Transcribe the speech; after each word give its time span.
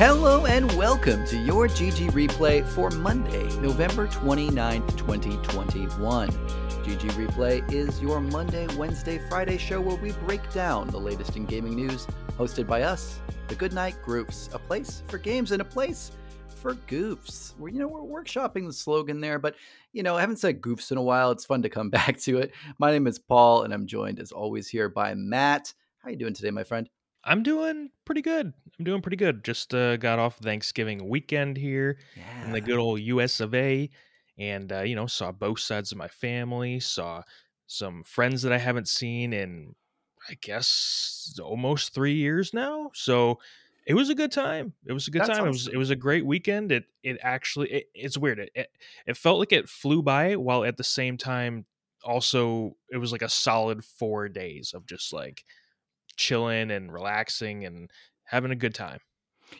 Hello 0.00 0.46
and 0.46 0.72
welcome 0.78 1.26
to 1.26 1.36
your 1.36 1.68
GG 1.68 2.12
replay 2.12 2.66
for 2.66 2.88
Monday, 2.88 3.44
November 3.58 4.06
29th, 4.06 4.96
2021. 4.96 6.30
GG 6.30 7.10
Replay 7.10 7.70
is 7.70 8.00
your 8.00 8.18
Monday, 8.18 8.66
Wednesday, 8.78 9.20
Friday 9.28 9.58
show 9.58 9.78
where 9.78 9.98
we 9.98 10.12
break 10.12 10.40
down 10.54 10.88
the 10.88 10.96
latest 10.96 11.36
in 11.36 11.44
gaming 11.44 11.74
news, 11.74 12.06
hosted 12.38 12.66
by 12.66 12.80
us, 12.80 13.20
the 13.48 13.54
Goodnight 13.54 13.94
Groups, 14.02 14.48
a 14.54 14.58
place 14.58 15.02
for 15.06 15.18
games 15.18 15.52
and 15.52 15.60
a 15.60 15.66
place 15.66 16.12
for 16.48 16.76
goofs. 16.76 17.52
We're, 17.58 17.68
you 17.68 17.78
know, 17.78 17.88
we're 17.88 18.22
workshopping 18.22 18.66
the 18.66 18.72
slogan 18.72 19.20
there, 19.20 19.38
but 19.38 19.54
you 19.92 20.02
know, 20.02 20.16
I 20.16 20.22
haven't 20.22 20.38
said 20.38 20.62
goofs 20.62 20.92
in 20.92 20.96
a 20.96 21.02
while. 21.02 21.30
It's 21.30 21.44
fun 21.44 21.60
to 21.60 21.68
come 21.68 21.90
back 21.90 22.18
to 22.20 22.38
it. 22.38 22.52
My 22.78 22.90
name 22.90 23.06
is 23.06 23.18
Paul, 23.18 23.64
and 23.64 23.74
I'm 23.74 23.86
joined 23.86 24.18
as 24.18 24.32
always 24.32 24.66
here 24.66 24.88
by 24.88 25.14
Matt. 25.14 25.74
How 25.98 26.08
are 26.08 26.12
you 26.12 26.16
doing 26.16 26.32
today, 26.32 26.50
my 26.50 26.64
friend? 26.64 26.88
I'm 27.24 27.42
doing 27.42 27.90
pretty 28.04 28.22
good. 28.22 28.52
I'm 28.78 28.84
doing 28.84 29.02
pretty 29.02 29.16
good. 29.16 29.44
Just 29.44 29.74
uh, 29.74 29.96
got 29.96 30.18
off 30.18 30.38
Thanksgiving 30.38 31.08
weekend 31.08 31.56
here 31.56 31.98
Yeah. 32.16 32.44
in 32.46 32.52
the 32.52 32.60
good 32.60 32.78
old 32.78 33.00
US 33.00 33.40
of 33.40 33.54
A, 33.54 33.90
and 34.38 34.72
uh, 34.72 34.80
you 34.80 34.94
know 34.94 35.06
saw 35.06 35.32
both 35.32 35.60
sides 35.60 35.92
of 35.92 35.98
my 35.98 36.08
family. 36.08 36.80
Saw 36.80 37.22
some 37.66 38.02
friends 38.04 38.42
that 38.42 38.52
I 38.52 38.58
haven't 38.58 38.88
seen 38.88 39.32
in 39.32 39.74
I 40.28 40.34
guess 40.40 41.38
almost 41.42 41.94
three 41.94 42.14
years 42.14 42.52
now. 42.54 42.90
So 42.94 43.38
it 43.86 43.94
was 43.94 44.08
a 44.10 44.14
good 44.14 44.32
time. 44.32 44.74
It 44.86 44.92
was 44.92 45.08
a 45.08 45.10
good 45.10 45.22
That's 45.22 45.30
time. 45.38 45.46
It 45.46 45.50
was 45.50 45.68
it 45.68 45.76
was 45.76 45.90
a 45.90 45.96
great 45.96 46.24
weekend. 46.24 46.72
It 46.72 46.84
it 47.02 47.18
actually 47.22 47.70
it, 47.70 47.86
it's 47.94 48.18
weird. 48.18 48.38
It, 48.38 48.50
it 48.54 48.70
it 49.06 49.16
felt 49.16 49.38
like 49.38 49.52
it 49.52 49.68
flew 49.68 50.02
by 50.02 50.36
while 50.36 50.64
at 50.64 50.76
the 50.76 50.84
same 50.84 51.16
time 51.16 51.66
also 52.02 52.76
it 52.90 52.96
was 52.96 53.12
like 53.12 53.22
a 53.22 53.28
solid 53.28 53.84
four 53.84 54.28
days 54.28 54.72
of 54.74 54.86
just 54.86 55.12
like 55.12 55.44
chilling 56.20 56.70
and 56.70 56.92
relaxing 56.92 57.64
and 57.64 57.90
having 58.24 58.50
a 58.50 58.56
good 58.56 58.74
time. 58.74 59.00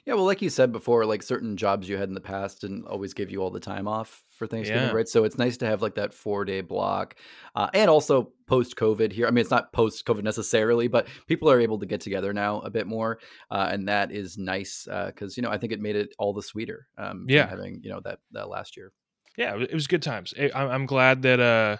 Yeah, 0.06 0.14
well, 0.14 0.24
like 0.24 0.40
you 0.40 0.50
said 0.50 0.70
before, 0.70 1.04
like 1.04 1.20
certain 1.20 1.56
jobs 1.56 1.88
you 1.88 1.96
had 1.96 2.08
in 2.08 2.14
the 2.14 2.20
past 2.20 2.60
didn't 2.60 2.86
always 2.86 3.12
give 3.12 3.28
you 3.28 3.42
all 3.42 3.50
the 3.50 3.58
time 3.58 3.88
off 3.88 4.22
for 4.30 4.46
Thanksgiving, 4.46 4.84
Yeah. 4.90 4.92
right? 4.94 5.08
So 5.08 5.24
it's 5.24 5.36
nice 5.36 5.56
to 5.56 5.66
have 5.66 5.82
like 5.82 5.96
that 5.96 6.14
four 6.14 6.44
day 6.44 6.60
block. 6.60 7.16
Uh, 7.56 7.68
and 7.74 7.90
also 7.90 8.32
post 8.46 8.76
COVID 8.76 9.10
here. 9.10 9.26
I 9.26 9.32
mean, 9.32 9.40
it's 9.40 9.50
not 9.50 9.72
post 9.72 10.06
COVID 10.06 10.22
necessarily, 10.22 10.86
but 10.86 11.08
people 11.26 11.50
are 11.50 11.60
able 11.60 11.78
to 11.80 11.86
get 11.86 12.00
together 12.00 12.32
now 12.32 12.60
a 12.60 12.70
bit 12.70 12.86
more. 12.86 13.18
Uh, 13.50 13.68
and 13.72 13.88
that 13.88 14.12
is 14.12 14.38
nice 14.38 14.86
because, 15.06 15.36
you 15.36 15.42
know, 15.42 15.50
I 15.50 15.58
think 15.58 15.72
it 15.72 15.80
made 15.80 15.96
it 15.96 16.14
all 16.18 16.32
the 16.34 16.42
sweeter 16.42 16.86
um, 16.96 17.26
Yeah. 17.28 17.48
having, 17.48 17.80
you 17.82 17.90
know, 17.90 18.00
that, 18.04 18.20
that 18.30 18.48
last 18.48 18.76
year. 18.76 18.92
Yeah, 19.36 19.56
it 19.56 19.74
was 19.74 19.88
good 19.88 20.02
times. 20.02 20.34
I'm 20.54 20.68
I'm 20.70 20.86
glad 20.86 21.22
that 21.22 21.40
uh 21.40 21.78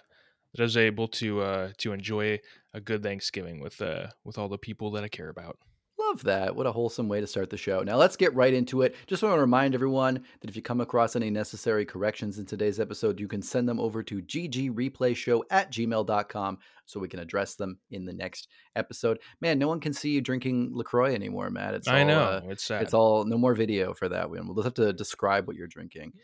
that 0.52 0.62
I 0.62 0.64
was 0.64 0.76
able 0.76 1.08
to 1.08 1.40
uh 1.40 1.70
to 1.78 1.92
enjoy 1.92 2.40
a 2.74 2.80
good 2.80 3.02
Thanksgiving 3.02 3.60
with 3.60 3.80
uh 3.80 4.08
with 4.24 4.38
all 4.38 4.48
the 4.48 4.58
people 4.58 4.90
that 4.92 5.04
I 5.04 5.08
care 5.08 5.28
about. 5.28 5.58
Love 5.98 6.22
that. 6.24 6.56
What 6.56 6.66
a 6.66 6.72
wholesome 6.72 7.08
way 7.08 7.20
to 7.20 7.26
start 7.26 7.50
the 7.50 7.58
show. 7.58 7.82
Now, 7.82 7.96
let's 7.96 8.16
get 8.16 8.34
right 8.34 8.54
into 8.54 8.82
it. 8.82 8.96
Just 9.06 9.22
want 9.22 9.34
to 9.34 9.40
remind 9.40 9.74
everyone 9.74 10.24
that 10.40 10.48
if 10.48 10.56
you 10.56 10.62
come 10.62 10.80
across 10.80 11.14
any 11.14 11.30
necessary 11.30 11.84
corrections 11.84 12.38
in 12.38 12.46
today's 12.46 12.80
episode, 12.80 13.20
you 13.20 13.28
can 13.28 13.42
send 13.42 13.68
them 13.68 13.78
over 13.78 14.02
to 14.04 14.22
ggreplayshow 14.22 15.42
at 15.50 15.70
gmail.com 15.70 16.58
so 16.86 17.00
we 17.00 17.08
can 17.08 17.20
address 17.20 17.54
them 17.54 17.78
in 17.90 18.06
the 18.06 18.14
next 18.14 18.48
episode. 18.76 19.18
Man, 19.42 19.58
no 19.58 19.68
one 19.68 19.78
can 19.78 19.92
see 19.92 20.10
you 20.10 20.22
drinking 20.22 20.70
LaCroix 20.72 21.14
anymore, 21.14 21.50
Matt. 21.50 21.74
It's 21.74 21.86
I 21.86 22.00
all, 22.00 22.08
know 22.08 22.20
uh, 22.20 22.40
it's 22.48 22.64
sad. 22.64 22.82
it's 22.82 22.94
all 22.94 23.24
no 23.24 23.36
more 23.36 23.54
video 23.54 23.92
for 23.92 24.08
that. 24.08 24.30
We'll 24.30 24.54
just 24.54 24.64
have 24.64 24.74
to 24.74 24.92
describe 24.94 25.46
what 25.46 25.54
you're 25.56 25.68
drinking. 25.68 26.14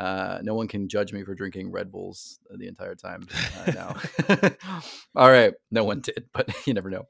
Uh, 0.00 0.38
no 0.42 0.54
one 0.54 0.66
can 0.66 0.88
judge 0.88 1.12
me 1.12 1.22
for 1.22 1.34
drinking 1.34 1.70
Red 1.70 1.92
Bulls 1.92 2.40
the 2.50 2.66
entire 2.66 2.94
time 2.94 3.28
uh, 3.58 3.72
now. 3.74 3.96
all 5.14 5.30
right, 5.30 5.52
no 5.70 5.84
one 5.84 6.00
did, 6.00 6.24
but 6.32 6.48
you 6.66 6.72
never 6.72 6.88
know. 6.88 7.02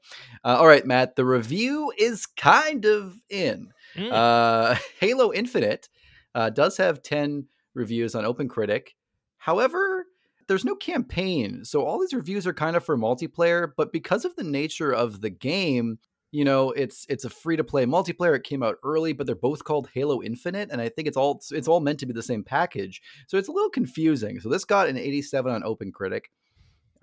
Uh, 0.43 0.57
all 0.59 0.67
right, 0.67 0.85
Matt, 0.85 1.15
the 1.15 1.23
review 1.23 1.93
is 1.97 2.25
kind 2.25 2.83
of 2.83 3.15
in. 3.29 3.69
Mm. 3.95 4.11
Uh, 4.11 4.75
Halo 4.99 5.31
Infinite 5.31 5.87
uh, 6.35 6.49
does 6.49 6.75
have 6.75 7.01
10 7.01 7.47
reviews 7.73 8.13
on 8.13 8.25
OpenCritic. 8.25 8.89
However, 9.37 10.07
there's 10.49 10.65
no 10.65 10.75
campaign. 10.75 11.63
So 11.63 11.85
all 11.85 11.97
these 11.97 12.13
reviews 12.13 12.45
are 12.45 12.53
kind 12.53 12.75
of 12.75 12.83
for 12.83 12.97
multiplayer, 12.97 13.71
but 13.77 13.93
because 13.93 14.25
of 14.25 14.35
the 14.35 14.43
nature 14.43 14.91
of 14.91 15.21
the 15.21 15.29
game, 15.29 15.97
you 16.31 16.45
know, 16.45 16.71
it's 16.71 17.05
it's 17.09 17.25
a 17.25 17.29
free 17.29 17.57
to 17.57 17.63
play 17.63 17.85
multiplayer. 17.85 18.35
It 18.35 18.43
came 18.43 18.63
out 18.63 18.77
early, 18.83 19.13
but 19.13 19.25
they're 19.25 19.35
both 19.35 19.63
called 19.63 19.89
Halo 19.93 20.21
Infinite, 20.21 20.69
and 20.71 20.81
I 20.81 20.89
think 20.89 21.07
it's 21.07 21.17
all 21.17 21.41
it's 21.51 21.67
all 21.67 21.79
meant 21.79 21.99
to 21.99 22.05
be 22.05 22.13
the 22.13 22.23
same 22.23 22.43
package. 22.43 23.01
So 23.27 23.37
it's 23.37 23.47
a 23.47 23.51
little 23.51 23.69
confusing. 23.69 24.39
So 24.39 24.49
this 24.49 24.65
got 24.65 24.87
an 24.87 24.97
87 24.97 25.51
on 25.51 25.63
open 25.63 25.91
critic 25.91 26.31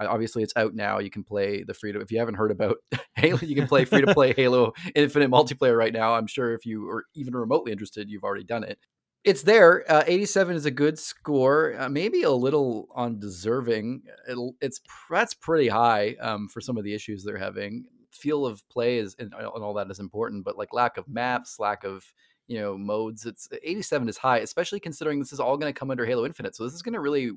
Obviously, 0.07 0.45
it's 0.45 0.53
out 0.57 0.75
now. 0.75 1.01
You 1.01 1.11
can 1.11 1.25
play 1.25 1.65
the 1.65 1.75
free 1.75 1.93
to. 1.93 2.01
If 2.01 2.13
you 2.13 2.21
haven't 2.21 2.37
heard 2.37 2.53
about 2.53 2.77
Halo, 3.17 3.41
you 3.41 3.57
can 3.57 3.67
play 3.67 3.85
free 3.85 4.03
to 4.03 4.15
play 4.15 4.33
Halo 4.33 4.73
Infinite 4.95 5.31
multiplayer 5.31 5.77
right 5.77 5.93
now. 5.93 6.15
I'm 6.15 6.29
sure 6.29 6.55
if 6.55 6.65
you 6.65 6.89
are 6.89 7.05
even 7.15 7.35
remotely 7.35 7.73
interested, 7.73 8.09
you've 8.09 8.23
already 8.23 8.45
done 8.45 8.63
it. 8.63 8.79
It's 9.25 9.43
there. 9.43 9.85
Uh, 9.91 10.05
87 10.07 10.55
is 10.55 10.67
a 10.67 10.71
good 10.71 10.99
score. 10.99 11.75
Uh, 11.77 11.89
maybe 11.89 12.23
a 12.23 12.31
little 12.31 12.89
undeserving. 12.97 14.03
It'll, 14.31 14.55
it's 14.61 14.81
that's 15.11 15.35
pretty 15.35 15.69
high 15.69 16.15
um, 16.21 16.47
for 16.47 16.61
some 16.61 16.79
of 16.79 16.85
the 16.85 16.95
issues 16.95 17.25
they're 17.25 17.37
having. 17.37 17.85
Feel 18.19 18.47
of 18.47 18.67
play 18.69 18.99
is 18.99 19.15
and, 19.19 19.33
uh, 19.35 19.51
and 19.55 19.65
all 19.65 19.75
that 19.75 19.91
is 19.91 20.01
important, 20.01 20.45
but 20.45 20.59
like 20.59 20.73
lack 20.73 20.97
of 20.97 21.05
mm-hmm. 21.05 21.15
maps, 21.15 21.59
lack 21.59 21.85
of 21.85 22.05
you 22.47 22.59
know 22.59 22.77
modes. 22.77 23.27
It's 23.27 23.49
uh, 23.53 23.57
87 23.63 24.09
is 24.09 24.17
high, 24.17 24.39
especially 24.39 24.81
considering 24.81 25.19
this 25.19 25.33
is 25.33 25.41
all 25.41 25.57
going 25.57 25.73
to 25.73 25.79
come 25.79 25.91
under 25.91 26.07
Halo 26.07 26.27
Infinite. 26.27 26.57
So 26.57 26.65
this 26.65 26.75
is 26.75 26.83
going 26.83 26.95
to 26.95 27.01
really 27.01 27.33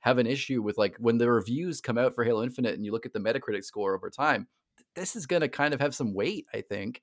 have 0.00 0.18
an 0.18 0.26
issue 0.26 0.62
with 0.62 0.78
like 0.78 0.96
when 0.98 1.18
the 1.18 1.30
reviews 1.30 1.80
come 1.80 1.98
out 1.98 2.14
for 2.14 2.24
Halo 2.24 2.42
Infinite 2.42 2.74
and 2.74 2.84
you 2.84 2.92
look 2.92 3.06
at 3.06 3.12
the 3.12 3.18
Metacritic 3.18 3.64
score 3.64 3.94
over 3.94 4.10
time. 4.10 4.46
This 4.94 5.16
is 5.16 5.26
going 5.26 5.42
to 5.42 5.48
kind 5.48 5.74
of 5.74 5.80
have 5.80 5.94
some 5.94 6.14
weight, 6.14 6.46
I 6.54 6.60
think. 6.60 7.02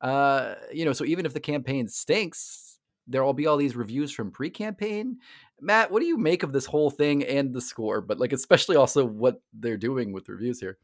Uh, 0.00 0.56
you 0.72 0.84
know, 0.84 0.92
so 0.92 1.04
even 1.04 1.24
if 1.24 1.32
the 1.32 1.40
campaign 1.40 1.86
stinks, 1.88 2.78
there'll 3.06 3.32
be 3.32 3.46
all 3.46 3.56
these 3.56 3.76
reviews 3.76 4.12
from 4.12 4.30
pre-campaign. 4.30 5.18
Matt, 5.60 5.90
what 5.90 6.00
do 6.00 6.06
you 6.06 6.18
make 6.18 6.42
of 6.42 6.52
this 6.52 6.66
whole 6.66 6.90
thing 6.90 7.24
and 7.24 7.52
the 7.52 7.60
score, 7.60 8.00
but 8.00 8.18
like 8.18 8.32
especially 8.32 8.76
also 8.76 9.04
what 9.04 9.40
they're 9.52 9.76
doing 9.76 10.12
with 10.12 10.28
reviews 10.28 10.60
here? 10.60 10.78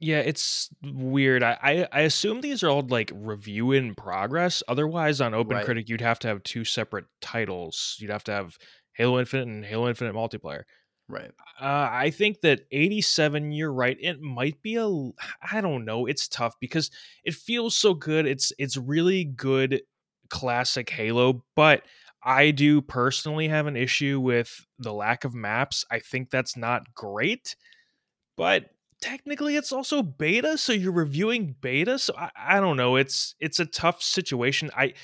Yeah, 0.00 0.18
it's 0.18 0.68
weird. 0.82 1.42
I, 1.42 1.56
I 1.62 1.88
I 1.92 2.00
assume 2.02 2.40
these 2.40 2.62
are 2.62 2.68
all 2.68 2.82
like 2.82 3.10
review 3.14 3.72
in 3.72 3.94
progress. 3.94 4.62
Otherwise, 4.68 5.20
on 5.20 5.32
Right. 5.46 5.66
OpenCritic, 5.66 5.88
you'd 5.88 6.00
have 6.00 6.18
to 6.20 6.28
have 6.28 6.42
two 6.42 6.64
separate 6.64 7.06
titles. 7.20 7.96
You'd 8.00 8.10
have 8.10 8.24
to 8.24 8.32
have 8.32 8.56
Halo 8.94 9.18
Infinite 9.18 9.48
and 9.48 9.64
Halo 9.64 9.88
Infinite 9.88 10.14
multiplayer. 10.14 10.64
Right. 11.08 11.32
Uh, 11.60 11.88
I 11.90 12.10
think 12.10 12.40
that 12.40 12.62
87, 12.72 13.52
you're 13.52 13.72
right. 13.72 13.96
It 14.00 14.20
might 14.20 14.60
be 14.62 14.76
a, 14.76 14.88
I 15.52 15.60
don't 15.60 15.84
know. 15.84 16.06
It's 16.06 16.26
tough 16.28 16.54
because 16.60 16.90
it 17.24 17.34
feels 17.34 17.76
so 17.76 17.94
good. 17.94 18.26
It's 18.26 18.52
it's 18.58 18.76
really 18.76 19.24
good 19.24 19.82
classic 20.30 20.90
Halo, 20.90 21.44
but 21.54 21.82
I 22.22 22.50
do 22.50 22.80
personally 22.80 23.48
have 23.48 23.66
an 23.66 23.76
issue 23.76 24.18
with 24.20 24.66
the 24.78 24.92
lack 24.92 25.24
of 25.24 25.34
maps. 25.34 25.84
I 25.90 26.00
think 26.00 26.30
that's 26.30 26.56
not 26.56 26.94
great, 26.94 27.54
but 28.36 28.70
technically 29.04 29.56
it's 29.56 29.72
also 29.72 30.02
beta, 30.02 30.56
so 30.56 30.72
you're 30.72 30.92
reviewing 30.92 31.54
beta. 31.60 31.98
So 31.98 32.14
I, 32.16 32.30
I 32.36 32.60
don't 32.60 32.76
know. 32.76 32.96
It's 32.96 33.34
it's 33.40 33.60
a 33.60 33.66
tough 33.66 34.02
situation. 34.02 34.70
I 34.76 34.94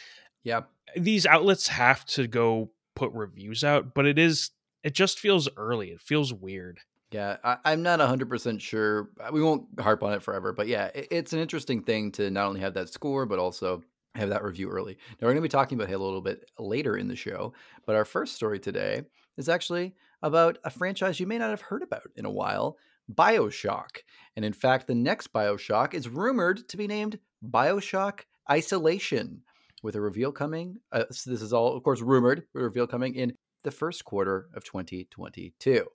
Yeah. 0.43 0.63
these 0.97 1.27
outlets 1.27 1.69
have 1.69 2.05
to 2.07 2.27
go 2.27 2.71
put 2.97 3.13
reviews 3.13 3.63
out, 3.63 3.95
but 3.95 4.07
it 4.07 4.19
is 4.19 4.51
it 4.83 4.95
just 4.95 5.19
feels 5.19 5.49
early. 5.57 5.89
It 5.91 6.01
feels 6.01 6.33
weird. 6.33 6.81
Yeah, 7.13 7.37
I, 7.45 7.57
I'm 7.65 7.83
not 7.83 7.99
100% 7.99 8.61
sure. 8.61 9.11
uh, 9.21 9.31
We 9.33 9.43
won't 9.43 9.67
harp 9.81 10.03
on 10.05 10.13
it 10.13 10.23
forever, 10.23 10.53
but 10.53 10.69
yeah, 10.69 10.87
it, 10.95 11.09
it's 11.11 11.33
an 11.33 11.41
interesting 11.41 11.83
thing 11.83 12.13
to 12.13 12.31
not 12.31 12.47
only 12.47 12.61
have 12.61 12.75
that 12.75 12.89
score, 12.89 13.27
but 13.27 13.39
also 13.41 13.83
have 14.15 14.29
that 14.31 14.45
review 14.45 14.71
early. 14.71 14.97
Now, 15.21 15.27
we're 15.27 15.33
going 15.35 15.43
to 15.43 15.43
be 15.43 15.49
talking 15.49 15.77
about 15.77 15.89
Halo 15.89 16.05
a 16.05 16.07
little 16.07 16.21
bit 16.23 16.49
later 16.59 16.97
in 16.97 17.09
the 17.09 17.17
show, 17.17 17.53
but 17.85 17.97
our 17.97 18.05
first 18.05 18.37
story 18.37 18.61
today 18.61 19.03
is 19.37 19.49
actually 19.49 19.95
about 20.23 20.59
a 20.65 20.71
franchise 20.71 21.19
you 21.19 21.27
may 21.27 21.39
not 21.39 21.51
have 21.51 21.61
heard 21.63 21.83
about 21.83 22.09
in 22.17 22.25
a 22.27 22.31
while 22.31 22.77
Bioshock. 23.15 23.99
And 24.37 24.45
in 24.45 24.53
fact, 24.53 24.87
the 24.87 24.95
next 24.95 25.33
Bioshock 25.33 25.95
is 25.95 26.09
rumored 26.09 26.69
to 26.69 26.77
be 26.77 26.87
named 26.87 27.19
Bioshock 27.45 28.21
Isolation, 28.51 29.43
with 29.83 29.97
a 29.97 30.01
reveal 30.01 30.33
coming. 30.33 30.77
Uh, 30.93 31.05
so 31.11 31.31
this 31.31 31.43
is 31.43 31.53
all, 31.53 31.77
of 31.77 31.83
course, 31.83 32.01
rumored, 32.01 32.45
a 32.55 32.61
reveal 32.61 32.87
coming 32.87 33.15
in 33.15 33.35
the 33.63 33.71
first 33.71 34.05
quarter 34.05 34.49
of 34.55 34.65
2022. 34.65 35.87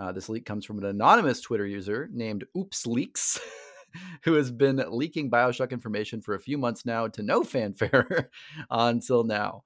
Uh, 0.00 0.12
this 0.12 0.28
leak 0.28 0.44
comes 0.44 0.64
from 0.64 0.78
an 0.78 0.84
anonymous 0.84 1.40
Twitter 1.40 1.66
user 1.66 2.08
named 2.12 2.44
Oops 2.56 2.86
Leaks, 2.86 3.40
who 4.24 4.34
has 4.34 4.50
been 4.50 4.84
leaking 4.88 5.30
Bioshock 5.30 5.70
information 5.70 6.20
for 6.20 6.34
a 6.34 6.40
few 6.40 6.58
months 6.58 6.84
now 6.84 7.06
to 7.08 7.22
no 7.22 7.44
fanfare 7.44 8.30
until 8.70 9.24
now. 9.24 9.62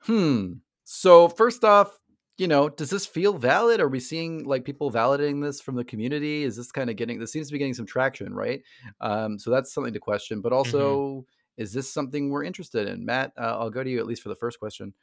Hmm. 0.00 0.54
So, 0.84 1.28
first 1.28 1.64
off, 1.64 1.98
you 2.38 2.48
know, 2.48 2.68
does 2.68 2.88
this 2.88 3.04
feel 3.04 3.34
valid? 3.34 3.80
Are 3.80 3.88
we 3.88 4.00
seeing 4.00 4.44
like 4.44 4.64
people 4.64 4.90
validating 4.90 5.42
this 5.42 5.60
from 5.60 5.74
the 5.74 5.84
community? 5.84 6.44
Is 6.44 6.56
this 6.56 6.70
kind 6.70 6.88
of 6.88 6.96
getting, 6.96 7.18
this 7.18 7.32
seems 7.32 7.48
to 7.48 7.52
be 7.52 7.58
getting 7.58 7.74
some 7.74 7.86
traction, 7.86 8.32
right? 8.32 8.62
Um, 9.00 9.38
so, 9.38 9.50
that's 9.50 9.72
something 9.72 9.92
to 9.92 10.00
question. 10.00 10.40
But 10.40 10.52
also, 10.52 11.26
is 11.56 11.72
this 11.72 11.92
something 11.92 12.30
we're 12.30 12.44
interested 12.44 12.88
in? 12.88 13.04
Matt, 13.04 13.32
uh, 13.36 13.58
I'll 13.58 13.70
go 13.70 13.82
to 13.82 13.90
you 13.90 13.98
at 13.98 14.06
least 14.06 14.22
for 14.22 14.28
the 14.28 14.36
first 14.36 14.60
question. 14.60 14.94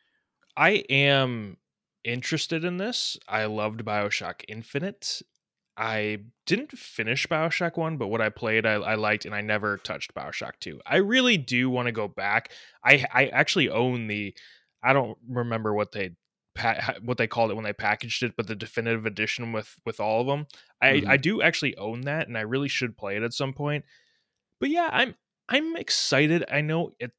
I 0.58 0.86
am 0.90 1.58
interested 2.06 2.64
in 2.64 2.78
this. 2.78 3.18
I 3.28 3.46
loved 3.46 3.84
BioShock 3.84 4.44
Infinite. 4.48 5.22
I 5.78 6.20
didn't 6.46 6.72
finish 6.72 7.28
Bioshock 7.28 7.76
1, 7.76 7.98
but 7.98 8.08
what 8.08 8.22
I 8.22 8.30
played, 8.30 8.66
I, 8.66 8.76
I 8.76 8.96
liked, 8.96 9.26
and 9.26 9.36
I 9.36 9.42
never 9.42 9.78
touched 9.78 10.16
Bioshock 10.16 10.54
2. 10.62 10.80
I 10.86 10.98
really 10.98 11.36
do 11.36 11.70
want 11.70 11.88
to 11.88 11.92
go 11.92 12.08
back. 12.08 12.52
I, 12.84 13.06
I 13.14 13.26
actually 13.28 13.70
own 13.70 14.08
the, 14.08 14.34
I 14.82 14.94
don't 14.94 15.18
remember 15.28 15.74
what 15.74 15.92
they 15.92 16.12
what 17.02 17.18
they 17.18 17.28
called 17.28 17.52
it 17.52 17.56
when 17.56 17.64
they 17.64 17.74
packaged 17.74 18.24
it, 18.24 18.34
but 18.36 18.48
the 18.48 18.56
definitive 18.56 19.06
edition 19.06 19.52
with 19.52 19.76
with 19.86 20.00
all 20.00 20.22
of 20.22 20.28
them. 20.28 20.48
I 20.82 20.88
mm-hmm. 20.88 21.10
I 21.10 21.18
do 21.18 21.42
actually 21.42 21.78
own 21.78 22.02
that, 22.02 22.28
and 22.28 22.38
I 22.38 22.42
really 22.42 22.70
should 22.70 22.98
play 22.98 23.16
it 23.16 23.24
at 23.24 23.34
some 23.34 23.54
point. 23.54 23.86
But 24.60 24.70
yeah, 24.70 24.90
I'm 24.92 25.16
I'm 25.50 25.76
excited. 25.76 26.46
I 26.50 26.62
know 26.62 26.92
it 27.00 27.12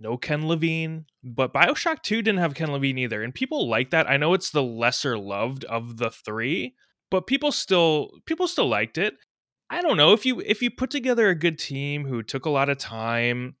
no 0.00 0.16
Ken 0.16 0.46
Levine, 0.46 1.06
but 1.22 1.54
Bioshock 1.54 2.02
2 2.02 2.22
didn't 2.22 2.40
have 2.40 2.54
Ken 2.54 2.72
Levine 2.72 2.98
either. 2.98 3.22
And 3.22 3.34
people 3.34 3.68
like 3.68 3.90
that. 3.90 4.10
I 4.10 4.16
know 4.16 4.34
it's 4.34 4.50
the 4.50 4.62
lesser 4.62 5.16
loved 5.16 5.64
of 5.64 5.96
the 5.96 6.10
three, 6.10 6.74
but 7.10 7.26
people 7.26 7.52
still 7.52 8.10
people 8.26 8.48
still 8.48 8.68
liked 8.68 8.98
it. 8.98 9.14
I 9.70 9.80
don't 9.80 9.96
know 9.96 10.12
if 10.12 10.26
you 10.26 10.40
if 10.40 10.62
you 10.62 10.70
put 10.70 10.90
together 10.90 11.28
a 11.28 11.34
good 11.34 11.58
team 11.58 12.04
who 12.04 12.22
took 12.22 12.44
a 12.44 12.50
lot 12.50 12.68
of 12.68 12.78
time 12.78 13.56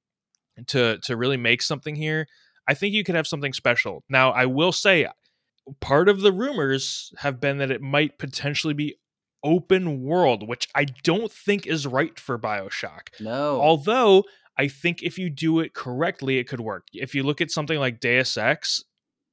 to 0.68 0.98
to 0.98 1.16
really 1.16 1.36
make 1.36 1.62
something 1.62 1.96
here, 1.96 2.26
I 2.66 2.74
think 2.74 2.94
you 2.94 3.04
could 3.04 3.14
have 3.14 3.26
something 3.26 3.52
special. 3.52 4.02
Now, 4.08 4.30
I 4.30 4.46
will 4.46 4.72
say 4.72 5.06
part 5.80 6.08
of 6.08 6.20
the 6.20 6.32
rumors 6.32 7.12
have 7.18 7.40
been 7.40 7.58
that 7.58 7.70
it 7.70 7.82
might 7.82 8.18
potentially 8.18 8.74
be 8.74 8.96
open 9.42 10.02
world, 10.02 10.48
which 10.48 10.68
I 10.74 10.84
don't 10.84 11.30
think 11.30 11.66
is 11.66 11.86
right 11.86 12.18
for 12.18 12.38
BioShock. 12.38 13.08
No. 13.20 13.60
Although 13.60 14.24
I 14.56 14.68
think 14.68 15.02
if 15.02 15.18
you 15.18 15.30
do 15.30 15.60
it 15.60 15.74
correctly, 15.74 16.38
it 16.38 16.48
could 16.48 16.60
work. 16.60 16.86
If 16.92 17.14
you 17.14 17.22
look 17.22 17.40
at 17.40 17.50
something 17.50 17.78
like 17.78 18.00
Deus 18.00 18.36
Ex 18.36 18.82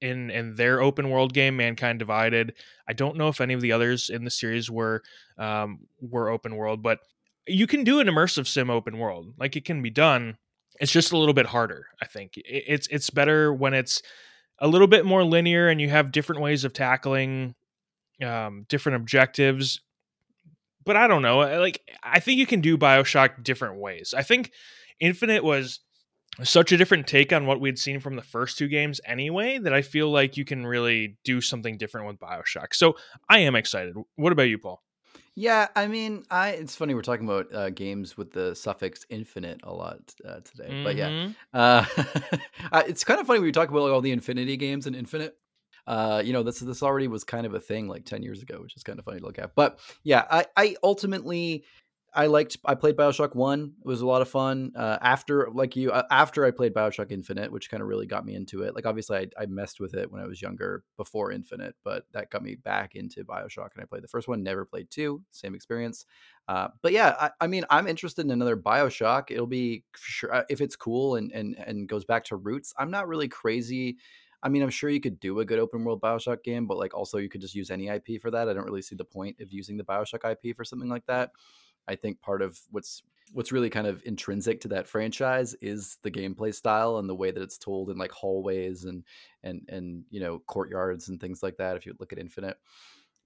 in 0.02 0.30
in 0.30 0.56
their 0.56 0.82
open 0.82 1.10
world 1.10 1.34
game, 1.34 1.58
Mankind 1.58 2.00
Divided, 2.00 2.54
I 2.88 2.94
don't 2.94 3.18
know 3.18 3.30
if 3.30 3.40
any 3.40 3.54
of 3.54 3.62
the 3.62 3.72
others 3.72 4.10
in 4.10 4.26
the 4.26 4.32
series 4.32 4.70
were 4.70 5.04
um, 5.38 5.80
were 6.02 6.30
open 6.30 6.56
world, 6.56 6.84
but 6.84 7.00
you 7.48 7.68
can 7.68 7.84
do 7.84 8.00
an 8.00 8.08
immersive 8.08 8.48
sim 8.48 8.70
open 8.70 8.98
world. 8.98 9.34
Like 9.38 9.56
it 9.56 9.66
can 9.66 9.82
be 9.82 9.90
done. 9.90 10.38
It's 10.82 10.92
just 10.92 11.12
a 11.14 11.18
little 11.18 11.34
bit 11.34 11.46
harder. 11.46 11.86
I 12.02 12.08
think 12.08 12.34
it's 12.36 12.88
it's 12.88 13.10
better 13.10 13.54
when 13.54 13.74
it's 13.74 14.02
a 14.60 14.68
little 14.68 14.88
bit 14.88 15.06
more 15.06 15.24
linear 15.24 15.70
and 15.70 15.80
you 15.80 15.90
have 15.90 16.12
different 16.12 16.42
ways 16.42 16.64
of 16.64 16.74
tackling 16.74 17.56
um, 18.26 18.66
different 18.68 18.98
objectives. 18.98 19.80
But 20.84 20.96
I 20.96 21.08
don't 21.08 21.22
know. 21.22 21.38
Like 21.60 21.82
I 22.04 22.20
think 22.20 22.40
you 22.40 22.48
can 22.48 22.62
do 22.62 22.78
Bioshock 22.78 23.44
different 23.44 23.80
ways. 23.80 24.14
I 24.18 24.24
think 24.24 24.52
Infinite 25.00 25.44
was 25.44 25.80
such 26.44 26.72
a 26.72 26.78
different 26.78 27.08
take 27.08 27.32
on 27.32 27.46
what 27.46 27.62
we'd 27.62 27.78
seen 27.78 28.00
from 28.00 28.16
the 28.16 28.22
first 28.24 28.58
two 28.58 28.68
games 28.68 29.00
anyway 29.06 29.60
that 29.60 29.74
I 29.74 29.84
feel 29.84 30.10
like 30.10 30.38
you 30.38 30.46
can 30.46 30.66
really 30.66 31.18
do 31.24 31.42
something 31.42 31.78
different 31.78 32.08
with 32.08 32.20
BioShock. 32.20 32.74
So 32.74 32.96
I 33.30 33.40
am 33.40 33.56
excited. 33.56 33.96
What 34.16 34.32
about 34.32 34.44
you, 34.44 34.58
Paul? 34.58 34.82
Yeah, 35.36 35.68
I 35.76 35.88
mean, 35.88 36.24
I 36.30 36.50
it's 36.50 36.76
funny 36.76 36.94
we're 36.94 37.02
talking 37.02 37.26
about 37.26 37.54
uh, 37.54 37.70
games 37.70 38.18
with 38.18 38.32
the 38.32 38.54
suffix 38.54 39.06
infinite 39.10 39.62
a 39.64 39.74
lot 39.74 40.00
uh, 40.28 40.42
today, 40.42 40.70
mm-hmm. 40.70 40.84
but 40.84 40.96
yeah, 40.96 41.10
mm-hmm. 41.10 41.32
uh, 41.54 42.80
it's 42.88 43.04
kind 43.06 43.20
of 43.20 43.28
funny 43.28 43.40
we 43.40 43.52
talk 43.52 43.70
about 43.70 43.84
like, 43.84 43.94
all 43.94 44.02
the 44.02 44.12
Infinity 44.12 44.58
games 44.58 44.88
and 44.88 44.96
Infinite. 44.96 45.38
Uh, 45.88 46.22
you 46.24 46.34
know, 46.34 46.44
this 46.44 46.60
this 46.60 46.84
already 46.84 47.08
was 47.08 47.24
kind 47.24 47.46
of 47.46 47.54
a 47.54 47.60
thing 47.60 47.88
like 47.88 48.04
ten 48.06 48.22
years 48.22 48.42
ago, 48.42 48.60
which 48.62 48.76
is 48.76 48.84
kind 48.84 49.00
of 49.00 49.06
funny 49.06 49.20
to 49.20 49.26
look 49.26 49.40
at. 49.40 49.56
But 49.56 49.80
yeah, 50.04 50.26
I 50.30 50.46
I 50.58 50.76
ultimately 50.84 51.64
I 52.14 52.26
liked. 52.26 52.58
I 52.66 52.76
played 52.76 52.98
Bioshock 52.98 53.36
One. 53.36 53.74
It 53.80 53.88
was 53.88 54.02
a 54.02 54.06
lot 54.06 54.22
of 54.22 54.28
fun. 54.28 54.74
Uh, 54.76 54.98
after, 55.02 55.50
like 55.54 55.78
you, 55.78 55.92
uh, 55.92 56.04
after 56.12 56.46
I 56.46 56.52
played 56.52 56.74
Bioshock 56.74 57.10
Infinite, 57.10 57.52
which 57.52 57.70
kind 57.70 57.82
of 57.82 57.88
really 57.88 58.06
got 58.06 58.26
me 58.26 58.36
into 58.36 58.64
it. 58.64 58.76
Like 58.76 58.86
obviously, 58.86 59.18
I, 59.18 59.28
I, 59.44 59.46
messed 59.46 59.80
with 59.80 59.94
it 59.94 60.12
when 60.12 60.22
I 60.22 60.26
was 60.26 60.42
younger 60.42 60.84
before 60.98 61.32
Infinite, 61.32 61.76
but 61.86 62.06
that 62.12 62.30
got 62.30 62.44
me 62.44 62.56
back 62.56 62.96
into 62.96 63.24
Bioshock, 63.24 63.70
and 63.74 63.82
I 63.82 63.86
played 63.86 64.04
the 64.04 64.10
first 64.10 64.28
one. 64.28 64.44
Never 64.44 64.66
played 64.66 64.90
two. 64.90 65.22
Same 65.32 65.56
experience. 65.56 66.06
Uh, 66.50 66.68
but 66.82 66.92
yeah, 66.92 67.16
I, 67.18 67.32
I, 67.40 67.48
mean, 67.48 67.64
I'm 67.70 67.88
interested 67.88 68.26
in 68.26 68.32
another 68.32 68.58
Bioshock. 68.58 69.32
It'll 69.32 69.48
be 69.48 69.86
sure 69.96 70.34
uh, 70.34 70.44
if 70.50 70.60
it's 70.60 70.76
cool 70.76 71.16
and 71.16 71.32
and 71.32 71.56
and 71.66 71.88
goes 71.88 72.04
back 72.04 72.26
to 72.26 72.36
roots. 72.36 72.74
I'm 72.78 72.92
not 72.92 73.08
really 73.08 73.30
crazy. 73.30 73.98
I 74.44 74.50
mean, 74.50 74.64
I'm 74.64 74.70
sure 74.70 74.90
you 74.90 75.00
could 75.00 75.20
do 75.20 75.40
a 75.40 75.46
good 75.46 75.60
open 75.60 75.86
world 75.86 76.02
Bioshock 76.02 76.44
game, 76.44 76.66
but 76.66 76.78
like 76.78 76.94
also 76.94 77.20
you 77.20 77.30
could 77.30 77.42
just 77.42 77.56
use 77.56 77.70
any 77.70 77.88
IP 77.88 78.22
for 78.22 78.32
that. 78.32 78.50
I 78.50 78.54
don't 78.54 78.66
really 78.66 78.82
see 78.82 78.96
the 78.96 79.06
point 79.06 79.40
of 79.40 79.54
using 79.54 79.78
the 79.78 79.84
Bioshock 79.84 80.30
IP 80.30 80.58
for 80.58 80.66
something 80.66 80.90
like 80.90 81.06
that. 81.06 81.32
I 81.88 81.96
think 81.96 82.22
part 82.22 82.42
of 82.42 82.60
what's 82.72 83.04
what's 83.34 83.52
really 83.52 83.70
kind 83.70 83.88
of 83.88 84.02
intrinsic 84.06 84.60
to 84.62 84.68
that 84.68 84.88
franchise 84.88 85.54
is 85.62 85.98
the 86.04 86.12
gameplay 86.12 86.54
style 86.54 86.98
and 86.98 87.08
the 87.08 87.16
way 87.16 87.32
that 87.32 87.42
it's 87.42 87.58
told 87.58 87.90
in 87.90 87.98
like 87.98 88.12
hallways 88.12 88.84
and 88.84 89.04
and 89.44 89.62
and 89.70 90.04
you 90.10 90.20
know 90.20 90.40
courtyards 90.48 91.10
and 91.10 91.20
things 91.20 91.42
like 91.42 91.58
that. 91.58 91.76
If 91.76 91.86
you 91.86 91.96
look 92.00 92.12
at 92.12 92.20
Infinite, 92.20 92.58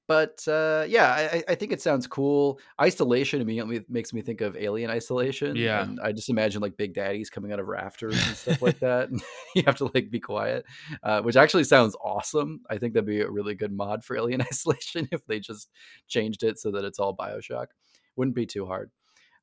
but 0.08 0.48
uh, 0.48 0.86
yeah, 0.88 1.12
I, 1.34 1.44
I, 1.48 1.56
think 1.56 1.72
it 1.72 1.82
sounds 1.82 2.06
cool. 2.06 2.60
Isolation 2.80 3.42
immediately 3.42 3.84
makes 3.90 4.14
me 4.14 4.22
think 4.22 4.42
of 4.42 4.56
Alien 4.56 4.92
Isolation. 4.92 5.56
Yeah, 5.56 5.82
and 5.82 6.00
I 6.00 6.12
just 6.12 6.30
imagine 6.30 6.62
like 6.62 6.78
big 6.78 6.94
daddies 6.94 7.32
coming 7.32 7.52
out 7.52 7.60
of 7.60 7.68
rafters 7.68 8.16
and 8.28 8.36
stuff 8.36 8.62
like 8.62 8.80
that. 8.82 9.10
you 9.56 9.64
have 9.66 9.78
to 9.78 9.90
like 9.96 10.12
be 10.12 10.20
quiet, 10.20 10.66
uh, 11.02 11.22
which 11.22 11.36
actually 11.36 11.64
sounds 11.64 11.96
awesome. 12.04 12.62
I 12.70 12.78
think 12.78 12.94
that'd 12.94 13.08
be 13.08 13.22
a 13.22 13.30
really 13.30 13.56
good 13.56 13.72
mod 13.72 14.04
for 14.04 14.16
Alien 14.16 14.42
Isolation 14.54 15.08
if 15.12 15.26
they 15.26 15.40
just 15.40 15.72
changed 16.08 16.44
it 16.44 16.60
so 16.60 16.70
that 16.72 16.86
it's 16.86 17.00
all 17.00 17.16
Bioshock 17.16 17.68
wouldn't 18.16 18.36
be 18.36 18.46
too 18.46 18.66
hard. 18.66 18.92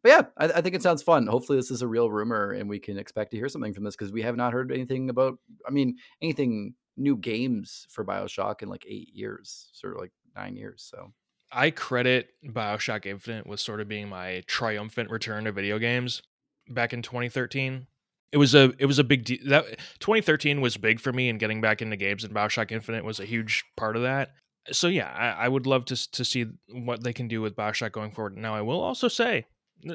But 0.02 0.08
yeah, 0.08 0.22
I, 0.36 0.58
I, 0.58 0.60
think 0.60 0.74
it 0.74 0.82
sounds 0.82 1.02
fun. 1.02 1.26
Hopefully, 1.26 1.58
this 1.58 1.70
is 1.70 1.82
a 1.82 1.88
real 1.88 2.10
rumor 2.10 2.52
and 2.52 2.69
we 2.69 2.80
can 2.80 2.98
expect 2.98 3.30
to 3.30 3.36
hear 3.36 3.48
something 3.48 3.72
from 3.72 3.84
this 3.84 3.94
because 3.94 4.12
we 4.12 4.22
have 4.22 4.36
not 4.36 4.52
heard 4.52 4.72
anything 4.72 5.10
about. 5.10 5.38
I 5.66 5.70
mean, 5.70 5.96
anything 6.20 6.74
new 6.96 7.16
games 7.16 7.86
for 7.90 8.04
Bioshock 8.04 8.62
in 8.62 8.69
like 8.69 8.84
eight 8.88 9.10
years, 9.14 9.70
sort 9.72 9.94
of 9.94 10.00
like 10.00 10.12
nine 10.34 10.56
years. 10.56 10.82
So 10.90 11.12
I 11.52 11.70
credit 11.70 12.30
Bioshock 12.44 13.06
Infinite 13.06 13.46
with 13.46 13.60
sort 13.60 13.80
of 13.80 13.88
being 13.88 14.08
my 14.08 14.42
triumphant 14.46 15.10
return 15.10 15.44
to 15.44 15.52
video 15.52 15.78
games 15.78 16.22
back 16.69 16.92
in 16.92 17.02
2013. 17.02 17.86
It 18.32 18.38
was 18.38 18.54
a 18.54 18.72
it 18.78 18.86
was 18.86 18.98
a 18.98 19.04
big 19.04 19.24
deal. 19.24 19.38
That 19.44 19.78
2013 20.00 20.60
was 20.60 20.76
big 20.76 20.98
for 20.98 21.12
me, 21.12 21.28
and 21.28 21.38
getting 21.38 21.60
back 21.60 21.82
into 21.82 21.96
games 21.96 22.24
and 22.24 22.34
Bioshock 22.34 22.72
Infinite 22.72 23.04
was 23.04 23.20
a 23.20 23.24
huge 23.24 23.64
part 23.76 23.94
of 23.94 24.02
that 24.02 24.30
so 24.70 24.88
yeah, 24.88 25.08
I, 25.08 25.44
I, 25.44 25.48
would 25.48 25.66
love 25.66 25.84
to 25.86 26.12
to 26.12 26.24
see 26.24 26.46
what 26.70 27.02
they 27.02 27.12
can 27.12 27.28
do 27.28 27.40
with 27.40 27.56
Bioshock 27.56 27.92
going 27.92 28.12
forward. 28.12 28.36
Now, 28.36 28.54
I 28.54 28.62
will 28.62 28.80
also 28.80 29.08
say, 29.08 29.46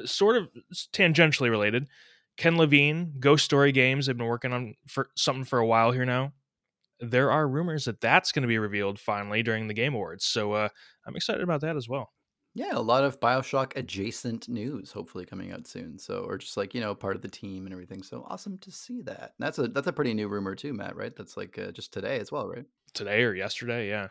sort 0.04 0.36
of 0.36 0.48
tangentially 0.92 1.50
related, 1.50 1.88
Ken 2.36 2.56
Levine, 2.56 3.14
Ghost 3.18 3.44
Story 3.44 3.72
Games, 3.72 4.06
have 4.06 4.18
been 4.18 4.26
working 4.26 4.52
on 4.52 4.74
for 4.86 5.08
something 5.16 5.44
for 5.44 5.58
a 5.58 5.66
while 5.66 5.92
here 5.92 6.04
now. 6.04 6.32
There 7.00 7.30
are 7.30 7.48
rumors 7.48 7.84
that 7.84 8.00
that's 8.00 8.32
going 8.32 8.42
to 8.42 8.48
be 8.48 8.58
revealed 8.58 8.98
finally 8.98 9.42
during 9.42 9.68
the 9.68 9.74
Game 9.74 9.94
Awards, 9.94 10.24
so 10.24 10.52
uh, 10.52 10.68
I'm 11.06 11.16
excited 11.16 11.42
about 11.42 11.60
that 11.62 11.76
as 11.76 11.88
well. 11.88 12.10
Yeah, 12.54 12.72
a 12.72 12.80
lot 12.80 13.04
of 13.04 13.20
Bioshock 13.20 13.76
adjacent 13.76 14.48
news 14.48 14.90
hopefully 14.90 15.24
coming 15.24 15.52
out 15.52 15.66
soon. 15.68 15.96
So, 15.96 16.24
or 16.26 16.38
just 16.38 16.56
like 16.56 16.74
you 16.74 16.80
know, 16.80 16.94
part 16.94 17.14
of 17.14 17.22
the 17.22 17.28
team 17.28 17.66
and 17.66 17.72
everything. 17.72 18.02
So 18.02 18.26
awesome 18.28 18.58
to 18.58 18.72
see 18.72 19.00
that. 19.02 19.34
And 19.38 19.46
that's 19.46 19.58
a 19.58 19.68
that's 19.68 19.86
a 19.86 19.92
pretty 19.92 20.12
new 20.12 20.26
rumor 20.26 20.56
too, 20.56 20.72
Matt. 20.72 20.96
Right? 20.96 21.14
That's 21.14 21.36
like 21.36 21.56
uh, 21.56 21.70
just 21.70 21.92
today 21.92 22.18
as 22.18 22.32
well, 22.32 22.48
right? 22.48 22.64
Today 22.94 23.22
or 23.22 23.32
yesterday, 23.34 23.88
yeah. 23.88 24.08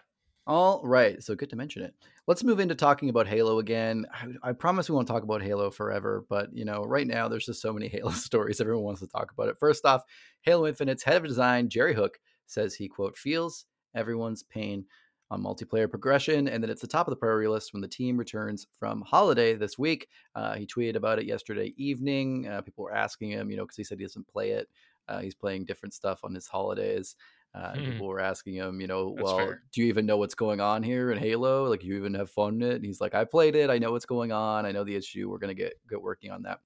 All 0.48 0.80
right, 0.82 1.22
so 1.22 1.36
good 1.36 1.50
to 1.50 1.58
mention 1.58 1.84
it. 1.84 1.94
Let's 2.26 2.42
move 2.42 2.62
into 2.62 2.74
talking 2.74 3.10
about 3.10 3.28
Halo 3.28 3.60
again. 3.60 4.06
I, 4.14 4.50
I, 4.50 4.54
promise 4.54 4.90
we 4.90 4.96
won't 4.96 5.06
talk 5.06 5.24
about 5.24 5.42
Halo 5.42 5.70
forever, 5.70 6.26
but 6.30 6.56
you 6.56 6.64
know, 6.64 6.86
right 6.86 7.06
now 7.06 7.28
there's 7.28 7.46
just 7.46 7.62
so 7.62 7.74
many 7.74 7.88
Halo 7.90 8.12
stories. 8.12 8.62
Everyone 8.62 8.86
wants 8.86 9.02
to 9.02 9.08
talk 9.08 9.30
about 9.34 9.50
it. 9.50 9.58
First 9.60 9.84
off, 9.84 10.04
Halo 10.44 10.66
Infinite's 10.66 11.04
head 11.04 11.18
of 11.18 11.28
design, 11.28 11.68
Jerry 11.68 11.94
Hook, 11.94 12.18
says 12.46 12.74
he 12.74 12.88
quote 12.88 13.18
feels 13.18 13.66
everyone's 13.94 14.44
pain 14.44 14.86
on 15.32 15.44
multiplayer 15.44 15.90
progression, 15.90 16.48
and 16.48 16.64
that 16.64 16.70
it's 16.70 16.80
the 16.80 16.88
top 16.88 17.08
of 17.08 17.12
the 17.12 17.18
priority 17.18 17.50
list 17.50 17.74
when 17.74 17.82
the 17.82 17.88
team 17.90 18.16
returns 18.16 18.68
from 18.80 19.02
holiday 19.02 19.54
this 19.54 19.78
week. 19.78 20.08
Uh, 20.34 20.56
he 20.56 20.66
tweeted 20.66 20.96
about 20.96 21.20
it 21.20 21.26
yesterday 21.26 21.74
evening. 21.76 22.48
Uh, 22.48 22.62
people 22.62 22.86
were 22.86 22.96
asking 22.96 23.32
him, 23.32 23.52
you 23.52 23.58
know, 23.58 23.66
because 23.66 23.76
he 23.76 23.84
said 23.84 24.00
he 24.00 24.06
doesn't 24.06 24.30
play 24.30 24.52
it. 24.52 24.70
Uh, 25.10 25.20
he's 25.20 25.36
playing 25.36 25.66
different 25.66 25.94
stuff 25.94 26.22
on 26.24 26.34
his 26.34 26.48
holidays. 26.48 27.18
Uh, 27.58 27.74
hmm. 27.74 27.86
People 27.86 28.08
were 28.08 28.20
asking 28.20 28.54
him, 28.54 28.80
you 28.80 28.88
know, 28.88 29.16
That's 29.16 29.26
well, 29.26 29.38
fair. 29.38 29.64
do 29.74 29.82
you 29.82 29.88
even 29.88 30.06
know 30.06 30.18
what's 30.18 30.36
going 30.36 30.60
on 30.60 30.84
here 30.84 31.12
in 31.12 31.18
Halo? 31.18 31.66
Like, 31.68 31.84
you 31.84 31.96
even 31.96 32.14
have 32.14 32.30
fun 32.30 32.62
in 32.62 32.62
it? 32.62 32.76
And 32.76 32.86
he's 32.86 33.02
like, 33.02 33.16
I 33.16 33.26
played 33.26 33.56
it. 33.56 33.70
I 33.70 33.80
know 33.80 33.92
what's 33.92 34.06
going 34.06 34.32
on. 34.32 34.66
I 34.66 34.72
know 34.72 34.84
the 34.84 34.96
issue. 34.96 35.30
We're 35.30 35.40
gonna 35.40 35.54
get 35.56 35.74
get 35.90 36.02
working 36.02 36.32
on 36.32 36.44
that. 36.44 36.60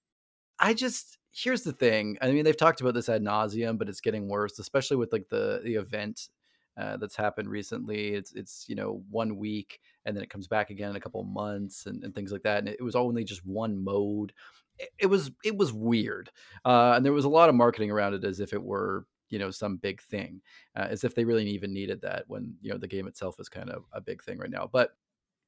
I 0.59 0.73
just 0.73 1.17
here's 1.31 1.63
the 1.63 1.71
thing. 1.71 2.17
I 2.21 2.31
mean, 2.31 2.43
they've 2.43 2.57
talked 2.57 2.81
about 2.81 2.93
this 2.93 3.09
ad 3.09 3.23
nauseum, 3.23 3.77
but 3.77 3.87
it's 3.87 4.01
getting 4.01 4.27
worse, 4.27 4.59
especially 4.59 4.97
with 4.97 5.13
like 5.13 5.29
the 5.29 5.61
the 5.63 5.75
event 5.75 6.29
uh, 6.77 6.97
that's 6.97 7.15
happened 7.15 7.49
recently. 7.49 8.09
It's 8.09 8.33
it's 8.33 8.65
you 8.67 8.75
know 8.75 9.03
one 9.09 9.37
week 9.37 9.79
and 10.05 10.15
then 10.15 10.23
it 10.23 10.29
comes 10.29 10.47
back 10.47 10.71
again 10.71 10.89
in 10.89 10.95
a 10.95 11.01
couple 11.01 11.23
months 11.23 11.85
and, 11.85 12.03
and 12.03 12.13
things 12.13 12.31
like 12.31 12.43
that. 12.43 12.59
And 12.59 12.67
it, 12.69 12.77
it 12.79 12.83
was 12.83 12.95
only 12.95 13.23
just 13.23 13.45
one 13.45 13.81
mode. 13.83 14.33
It, 14.77 14.89
it 14.99 15.05
was 15.07 15.31
it 15.43 15.57
was 15.57 15.71
weird, 15.71 16.31
uh, 16.65 16.93
and 16.95 17.05
there 17.05 17.13
was 17.13 17.25
a 17.25 17.29
lot 17.29 17.49
of 17.49 17.55
marketing 17.55 17.91
around 17.91 18.13
it 18.13 18.23
as 18.23 18.39
if 18.39 18.53
it 18.53 18.63
were 18.63 19.05
you 19.31 19.39
know 19.39 19.49
some 19.49 19.77
big 19.77 20.01
thing 20.03 20.39
uh, 20.75 20.87
as 20.89 21.03
if 21.03 21.15
they 21.15 21.25
really 21.25 21.47
even 21.47 21.73
needed 21.73 22.01
that 22.01 22.25
when 22.27 22.53
you 22.61 22.71
know 22.71 22.77
the 22.77 22.87
game 22.87 23.07
itself 23.07 23.39
is 23.39 23.49
kind 23.49 23.71
of 23.71 23.85
a 23.93 24.01
big 24.01 24.23
thing 24.23 24.37
right 24.37 24.51
now 24.51 24.69
but 24.71 24.91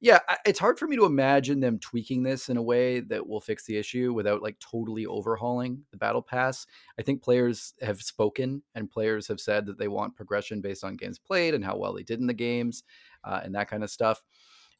yeah 0.00 0.18
it's 0.44 0.58
hard 0.58 0.78
for 0.78 0.86
me 0.86 0.96
to 0.96 1.04
imagine 1.04 1.60
them 1.60 1.78
tweaking 1.78 2.22
this 2.22 2.48
in 2.48 2.56
a 2.56 2.62
way 2.62 3.00
that 3.00 3.26
will 3.26 3.40
fix 3.40 3.64
the 3.64 3.76
issue 3.76 4.12
without 4.12 4.42
like 4.42 4.58
totally 4.58 5.06
overhauling 5.06 5.82
the 5.92 5.96
battle 5.96 6.20
pass. 6.20 6.66
I 6.98 7.02
think 7.02 7.22
players 7.22 7.72
have 7.80 8.02
spoken 8.02 8.62
and 8.74 8.90
players 8.90 9.26
have 9.28 9.40
said 9.40 9.64
that 9.66 9.78
they 9.78 9.88
want 9.88 10.16
progression 10.16 10.60
based 10.60 10.84
on 10.84 10.96
games 10.96 11.18
played 11.18 11.54
and 11.54 11.64
how 11.64 11.76
well 11.76 11.94
they 11.94 12.02
did 12.02 12.20
in 12.20 12.26
the 12.26 12.34
games 12.34 12.82
uh, 13.24 13.40
and 13.42 13.54
that 13.54 13.68
kind 13.68 13.82
of 13.82 13.90
stuff 13.90 14.22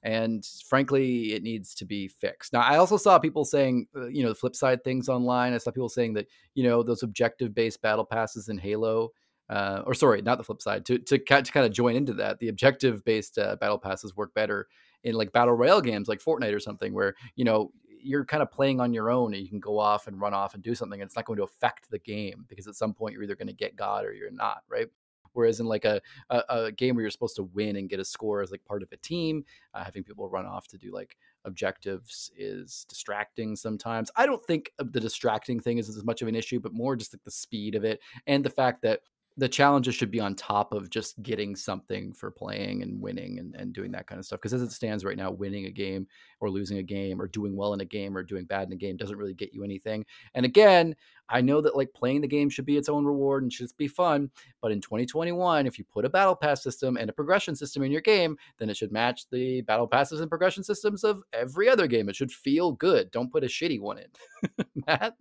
and 0.04 0.46
frankly, 0.68 1.32
it 1.32 1.42
needs 1.42 1.74
to 1.74 1.86
be 1.86 2.08
fixed. 2.08 2.52
Now, 2.52 2.60
I 2.60 2.76
also 2.76 2.98
saw 2.98 3.18
people 3.18 3.44
saying, 3.44 3.88
uh, 3.96 4.06
you 4.08 4.22
know, 4.22 4.28
the 4.28 4.34
flip 4.34 4.54
side 4.54 4.84
things 4.84 5.08
online. 5.08 5.54
I 5.54 5.58
saw 5.58 5.70
people 5.70 5.88
saying 5.88 6.12
that, 6.14 6.26
you 6.54 6.62
know, 6.62 6.82
those 6.82 7.02
objective 7.02 7.54
based 7.54 7.80
battle 7.80 8.04
passes 8.04 8.50
in 8.50 8.58
Halo, 8.58 9.10
uh, 9.48 9.82
or 9.86 9.94
sorry, 9.94 10.20
not 10.20 10.36
the 10.36 10.44
flip 10.44 10.60
side, 10.60 10.84
to, 10.86 10.98
to, 10.98 11.18
to 11.18 11.42
kind 11.42 11.66
of 11.66 11.72
join 11.72 11.96
into 11.96 12.12
that, 12.14 12.38
the 12.38 12.48
objective 12.48 13.02
based 13.04 13.38
uh, 13.38 13.56
battle 13.56 13.78
passes 13.78 14.14
work 14.14 14.34
better 14.34 14.68
in 15.04 15.14
like 15.14 15.32
battle 15.32 15.54
royale 15.54 15.80
games 15.80 16.06
like 16.06 16.20
Fortnite 16.20 16.54
or 16.54 16.60
something, 16.60 16.92
where, 16.92 17.14
you 17.34 17.44
know, 17.44 17.72
you're 18.04 18.26
kind 18.26 18.42
of 18.42 18.50
playing 18.50 18.80
on 18.80 18.92
your 18.92 19.10
own 19.10 19.32
and 19.32 19.42
you 19.42 19.48
can 19.48 19.60
go 19.60 19.78
off 19.78 20.06
and 20.06 20.20
run 20.20 20.34
off 20.34 20.52
and 20.52 20.62
do 20.62 20.74
something 20.74 21.00
and 21.00 21.08
it's 21.08 21.16
not 21.16 21.24
going 21.24 21.38
to 21.38 21.42
affect 21.42 21.90
the 21.90 21.98
game 22.00 22.44
because 22.48 22.66
at 22.66 22.74
some 22.74 22.92
point 22.92 23.14
you're 23.14 23.22
either 23.22 23.34
going 23.34 23.46
to 23.46 23.54
get 23.54 23.74
god 23.76 24.04
or 24.04 24.12
you're 24.12 24.30
not 24.30 24.58
right 24.68 24.88
Whereas 25.34 25.60
in 25.60 25.66
like 25.66 25.84
a, 25.84 26.00
a, 26.30 26.42
a 26.48 26.72
game 26.72 26.94
where 26.94 27.02
you're 27.02 27.10
supposed 27.10 27.36
to 27.36 27.44
win 27.44 27.76
and 27.76 27.88
get 27.88 28.00
a 28.00 28.04
score 28.04 28.40
as 28.40 28.50
like 28.50 28.64
part 28.64 28.82
of 28.82 28.90
a 28.92 28.96
team, 28.96 29.44
uh, 29.74 29.84
having 29.84 30.02
people 30.02 30.28
run 30.28 30.46
off 30.46 30.66
to 30.68 30.78
do 30.78 30.92
like 30.92 31.16
objectives 31.44 32.30
is 32.36 32.86
distracting 32.88 33.54
sometimes. 33.54 34.10
I 34.16 34.26
don't 34.26 34.44
think 34.44 34.72
the 34.78 35.00
distracting 35.00 35.60
thing 35.60 35.78
is 35.78 35.88
as 35.88 36.04
much 36.04 36.22
of 36.22 36.28
an 36.28 36.34
issue, 36.34 36.60
but 36.60 36.72
more 36.72 36.96
just 36.96 37.12
like 37.12 37.24
the 37.24 37.30
speed 37.30 37.74
of 37.74 37.84
it 37.84 38.00
and 38.26 38.44
the 38.44 38.50
fact 38.50 38.82
that 38.82 39.00
the 39.36 39.48
challenges 39.48 39.96
should 39.96 40.12
be 40.12 40.20
on 40.20 40.34
top 40.36 40.72
of 40.72 40.90
just 40.90 41.20
getting 41.22 41.56
something 41.56 42.12
for 42.12 42.30
playing 42.30 42.82
and 42.82 43.00
winning 43.00 43.40
and, 43.40 43.54
and 43.56 43.72
doing 43.72 43.90
that 43.90 44.06
kind 44.06 44.20
of 44.20 44.24
stuff. 44.24 44.38
Because 44.40 44.54
as 44.54 44.62
it 44.62 44.70
stands 44.70 45.04
right 45.04 45.16
now, 45.16 45.30
winning 45.32 45.66
a 45.66 45.70
game 45.70 46.06
or 46.38 46.48
losing 46.48 46.78
a 46.78 46.82
game 46.84 47.20
or 47.20 47.26
doing 47.26 47.56
well 47.56 47.74
in 47.74 47.80
a 47.80 47.84
game 47.84 48.16
or 48.16 48.22
doing 48.22 48.44
bad 48.44 48.68
in 48.68 48.72
a 48.72 48.76
game 48.76 48.96
doesn't 48.96 49.16
really 49.16 49.34
get 49.34 49.52
you 49.52 49.64
anything. 49.64 50.04
And 50.34 50.46
again, 50.46 50.94
I 51.28 51.40
know 51.40 51.60
that 51.62 51.76
like 51.76 51.92
playing 51.94 52.20
the 52.20 52.28
game 52.28 52.48
should 52.48 52.64
be 52.64 52.76
its 52.76 52.88
own 52.88 53.04
reward 53.04 53.42
and 53.42 53.52
should 53.52 53.70
be 53.76 53.88
fun. 53.88 54.30
But 54.62 54.70
in 54.70 54.80
2021, 54.80 55.66
if 55.66 55.78
you 55.78 55.84
put 55.84 56.04
a 56.04 56.10
battle 56.10 56.36
pass 56.36 56.62
system 56.62 56.96
and 56.96 57.10
a 57.10 57.14
progression 57.14 57.56
system 57.56 57.82
in 57.82 57.90
your 57.90 58.02
game, 58.02 58.36
then 58.58 58.70
it 58.70 58.76
should 58.76 58.92
match 58.92 59.28
the 59.30 59.62
battle 59.62 59.88
passes 59.88 60.20
and 60.20 60.30
progression 60.30 60.62
systems 60.62 61.02
of 61.02 61.22
every 61.32 61.68
other 61.68 61.88
game. 61.88 62.08
It 62.08 62.14
should 62.14 62.30
feel 62.30 62.72
good. 62.72 63.10
Don't 63.10 63.32
put 63.32 63.42
a 63.42 63.48
shitty 63.48 63.80
one 63.80 63.98
in. 63.98 64.64
Matt? 64.86 65.16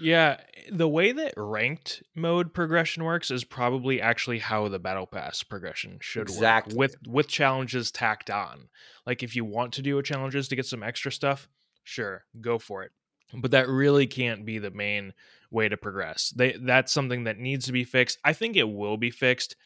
Yeah, 0.00 0.40
the 0.70 0.88
way 0.88 1.12
that 1.12 1.34
ranked 1.36 2.02
mode 2.14 2.52
progression 2.52 3.04
works 3.04 3.30
is 3.30 3.44
probably 3.44 4.00
actually 4.00 4.38
how 4.38 4.68
the 4.68 4.78
battle 4.78 5.06
pass 5.06 5.42
progression 5.42 5.98
should 6.00 6.22
exactly. 6.22 6.74
work 6.74 6.78
with 6.78 6.96
with 7.06 7.28
challenges 7.28 7.90
tacked 7.90 8.30
on. 8.30 8.68
Like 9.06 9.22
if 9.22 9.36
you 9.36 9.44
want 9.44 9.72
to 9.74 9.82
do 9.82 9.98
a 9.98 10.02
challenges 10.02 10.48
to 10.48 10.56
get 10.56 10.66
some 10.66 10.82
extra 10.82 11.12
stuff, 11.12 11.48
sure, 11.84 12.24
go 12.40 12.58
for 12.58 12.82
it. 12.82 12.92
But 13.32 13.52
that 13.52 13.68
really 13.68 14.06
can't 14.06 14.44
be 14.44 14.58
the 14.58 14.70
main 14.70 15.12
way 15.50 15.68
to 15.68 15.76
progress. 15.76 16.32
They 16.36 16.52
that's 16.52 16.92
something 16.92 17.24
that 17.24 17.38
needs 17.38 17.66
to 17.66 17.72
be 17.72 17.84
fixed. 17.84 18.18
I 18.24 18.32
think 18.32 18.56
it 18.56 18.68
will 18.68 18.96
be 18.96 19.10
fixed. 19.10 19.56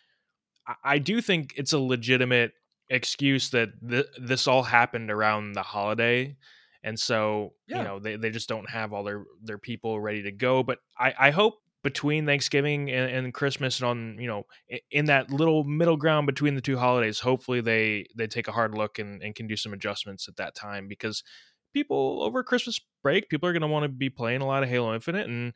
I, 0.66 0.74
I 0.84 0.98
do 0.98 1.20
think 1.20 1.54
it's 1.56 1.72
a 1.72 1.78
legitimate 1.78 2.52
excuse 2.90 3.50
that 3.50 3.70
th- 3.86 4.06
this 4.18 4.46
all 4.46 4.62
happened 4.62 5.10
around 5.10 5.52
the 5.52 5.62
holiday 5.62 6.36
and 6.88 6.98
so 6.98 7.52
yeah. 7.68 7.78
you 7.78 7.84
know 7.84 7.98
they, 7.98 8.16
they 8.16 8.30
just 8.30 8.48
don't 8.48 8.68
have 8.68 8.92
all 8.92 9.04
their 9.04 9.24
their 9.42 9.58
people 9.58 10.00
ready 10.00 10.22
to 10.22 10.32
go 10.32 10.62
but 10.62 10.78
i 10.98 11.14
i 11.18 11.30
hope 11.30 11.54
between 11.84 12.26
thanksgiving 12.26 12.90
and, 12.90 13.10
and 13.10 13.34
christmas 13.34 13.80
and 13.80 13.88
on 13.88 14.18
you 14.18 14.26
know 14.26 14.44
in 14.90 15.06
that 15.06 15.30
little 15.30 15.64
middle 15.64 15.96
ground 15.96 16.26
between 16.26 16.54
the 16.54 16.60
two 16.60 16.78
holidays 16.78 17.20
hopefully 17.20 17.60
they 17.60 18.06
they 18.16 18.26
take 18.26 18.48
a 18.48 18.52
hard 18.52 18.74
look 18.74 18.98
and, 18.98 19.22
and 19.22 19.34
can 19.34 19.46
do 19.46 19.56
some 19.56 19.72
adjustments 19.72 20.26
at 20.28 20.36
that 20.36 20.54
time 20.54 20.88
because 20.88 21.22
people 21.72 22.20
over 22.22 22.42
christmas 22.42 22.80
break 23.02 23.28
people 23.28 23.48
are 23.48 23.52
going 23.52 23.62
to 23.62 23.68
want 23.68 23.84
to 23.84 23.88
be 23.88 24.10
playing 24.10 24.40
a 24.40 24.46
lot 24.46 24.62
of 24.62 24.68
halo 24.68 24.94
infinite 24.94 25.28
and 25.28 25.52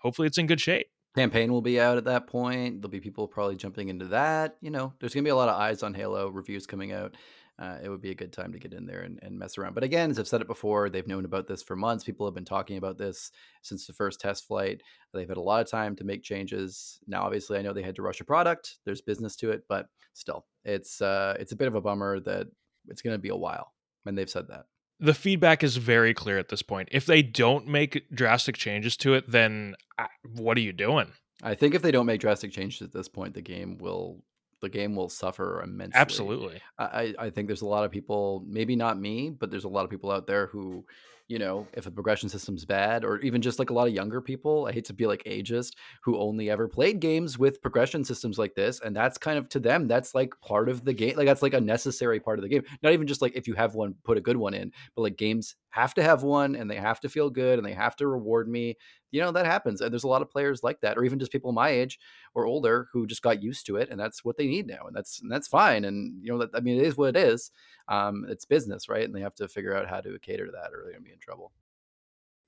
hopefully 0.00 0.28
it's 0.28 0.38
in 0.38 0.46
good 0.46 0.60
shape 0.60 0.88
campaign 1.18 1.52
will 1.52 1.62
be 1.62 1.80
out 1.80 1.98
at 1.98 2.04
that 2.04 2.26
point 2.26 2.80
there'll 2.80 2.90
be 2.90 3.00
people 3.00 3.26
probably 3.26 3.56
jumping 3.56 3.88
into 3.88 4.06
that 4.06 4.56
you 4.60 4.70
know 4.70 4.92
there's 5.00 5.14
going 5.14 5.24
to 5.24 5.28
be 5.28 5.32
a 5.32 5.36
lot 5.36 5.48
of 5.48 5.60
eyes 5.60 5.82
on 5.82 5.94
halo 5.94 6.28
reviews 6.28 6.66
coming 6.66 6.92
out 6.92 7.14
uh, 7.60 7.76
it 7.82 7.88
would 7.88 8.00
be 8.00 8.10
a 8.12 8.14
good 8.14 8.32
time 8.32 8.52
to 8.52 8.58
get 8.58 8.72
in 8.72 8.86
there 8.86 9.00
and, 9.00 9.18
and 9.22 9.36
mess 9.36 9.58
around. 9.58 9.74
But 9.74 9.82
again, 9.82 10.10
as 10.10 10.18
I've 10.18 10.28
said 10.28 10.40
it 10.40 10.46
before, 10.46 10.88
they've 10.88 11.06
known 11.06 11.24
about 11.24 11.48
this 11.48 11.62
for 11.62 11.74
months. 11.74 12.04
People 12.04 12.24
have 12.24 12.34
been 12.34 12.44
talking 12.44 12.76
about 12.76 12.98
this 12.98 13.32
since 13.62 13.86
the 13.86 13.92
first 13.92 14.20
test 14.20 14.46
flight. 14.46 14.80
They've 15.12 15.28
had 15.28 15.38
a 15.38 15.42
lot 15.42 15.60
of 15.60 15.68
time 15.68 15.96
to 15.96 16.04
make 16.04 16.22
changes. 16.22 17.00
Now, 17.08 17.24
obviously, 17.24 17.58
I 17.58 17.62
know 17.62 17.72
they 17.72 17.82
had 17.82 17.96
to 17.96 18.02
rush 18.02 18.20
a 18.20 18.24
product. 18.24 18.78
There's 18.84 19.00
business 19.00 19.34
to 19.36 19.50
it, 19.50 19.64
but 19.68 19.88
still, 20.12 20.46
it's 20.64 21.02
uh, 21.02 21.36
it's 21.40 21.52
a 21.52 21.56
bit 21.56 21.66
of 21.66 21.74
a 21.74 21.80
bummer 21.80 22.20
that 22.20 22.46
it's 22.86 23.02
going 23.02 23.14
to 23.14 23.18
be 23.18 23.30
a 23.30 23.36
while, 23.36 23.72
and 24.06 24.16
they've 24.16 24.30
said 24.30 24.46
that. 24.48 24.66
The 25.00 25.14
feedback 25.14 25.62
is 25.62 25.76
very 25.76 26.12
clear 26.12 26.38
at 26.38 26.48
this 26.48 26.62
point. 26.62 26.88
If 26.90 27.06
they 27.06 27.22
don't 27.22 27.68
make 27.68 28.04
drastic 28.12 28.56
changes 28.56 28.96
to 28.98 29.14
it, 29.14 29.30
then 29.30 29.76
uh, 29.98 30.06
what 30.34 30.56
are 30.56 30.60
you 30.60 30.72
doing? 30.72 31.12
I 31.42 31.54
think 31.54 31.74
if 31.74 31.82
they 31.82 31.92
don't 31.92 32.06
make 32.06 32.20
drastic 32.20 32.50
changes 32.50 32.82
at 32.82 32.92
this 32.92 33.08
point, 33.08 33.34
the 33.34 33.42
game 33.42 33.78
will 33.78 34.24
the 34.60 34.68
game 34.68 34.96
will 34.96 35.08
suffer 35.08 35.62
immensely. 35.62 36.00
Absolutely. 36.00 36.60
I, 36.78 37.14
I 37.16 37.30
think 37.30 37.46
there's 37.46 37.62
a 37.62 37.66
lot 37.66 37.84
of 37.84 37.92
people, 37.92 38.44
maybe 38.44 38.74
not 38.74 38.98
me, 38.98 39.30
but 39.30 39.52
there's 39.52 39.62
a 39.62 39.68
lot 39.68 39.84
of 39.84 39.90
people 39.90 40.10
out 40.10 40.26
there 40.26 40.48
who 40.48 40.84
you 41.28 41.38
know, 41.38 41.66
if 41.74 41.86
a 41.86 41.90
progression 41.90 42.28
system's 42.28 42.64
bad, 42.64 43.04
or 43.04 43.18
even 43.20 43.42
just 43.42 43.58
like 43.58 43.70
a 43.70 43.72
lot 43.74 43.86
of 43.86 43.94
younger 43.94 44.20
people, 44.20 44.66
I 44.66 44.72
hate 44.72 44.86
to 44.86 44.94
be 44.94 45.06
like 45.06 45.22
ageist, 45.24 45.74
who 46.02 46.18
only 46.18 46.50
ever 46.50 46.68
played 46.68 47.00
games 47.00 47.38
with 47.38 47.60
progression 47.60 48.02
systems 48.04 48.38
like 48.38 48.54
this. 48.54 48.80
And 48.80 48.96
that's 48.96 49.18
kind 49.18 49.38
of 49.38 49.48
to 49.50 49.60
them, 49.60 49.86
that's 49.86 50.14
like 50.14 50.32
part 50.40 50.68
of 50.68 50.84
the 50.84 50.94
game. 50.94 51.16
Like 51.16 51.26
that's 51.26 51.42
like 51.42 51.54
a 51.54 51.60
necessary 51.60 52.18
part 52.18 52.38
of 52.38 52.42
the 52.42 52.48
game. 52.48 52.64
Not 52.82 52.92
even 52.94 53.06
just 53.06 53.20
like 53.22 53.36
if 53.36 53.46
you 53.46 53.54
have 53.54 53.74
one, 53.74 53.94
put 54.04 54.16
a 54.18 54.22
good 54.22 54.36
one 54.38 54.54
in, 54.54 54.72
but 54.96 55.02
like 55.02 55.16
games 55.16 55.54
have 55.70 55.94
to 55.94 56.02
have 56.02 56.22
one 56.22 56.56
and 56.56 56.70
they 56.70 56.76
have 56.76 57.00
to 57.00 57.08
feel 57.08 57.30
good 57.30 57.58
and 57.58 57.66
they 57.66 57.74
have 57.74 57.94
to 57.96 58.08
reward 58.08 58.48
me. 58.48 58.76
You 59.10 59.20
know, 59.20 59.32
that 59.32 59.46
happens. 59.46 59.80
And 59.80 59.92
there's 59.92 60.04
a 60.04 60.08
lot 60.08 60.22
of 60.22 60.30
players 60.30 60.62
like 60.62 60.80
that, 60.82 60.98
or 60.98 61.04
even 61.04 61.18
just 61.18 61.32
people 61.32 61.52
my 61.52 61.70
age 61.70 61.98
or 62.34 62.46
older 62.46 62.88
who 62.92 63.06
just 63.06 63.22
got 63.22 63.42
used 63.42 63.66
to 63.66 63.76
it 63.76 63.88
and 63.90 63.98
that's 63.98 64.24
what 64.24 64.36
they 64.36 64.46
need 64.46 64.66
now. 64.66 64.86
And 64.86 64.94
that's 64.94 65.20
and 65.20 65.30
that's 65.30 65.48
fine. 65.48 65.84
And 65.84 66.22
you 66.22 66.30
know, 66.32 66.38
that 66.38 66.50
I 66.54 66.60
mean 66.60 66.78
it 66.78 66.86
is 66.86 66.96
what 66.96 67.16
it 67.16 67.16
is 67.16 67.50
um, 67.88 68.26
it's 68.28 68.44
business, 68.44 68.88
right? 68.88 69.04
And 69.04 69.14
they 69.14 69.20
have 69.20 69.34
to 69.36 69.48
figure 69.48 69.74
out 69.74 69.88
how 69.88 70.00
to 70.00 70.18
cater 70.20 70.46
to 70.46 70.52
that, 70.52 70.72
or 70.72 70.82
they're 70.82 70.92
going 70.92 71.02
to 71.02 71.08
be 71.08 71.12
in 71.12 71.18
trouble. 71.18 71.52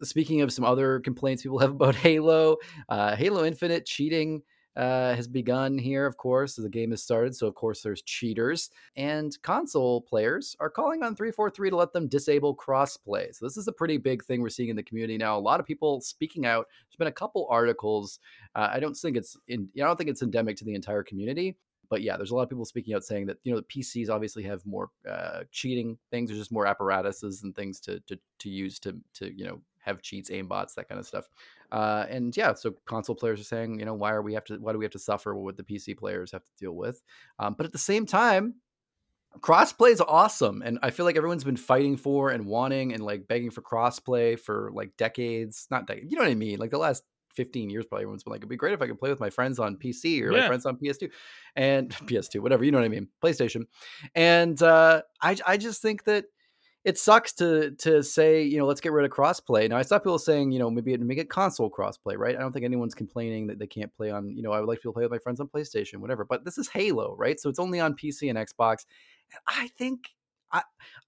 Speaking 0.03 0.41
of 0.41 0.53
some 0.53 0.65
other 0.65 1.01
complaints 1.01 1.43
people 1.43 1.59
have 1.59 1.71
about 1.73 1.95
Halo, 1.97 2.57
uh, 2.89 3.17
Halo 3.17 3.45
Infinite 3.45 3.87
cheating 3.87 4.43
uh, 4.77 5.15
has 5.15 5.27
begun 5.27 5.77
here, 5.79 6.07
of 6.07 6.17
course, 6.17 6.55
the 6.55 6.69
game 6.69 6.91
has 6.91 7.03
started. 7.03 7.35
So, 7.35 7.47
of 7.47 7.55
course, 7.55 7.83
there's 7.83 8.03
cheaters. 8.03 8.71
And 8.97 9.37
console 9.43 10.01
players 10.01 10.57
are 10.61 10.71
calling 10.71 11.03
on 11.03 11.17
343 11.17 11.71
to 11.71 11.77
let 11.77 11.93
them 11.93 12.09
disable 12.09 12.55
crossplay. 12.55 13.35
So, 13.35 13.45
this 13.45 13.57
is 13.57 13.69
a 13.69 13.73
pretty 13.73 13.99
big 13.99 14.25
thing 14.25 14.43
we're 14.43 14.49
seeing 14.49 14.69
in 14.69 14.77
the 14.77 14.83
community 14.83 15.19
now. 15.19 15.37
A 15.37 15.41
lot 15.41 15.61
of 15.61 15.67
people 15.67 16.01
speaking 16.01 16.47
out. 16.47 16.67
There's 16.89 16.99
been 16.99 17.09
a 17.09 17.13
couple 17.13 17.47
articles. 17.51 18.21
Uh, 18.55 18.69
I 18.73 18.81
don't 18.81 18.97
think 18.97 19.17
it's 19.17 19.37
in, 19.49 19.69
I 19.77 19.81
don't 19.81 19.97
think 19.97 20.11
it's 20.11 20.23
endemic 20.23 20.57
to 20.59 20.65
the 20.65 20.75
entire 20.75 21.03
community, 21.03 21.57
but 21.89 22.03
yeah, 22.03 22.17
there's 22.17 22.31
a 22.31 22.37
lot 22.37 22.43
of 22.43 22.49
people 22.49 22.65
speaking 22.65 22.95
out 22.95 23.05
saying 23.05 23.27
that 23.27 23.39
you 23.43 23.53
know 23.53 23.59
the 23.59 23.65
PCs 23.65 24.09
obviously 24.09 24.45
have 24.45 24.65
more 24.65 24.91
uh, 25.09 25.41
cheating 25.51 25.99
things. 26.11 26.31
There's 26.31 26.41
just 26.41 26.53
more 26.53 26.67
apparatuses 26.67 27.43
and 27.43 27.55
things 27.55 27.81
to 27.81 28.01
to 28.07 28.19
to 28.39 28.49
use 28.49 28.79
to 28.81 28.97
to 29.15 29.37
you 29.37 29.45
know 29.45 29.61
have 29.81 30.03
cheats, 30.03 30.31
aimbots, 30.31 30.75
that 30.75 30.89
kind 30.89 30.99
of 30.99 31.07
stuff. 31.07 31.29
Uh, 31.71 32.07
and 32.09 32.37
yeah, 32.37 32.55
so 32.55 32.75
console 32.87 33.15
players 33.15 33.41
are 33.41 33.45
saying, 33.45 33.79
you 33.79 33.85
know, 33.85 33.95
why 33.95 34.13
are 34.13 34.23
we 34.23 34.35
have 34.35 34.45
to 34.45 34.57
why 34.57 34.73
do 34.73 34.79
we 34.79 34.85
have 34.85 34.93
to 34.93 34.99
suffer 34.99 35.35
what 35.35 35.57
the 35.57 35.63
PC 35.63 35.97
players 35.97 36.33
have 36.33 36.45
to 36.45 36.51
deal 36.59 36.73
with? 36.73 37.03
Um, 37.39 37.55
but 37.57 37.67
at 37.67 37.73
the 37.73 37.79
same 37.79 38.07
time, 38.07 38.55
crossplay 39.39 39.93
is 39.93 40.01
awesome 40.01 40.61
and 40.63 40.79
i 40.83 40.91
feel 40.91 41.07
like 41.07 41.17
everyone's 41.17 41.45
been 41.45 41.57
fighting 41.57 41.97
for 41.97 42.31
and 42.31 42.45
wanting 42.45 42.93
and 42.93 43.03
like 43.03 43.29
begging 43.29 43.51
for 43.51 43.63
crossplay 43.63 44.39
for 44.39 44.71
like 44.75 44.91
decades 44.97 45.69
not 45.71 45.87
decades, 45.87 46.11
you 46.11 46.17
know 46.17 46.25
what 46.25 46.31
i 46.31 46.35
mean 46.35 46.59
like 46.59 46.71
the 46.71 46.79
last 46.79 47.05
15 47.35 47.71
years 47.71 47.87
probably 47.87 48.03
everyone's 48.03 48.25
been 48.25 48.33
like 48.33 48.41
it'd 48.41 48.49
be 48.49 48.57
great 48.57 48.75
if 48.75 48.83
i 48.83 48.89
could 48.89 48.99
play 48.99 49.09
with 49.09 49.21
my 49.21 49.31
friends 49.31 49.61
on 49.61 49.77
pc 49.77 50.21
or 50.21 50.33
yeah. 50.33 50.41
my 50.41 50.47
friends 50.49 50.67
on 50.67 50.77
ps2 50.77 51.09
and 51.55 51.91
ps2 52.07 52.41
whatever 52.41 52.65
you 52.65 52.73
know 52.73 52.79
what 52.79 52.85
i 52.85 52.89
mean 52.89 53.07
playstation 53.23 53.63
and 54.17 54.63
uh 54.63 55.01
i 55.23 55.37
i 55.47 55.57
just 55.57 55.81
think 55.81 56.03
that 56.05 56.25
it 56.85 56.99
sucks 56.99 57.33
to 57.35 57.73
to 57.73 58.03
say 58.03 58.43
you 58.43 58.59
know 58.59 58.67
let's 58.67 58.81
get 58.81 58.93
rid 58.93 59.05
of 59.05 59.11
crossplay 59.11 59.69
now 59.69 59.77
i 59.77 59.83
saw 59.83 59.99
people 59.99 60.19
saying 60.19 60.51
you 60.51 60.59
know 60.59 60.71
maybe 60.71 60.97
make 60.97 61.19
it 61.19 61.29
console 61.29 61.71
crossplay 61.71 62.17
right 62.17 62.37
i 62.37 62.39
don't 62.39 62.53
think 62.53 62.65
anyone's 62.65 62.95
complaining 62.95 63.47
that 63.47 63.59
they 63.59 63.67
can't 63.67 63.95
play 63.95 64.11
on 64.11 64.35
you 64.35 64.43
know 64.43 64.53
i 64.53 64.59
would 64.59 64.69
like 64.69 64.81
to 64.81 64.93
play 64.93 65.03
with 65.03 65.11
my 65.11 65.19
friends 65.19 65.41
on 65.41 65.49
playstation 65.49 65.97
whatever 65.97 66.25
but 66.25 66.45
this 66.45 66.59
is 66.59 66.69
halo 66.69 67.15
right 67.17 67.39
so 67.41 67.49
it's 67.49 67.59
only 67.59 67.81
on 67.81 67.95
pc 67.95 68.29
and 68.31 68.39
xbox 68.39 68.87
and 69.33 69.41
i 69.47 69.69
think 69.79 70.11
I 70.53 70.63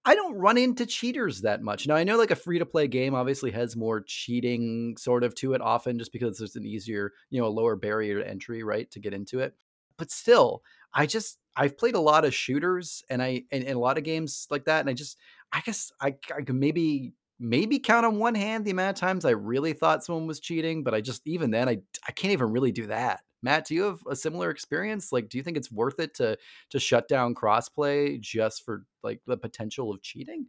I 0.04 0.14
don't 0.14 0.34
run 0.34 0.58
into 0.58 0.86
cheaters 0.86 1.42
that 1.42 1.62
much. 1.62 1.86
Now 1.86 1.94
I 1.94 2.04
know 2.04 2.16
like 2.16 2.30
a 2.30 2.36
free 2.36 2.58
to 2.58 2.66
play 2.66 2.88
game 2.88 3.14
obviously 3.14 3.50
has 3.52 3.76
more 3.76 4.00
cheating 4.00 4.96
sort 4.96 5.24
of 5.24 5.34
to 5.36 5.54
it 5.54 5.60
often 5.60 5.98
just 5.98 6.12
because 6.12 6.38
there's 6.38 6.56
an 6.56 6.66
easier, 6.66 7.12
you 7.30 7.40
know, 7.40 7.46
a 7.46 7.48
lower 7.48 7.76
barrier 7.76 8.20
to 8.20 8.28
entry, 8.28 8.62
right, 8.62 8.90
to 8.92 9.00
get 9.00 9.14
into 9.14 9.40
it. 9.40 9.54
But 9.96 10.10
still, 10.10 10.62
I 10.94 11.06
just 11.06 11.38
I've 11.56 11.76
played 11.76 11.94
a 11.94 12.00
lot 12.00 12.24
of 12.24 12.34
shooters 12.34 13.04
and 13.10 13.22
I 13.22 13.44
and, 13.52 13.64
and 13.64 13.76
a 13.76 13.80
lot 13.80 13.98
of 13.98 14.04
games 14.04 14.46
like 14.50 14.64
that 14.64 14.80
and 14.80 14.90
I 14.90 14.94
just 14.94 15.18
I 15.52 15.60
guess 15.60 15.92
I 16.00 16.14
I 16.36 16.42
could 16.42 16.54
maybe 16.54 17.14
maybe 17.38 17.78
count 17.78 18.06
on 18.06 18.18
one 18.18 18.34
hand 18.34 18.64
the 18.64 18.70
amount 18.70 18.96
of 18.96 19.00
times 19.00 19.24
I 19.24 19.30
really 19.30 19.72
thought 19.72 20.04
someone 20.04 20.26
was 20.26 20.40
cheating, 20.40 20.82
but 20.82 20.94
I 20.94 21.00
just 21.00 21.22
even 21.26 21.50
then 21.50 21.68
I 21.68 21.78
I 22.06 22.12
can't 22.12 22.32
even 22.32 22.50
really 22.50 22.72
do 22.72 22.86
that. 22.86 23.20
Matt, 23.42 23.66
do 23.66 23.74
you 23.74 23.82
have 23.82 24.00
a 24.08 24.14
similar 24.14 24.50
experience? 24.50 25.10
Like, 25.10 25.28
do 25.28 25.36
you 25.36 25.42
think 25.42 25.56
it's 25.56 25.70
worth 25.70 25.98
it 25.98 26.14
to 26.14 26.38
to 26.70 26.78
shut 26.78 27.08
down 27.08 27.34
crossplay 27.34 28.20
just 28.20 28.64
for 28.64 28.84
like 29.02 29.20
the 29.26 29.36
potential 29.36 29.90
of 29.90 30.00
cheating? 30.02 30.46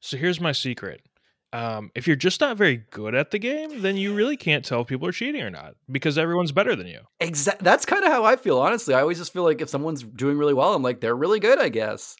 So 0.00 0.16
here's 0.16 0.40
my 0.40 0.52
secret. 0.52 1.02
Um, 1.52 1.90
if 1.94 2.06
you're 2.06 2.16
just 2.16 2.40
not 2.42 2.58
very 2.58 2.84
good 2.90 3.14
at 3.14 3.30
the 3.30 3.38
game, 3.38 3.80
then 3.80 3.96
you 3.96 4.14
really 4.14 4.36
can't 4.36 4.64
tell 4.64 4.82
if 4.82 4.88
people 4.88 5.08
are 5.08 5.12
cheating 5.12 5.40
or 5.40 5.48
not 5.48 5.76
because 5.90 6.18
everyone's 6.18 6.52
better 6.52 6.76
than 6.76 6.86
you. 6.86 7.00
Exactly. 7.20 7.64
That's 7.64 7.86
kind 7.86 8.04
of 8.04 8.12
how 8.12 8.24
I 8.24 8.36
feel. 8.36 8.58
Honestly, 8.58 8.94
I 8.94 9.00
always 9.00 9.18
just 9.18 9.32
feel 9.32 9.44
like 9.44 9.62
if 9.62 9.70
someone's 9.70 10.02
doing 10.02 10.36
really 10.36 10.52
well, 10.54 10.74
I'm 10.74 10.82
like 10.82 11.00
they're 11.00 11.16
really 11.16 11.40
good. 11.40 11.58
I 11.58 11.68
guess. 11.70 12.16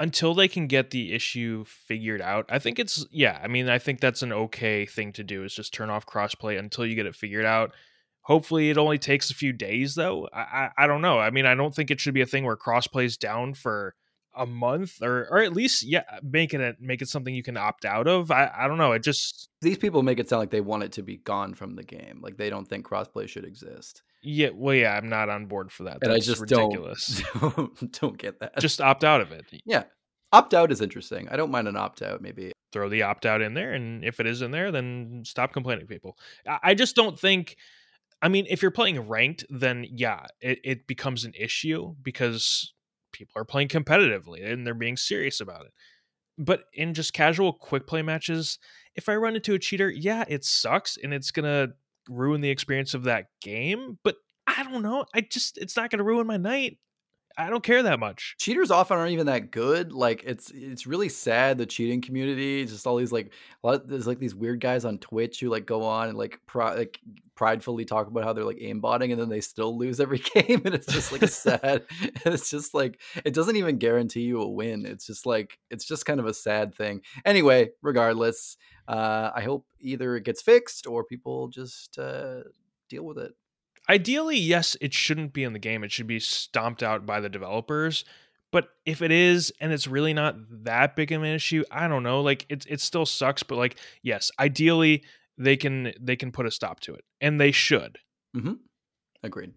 Until 0.00 0.34
they 0.34 0.48
can 0.48 0.66
get 0.66 0.90
the 0.90 1.12
issue 1.12 1.64
figured 1.64 2.20
out, 2.20 2.46
I 2.48 2.58
think 2.58 2.78
it's 2.78 3.06
yeah. 3.10 3.40
I 3.42 3.48
mean, 3.48 3.68
I 3.68 3.78
think 3.78 4.00
that's 4.00 4.22
an 4.22 4.32
okay 4.32 4.86
thing 4.86 5.12
to 5.14 5.24
do 5.24 5.44
is 5.44 5.54
just 5.54 5.74
turn 5.74 5.90
off 5.90 6.06
crossplay 6.06 6.58
until 6.58 6.86
you 6.86 6.94
get 6.94 7.06
it 7.06 7.16
figured 7.16 7.44
out. 7.44 7.72
Hopefully, 8.22 8.70
it 8.70 8.78
only 8.78 8.98
takes 8.98 9.30
a 9.30 9.34
few 9.34 9.52
days 9.52 9.94
though. 9.94 10.28
I, 10.32 10.40
I, 10.40 10.70
I 10.78 10.86
don't 10.86 11.02
know. 11.02 11.18
I 11.18 11.30
mean, 11.30 11.46
I 11.46 11.54
don't 11.54 11.74
think 11.74 11.90
it 11.90 12.00
should 12.00 12.14
be 12.14 12.20
a 12.20 12.26
thing 12.26 12.44
where 12.44 12.56
crossplay 12.56 13.04
is 13.04 13.16
down 13.16 13.54
for 13.54 13.94
a 14.36 14.46
month 14.46 15.02
or 15.02 15.26
or 15.30 15.38
at 15.38 15.52
least 15.52 15.82
yeah, 15.82 16.04
make 16.22 16.54
it 16.54 16.76
make 16.80 17.02
it 17.02 17.08
something 17.08 17.34
you 17.34 17.42
can 17.42 17.56
opt 17.56 17.84
out 17.84 18.06
of. 18.06 18.30
I 18.30 18.50
I 18.56 18.68
don't 18.68 18.78
know. 18.78 18.92
It 18.92 19.02
just 19.02 19.48
these 19.60 19.78
people 19.78 20.02
make 20.02 20.20
it 20.20 20.28
sound 20.28 20.40
like 20.40 20.50
they 20.50 20.60
want 20.60 20.84
it 20.84 20.92
to 20.92 21.02
be 21.02 21.16
gone 21.16 21.54
from 21.54 21.74
the 21.74 21.82
game. 21.82 22.20
Like 22.22 22.36
they 22.36 22.50
don't 22.50 22.68
think 22.68 22.86
crossplay 22.86 23.28
should 23.28 23.44
exist. 23.44 24.02
Yeah, 24.30 24.50
well, 24.52 24.74
yeah, 24.74 24.94
I'm 24.94 25.08
not 25.08 25.30
on 25.30 25.46
board 25.46 25.72
for 25.72 25.84
that. 25.84 26.00
And 26.02 26.12
That's 26.12 26.28
I 26.28 26.32
just 26.32 26.40
ridiculous. 26.42 27.22
Don't, 27.40 27.92
don't 27.98 28.18
get 28.18 28.40
that. 28.40 28.58
Just 28.58 28.78
opt 28.78 29.02
out 29.02 29.22
of 29.22 29.32
it. 29.32 29.46
Yeah, 29.64 29.84
opt 30.34 30.52
out 30.52 30.70
is 30.70 30.82
interesting. 30.82 31.30
I 31.30 31.36
don't 31.36 31.50
mind 31.50 31.66
an 31.66 31.78
opt 31.78 32.02
out. 32.02 32.20
Maybe 32.20 32.52
throw 32.70 32.90
the 32.90 33.04
opt 33.04 33.24
out 33.24 33.40
in 33.40 33.54
there, 33.54 33.72
and 33.72 34.04
if 34.04 34.20
it 34.20 34.26
is 34.26 34.42
in 34.42 34.50
there, 34.50 34.70
then 34.70 35.22
stop 35.24 35.54
complaining, 35.54 35.86
people. 35.86 36.18
I 36.62 36.74
just 36.74 36.94
don't 36.94 37.18
think. 37.18 37.56
I 38.20 38.28
mean, 38.28 38.46
if 38.50 38.60
you're 38.60 38.70
playing 38.70 39.08
ranked, 39.08 39.46
then 39.48 39.86
yeah, 39.90 40.26
it, 40.42 40.58
it 40.62 40.86
becomes 40.86 41.24
an 41.24 41.32
issue 41.34 41.94
because 42.02 42.74
people 43.12 43.40
are 43.40 43.46
playing 43.46 43.68
competitively 43.68 44.46
and 44.46 44.66
they're 44.66 44.74
being 44.74 44.98
serious 44.98 45.40
about 45.40 45.64
it. 45.64 45.72
But 46.36 46.64
in 46.74 46.92
just 46.92 47.14
casual 47.14 47.54
quick 47.54 47.86
play 47.86 48.02
matches, 48.02 48.58
if 48.94 49.08
I 49.08 49.16
run 49.16 49.36
into 49.36 49.54
a 49.54 49.58
cheater, 49.58 49.88
yeah, 49.88 50.24
it 50.28 50.44
sucks 50.44 50.98
and 51.02 51.14
it's 51.14 51.30
gonna 51.30 51.68
ruin 52.08 52.40
the 52.40 52.50
experience 52.50 52.94
of 52.94 53.04
that 53.04 53.26
game, 53.42 53.98
but 54.02 54.16
I 54.46 54.62
don't 54.62 54.82
know. 54.82 55.04
I 55.14 55.20
just 55.20 55.58
it's 55.58 55.76
not 55.76 55.90
going 55.90 55.98
to 55.98 56.04
ruin 56.04 56.26
my 56.26 56.36
night. 56.36 56.78
I 57.40 57.50
don't 57.50 57.62
care 57.62 57.84
that 57.84 58.00
much. 58.00 58.34
Cheaters 58.38 58.72
often 58.72 58.98
aren't 58.98 59.12
even 59.12 59.26
that 59.26 59.52
good. 59.52 59.92
Like 59.92 60.24
it's 60.24 60.50
it's 60.50 60.88
really 60.88 61.08
sad 61.08 61.56
the 61.56 61.66
cheating 61.66 62.00
community. 62.00 62.66
Just 62.66 62.84
all 62.84 62.96
these 62.96 63.12
like 63.12 63.32
a 63.62 63.66
lot 63.66 63.76
of, 63.76 63.88
there's 63.88 64.08
like 64.08 64.18
these 64.18 64.34
weird 64.34 64.60
guys 64.60 64.84
on 64.84 64.98
Twitch 64.98 65.38
who 65.38 65.48
like 65.48 65.64
go 65.64 65.84
on 65.84 66.08
and 66.08 66.18
like 66.18 66.40
like 66.56 66.98
pridefully 67.36 67.84
talk 67.84 68.08
about 68.08 68.24
how 68.24 68.32
they're 68.32 68.44
like 68.44 68.58
aimbotting 68.58 69.12
and 69.12 69.20
then 69.20 69.28
they 69.28 69.40
still 69.40 69.78
lose 69.78 70.00
every 70.00 70.18
game 70.34 70.62
and 70.64 70.74
it's 70.74 70.92
just 70.92 71.12
like 71.12 71.28
sad. 71.28 71.84
and 72.24 72.34
it's 72.34 72.50
just 72.50 72.74
like 72.74 73.00
it 73.24 73.34
doesn't 73.34 73.54
even 73.54 73.78
guarantee 73.78 74.22
you 74.22 74.42
a 74.42 74.48
win. 74.48 74.84
It's 74.84 75.06
just 75.06 75.24
like 75.24 75.60
it's 75.70 75.84
just 75.84 76.06
kind 76.06 76.18
of 76.18 76.26
a 76.26 76.34
sad 76.34 76.74
thing. 76.74 77.02
Anyway, 77.24 77.70
regardless, 77.82 78.56
uh, 78.88 79.30
I 79.32 79.42
hope 79.42 79.64
either 79.78 80.16
it 80.16 80.24
gets 80.24 80.42
fixed 80.42 80.88
or 80.88 81.04
people 81.04 81.46
just 81.46 82.00
uh, 82.00 82.40
deal 82.88 83.04
with 83.04 83.18
it. 83.18 83.32
Ideally, 83.88 84.36
yes, 84.36 84.76
it 84.80 84.92
shouldn't 84.92 85.32
be 85.32 85.44
in 85.44 85.52
the 85.52 85.58
game. 85.58 85.82
It 85.82 85.92
should 85.92 86.06
be 86.06 86.20
stomped 86.20 86.82
out 86.82 87.06
by 87.06 87.20
the 87.20 87.28
developers. 87.28 88.04
But 88.50 88.70
if 88.86 89.02
it 89.02 89.10
is 89.10 89.52
and 89.60 89.72
it's 89.72 89.86
really 89.86 90.14
not 90.14 90.36
that 90.64 90.96
big 90.96 91.12
of 91.12 91.22
an 91.22 91.28
issue, 91.28 91.64
I 91.70 91.88
don't 91.88 92.02
know. 92.02 92.20
Like 92.20 92.46
it 92.48 92.64
it 92.68 92.80
still 92.80 93.06
sucks, 93.06 93.42
but 93.42 93.56
like 93.56 93.78
yes, 94.02 94.30
ideally 94.38 95.04
they 95.36 95.56
can 95.56 95.92
they 96.00 96.16
can 96.16 96.32
put 96.32 96.46
a 96.46 96.50
stop 96.50 96.80
to 96.80 96.94
it. 96.94 97.04
And 97.20 97.40
they 97.40 97.52
should. 97.52 97.98
Mm-hmm. 98.36 98.54
Agreed. 99.22 99.52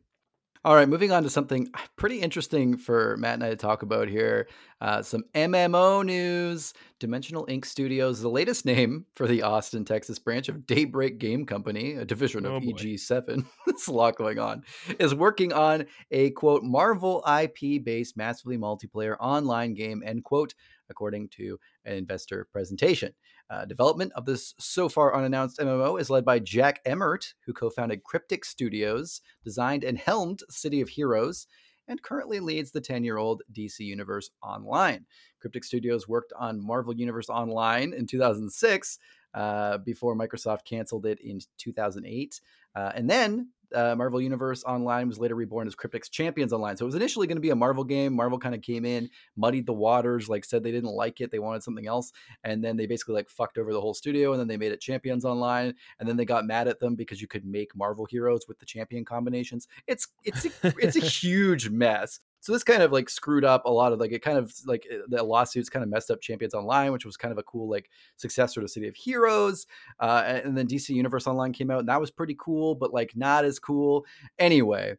All 0.64 0.76
right, 0.76 0.88
moving 0.88 1.12
on 1.12 1.24
to 1.24 1.30
something 1.32 1.72
pretty 1.96 2.20
interesting 2.20 2.78
for 2.78 3.18
Matt 3.18 3.34
and 3.34 3.44
I 3.44 3.50
to 3.50 3.56
talk 3.56 3.82
about 3.82 4.08
here. 4.08 4.48
Uh, 4.80 5.02
some 5.02 5.24
MMO 5.34 6.06
news. 6.06 6.76
Dimensional 7.00 7.48
Ink 7.50 7.66
Studios, 7.66 8.22
the 8.22 8.30
latest 8.30 8.64
name 8.64 9.08
for 9.16 9.26
the 9.26 9.42
Austin, 9.42 9.86
Texas 9.86 10.20
branch 10.20 10.50
of 10.50 10.68
Daybreak 10.68 11.18
Game 11.18 11.48
Company, 11.48 11.94
a 11.94 12.06
division 12.06 12.46
of 12.46 12.54
oh 12.54 12.60
EG7. 12.60 13.44
There's 13.66 13.88
a 13.88 13.92
lot 13.92 14.18
going 14.18 14.38
on. 14.38 14.62
Is 15.00 15.16
working 15.16 15.52
on 15.52 15.88
a 16.12 16.30
quote 16.30 16.62
Marvel 16.62 17.24
IP 17.28 17.84
based 17.84 18.16
massively 18.16 18.60
multiplayer 18.60 19.16
online 19.20 19.74
game 19.74 20.04
end 20.06 20.24
quote, 20.24 20.54
according 20.92 21.30
to 21.30 21.58
an 21.86 21.96
investor 21.96 22.48
presentation. 22.52 23.14
Uh, 23.52 23.66
development 23.66 24.14
of 24.16 24.26
this 24.26 24.56
so 24.60 24.88
far 24.88 25.14
unannounced 25.14 25.60
MMO 25.60 26.00
is 26.00 26.10
led 26.10 26.24
by 26.24 26.40
Jack 26.40 26.80
Emmert, 26.86 27.34
who 27.46 27.52
co 27.52 27.70
founded 27.70 28.02
Cryptic 28.02 28.46
Studios, 28.46 29.20
designed 29.44 29.84
and 29.84 29.98
helmed 29.98 30.42
City 30.50 30.80
of 30.80 30.88
Heroes, 30.88 31.48
and 31.86 32.02
currently 32.02 32.40
leads 32.40 32.72
the 32.72 32.80
10 32.80 33.04
year 33.04 33.18
old 33.18 33.42
DC 33.52 33.80
Universe 33.82 34.30
Online. 34.42 35.06
Cryptic 35.42 35.66
Studios 35.66 36.08
worked 36.08 36.32
on 36.40 36.66
Marvel 36.66 36.96
Universe 36.96 37.28
Online 37.28 37.92
in 37.92 38.08
2006 38.08 39.00
uh, 39.34 39.80
before 39.80 40.16
Microsoft 40.16 40.64
canceled 40.64 41.06
it 41.06 41.20
in 41.20 41.42
2008. 41.58 42.40
Uh, 42.74 42.92
and 42.96 43.10
then 43.10 43.50
uh, 43.74 43.96
Marvel 43.96 44.22
Universe 44.22 44.64
Online 44.64 45.08
was 45.08 45.20
later 45.20 45.36
reborn 45.36 45.68
as 45.68 45.76
Cryptic's 45.76 46.10
Champions 46.10 46.54
Online. 46.54 46.78
So 46.78 46.86
it 46.86 46.88
was 46.88 46.96
initially 46.96 47.28
going 47.28 47.38
to 47.38 47.42
be 47.42 47.50
a 47.50 47.56
Marvel 47.56 47.84
game. 47.84 48.14
Marvel 48.14 48.40
kind 48.40 48.56
of 48.56 48.62
came 48.62 48.86
in, 48.86 49.10
muddied 49.36 49.66
the 49.66 49.74
waters, 49.74 50.30
like 50.30 50.46
said 50.46 50.64
they 50.64 50.72
didn't 50.72 50.92
like 50.92 51.22
it, 51.22 51.32
they 51.32 51.40
wanted 51.40 51.64
something 51.64 51.88
else, 51.88 52.12
and 52.44 52.64
then 52.64 52.78
they 52.78 52.86
basically 52.86 53.16
like 53.16 53.30
fucked 53.30 53.58
over 53.58 53.74
the 53.74 53.82
whole 53.82 53.94
studio. 53.94 54.32
And 54.32 54.40
then 54.40 54.48
they 54.48 54.58
made 54.58 54.72
it 54.72 54.82
Champions 54.82 55.26
Online, 55.26 55.74
and 56.00 56.08
then 56.08 56.18
they 56.18 56.26
got 56.26 56.46
mad 56.46 56.68
at 56.68 56.80
them 56.80 56.96
because 56.96 57.22
you 57.22 57.28
could 57.28 57.46
make 57.46 57.76
Marvel 57.76 58.06
heroes 58.06 58.48
with 58.48 58.60
the 58.60 58.66
champion 58.66 59.06
combinations. 59.06 59.68
It's 59.88 60.08
it's 60.24 60.46
a, 60.46 60.74
it's 60.78 60.96
a 60.96 61.00
huge 61.06 61.70
mess. 61.70 62.20
So 62.42 62.52
this 62.52 62.64
kind 62.64 62.82
of 62.82 62.92
like 62.92 63.08
screwed 63.08 63.46
up 63.46 63.66
a 63.66 63.70
lot 63.70 63.94
of 63.94 64.00
like 64.00 64.12
it 64.12 64.24
kind 64.24 64.38
of 64.38 64.54
like 64.66 64.86
eh, 64.92 64.98
the 65.08 65.24
lawsuits 65.24 65.70
kind 65.70 65.84
of 65.84 65.90
messed 65.90 66.10
up 66.10 66.22
Champions 66.22 66.56
Online, 66.56 66.92
which 66.92 67.06
was 67.06 67.16
kind 67.16 67.32
of 67.32 67.38
a 67.38 67.44
cool 67.44 67.70
like 67.70 67.90
successor 68.18 68.62
to 68.62 68.68
City 68.68 68.88
of 68.88 68.96
Heroes. 68.96 69.68
Uh, 70.00 70.40
and 70.44 70.58
then 70.58 70.68
DC 70.68 70.90
Universe 70.90 71.28
Online 71.28 71.54
came 71.54 71.70
out, 71.70 71.80
and 71.80 71.90
that 71.90 72.02
was 72.02 72.10
pretty 72.10 72.36
cool, 72.40 72.74
but 72.74 72.94
like 72.94 73.16
not 73.16 73.46
as 73.46 73.60
cool. 73.60 74.06
Anyway, 74.40 74.96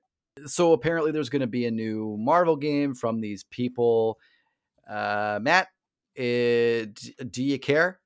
so 0.46 0.72
apparently 0.72 1.10
there's 1.10 1.28
going 1.28 1.40
to 1.40 1.48
be 1.48 1.66
a 1.66 1.70
new 1.70 2.16
Marvel 2.16 2.56
game 2.56 2.94
from 2.94 3.20
these 3.20 3.42
people. 3.44 4.18
Uh, 4.88 5.40
Matt, 5.42 5.68
it, 6.14 6.98
eh, 7.18 7.24
do 7.28 7.42
you 7.42 7.58
care? 7.58 7.98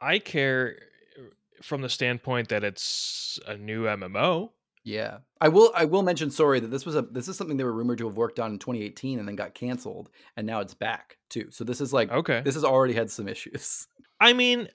I 0.00 0.18
care 0.18 0.76
eh, 1.18 1.20
from 1.60 1.82
the 1.82 1.88
standpoint 1.90 2.48
that 2.48 2.64
it's 2.64 3.38
a 3.46 3.58
new 3.58 3.84
MMO. 3.84 4.50
Yeah. 4.84 5.18
I 5.40 5.48
will 5.48 5.72
I 5.74 5.84
will 5.84 6.02
mention 6.02 6.30
sorry 6.30 6.60
that 6.60 6.70
this 6.70 6.84
was 6.84 6.96
a 6.96 7.02
this 7.02 7.28
is 7.28 7.36
something 7.36 7.56
they 7.56 7.64
were 7.64 7.72
rumored 7.72 7.98
to 7.98 8.06
have 8.06 8.16
worked 8.16 8.40
on 8.40 8.52
in 8.52 8.58
2018 8.58 9.18
and 9.18 9.28
then 9.28 9.36
got 9.36 9.54
canceled 9.54 10.10
and 10.36 10.46
now 10.46 10.60
it's 10.60 10.74
back 10.74 11.18
too. 11.30 11.48
So 11.50 11.64
this 11.64 11.80
is 11.80 11.92
like 11.92 12.10
okay. 12.10 12.42
This 12.44 12.54
has 12.54 12.64
already 12.64 12.94
had 12.94 13.10
some 13.10 13.28
issues. 13.28 13.86
I 14.20 14.32
mean, 14.32 14.68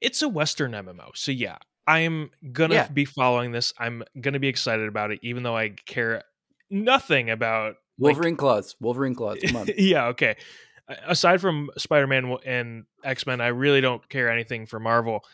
it's 0.00 0.22
a 0.22 0.28
western 0.28 0.72
MMO. 0.72 1.10
So 1.14 1.32
yeah, 1.32 1.58
I'm 1.86 2.30
going 2.52 2.70
to 2.70 2.76
yeah. 2.76 2.88
be 2.88 3.04
following 3.04 3.52
this. 3.52 3.72
I'm 3.78 4.02
going 4.20 4.34
to 4.34 4.40
be 4.40 4.48
excited 4.48 4.88
about 4.88 5.10
it 5.10 5.20
even 5.22 5.42
though 5.42 5.56
I 5.56 5.70
care 5.70 6.22
nothing 6.70 7.30
about 7.30 7.76
Wolverine 7.98 8.34
like, 8.34 8.38
claws. 8.38 8.76
Wolverine 8.80 9.14
claws. 9.14 9.38
Come 9.44 9.56
on. 9.56 9.68
yeah, 9.76 10.06
okay. 10.08 10.36
Aside 11.06 11.40
from 11.40 11.70
Spider-Man 11.76 12.36
and 12.46 12.84
X-Men, 13.04 13.40
I 13.40 13.48
really 13.48 13.80
don't 13.80 14.08
care 14.08 14.30
anything 14.30 14.66
for 14.66 14.80
Marvel. 14.80 15.24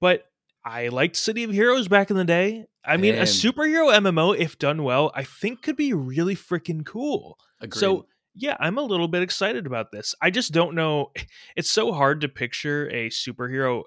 But 0.00 0.24
I 0.64 0.88
liked 0.88 1.16
City 1.16 1.44
of 1.44 1.52
Heroes 1.52 1.88
back 1.88 2.10
in 2.10 2.16
the 2.16 2.24
day. 2.24 2.66
I 2.84 2.96
mean, 2.96 3.14
a 3.14 3.22
superhero 3.22 3.92
MMO, 3.94 4.36
if 4.36 4.58
done 4.58 4.82
well, 4.82 5.12
I 5.14 5.22
think 5.24 5.62
could 5.62 5.76
be 5.76 5.92
really 5.92 6.34
freaking 6.34 6.84
cool. 6.84 7.38
Agreed. 7.60 7.78
So 7.78 8.06
yeah, 8.34 8.56
I'm 8.60 8.78
a 8.78 8.82
little 8.82 9.08
bit 9.08 9.22
excited 9.22 9.66
about 9.66 9.92
this. 9.92 10.14
I 10.22 10.30
just 10.30 10.52
don't 10.52 10.74
know. 10.74 11.10
It's 11.56 11.70
so 11.70 11.92
hard 11.92 12.20
to 12.20 12.28
picture 12.28 12.88
a 12.90 13.08
superhero 13.08 13.82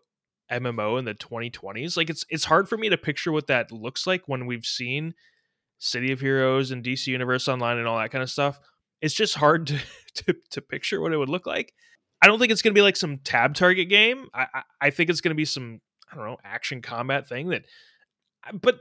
MMO 0.52 1.00
in 1.00 1.06
the 1.06 1.14
2020s. 1.14 1.96
Like 1.96 2.10
it's 2.10 2.26
it's 2.30 2.46
hard 2.46 2.68
for 2.68 2.78
me 2.78 2.90
to 2.90 2.98
picture 2.98 3.32
what 3.32 3.48
that 3.48 3.72
looks 3.72 4.06
like 4.06 4.28
when 4.28 4.46
we've 4.46 4.66
seen 4.66 5.14
City 5.80 6.12
of 6.12 6.20
Heroes 6.20 6.72
and 6.72 6.84
DC 6.84 7.08
Universe 7.08 7.48
Online 7.48 7.78
and 7.78 7.88
all 7.88 7.98
that 7.98 8.12
kind 8.12 8.22
of 8.22 8.30
stuff. 8.30 8.60
It's 9.02 9.14
just 9.14 9.36
hard 9.36 9.68
to 9.68 9.80
to, 10.16 10.36
to 10.52 10.62
picture 10.62 11.02
what 11.02 11.14
it 11.14 11.18
would 11.18 11.30
look 11.30 11.46
like. 11.48 11.74
I 12.22 12.28
don't 12.28 12.38
think 12.38 12.52
it's 12.52 12.62
going 12.62 12.74
to 12.74 12.78
be 12.78 12.84
like 12.84 12.98
some 12.98 13.18
tab 13.20 13.56
target 13.56 13.90
game. 13.90 14.28
I, 14.34 14.48
I, 14.54 14.64
I 14.82 14.90
think 14.92 15.10
it's 15.10 15.22
going 15.22 15.32
to 15.32 15.36
be 15.36 15.46
some 15.46 15.80
I 16.12 16.16
don't 16.16 16.26
know 16.26 16.38
action 16.44 16.82
combat 16.82 17.28
thing 17.28 17.50
that. 17.50 17.66
Uh, 18.48 18.54
but 18.54 18.80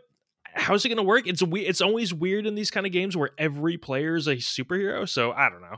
how's 0.54 0.84
it 0.84 0.88
going 0.88 0.96
to 0.96 1.02
work? 1.02 1.26
It's 1.26 1.42
we 1.42 1.62
it's 1.62 1.80
always 1.80 2.12
weird 2.12 2.46
in 2.46 2.54
these 2.54 2.70
kind 2.70 2.86
of 2.86 2.92
games 2.92 3.16
where 3.16 3.30
every 3.38 3.78
player 3.78 4.16
is 4.16 4.26
a 4.26 4.36
superhero. 4.36 5.08
So 5.08 5.32
I 5.32 5.48
don't 5.48 5.62
know. 5.62 5.76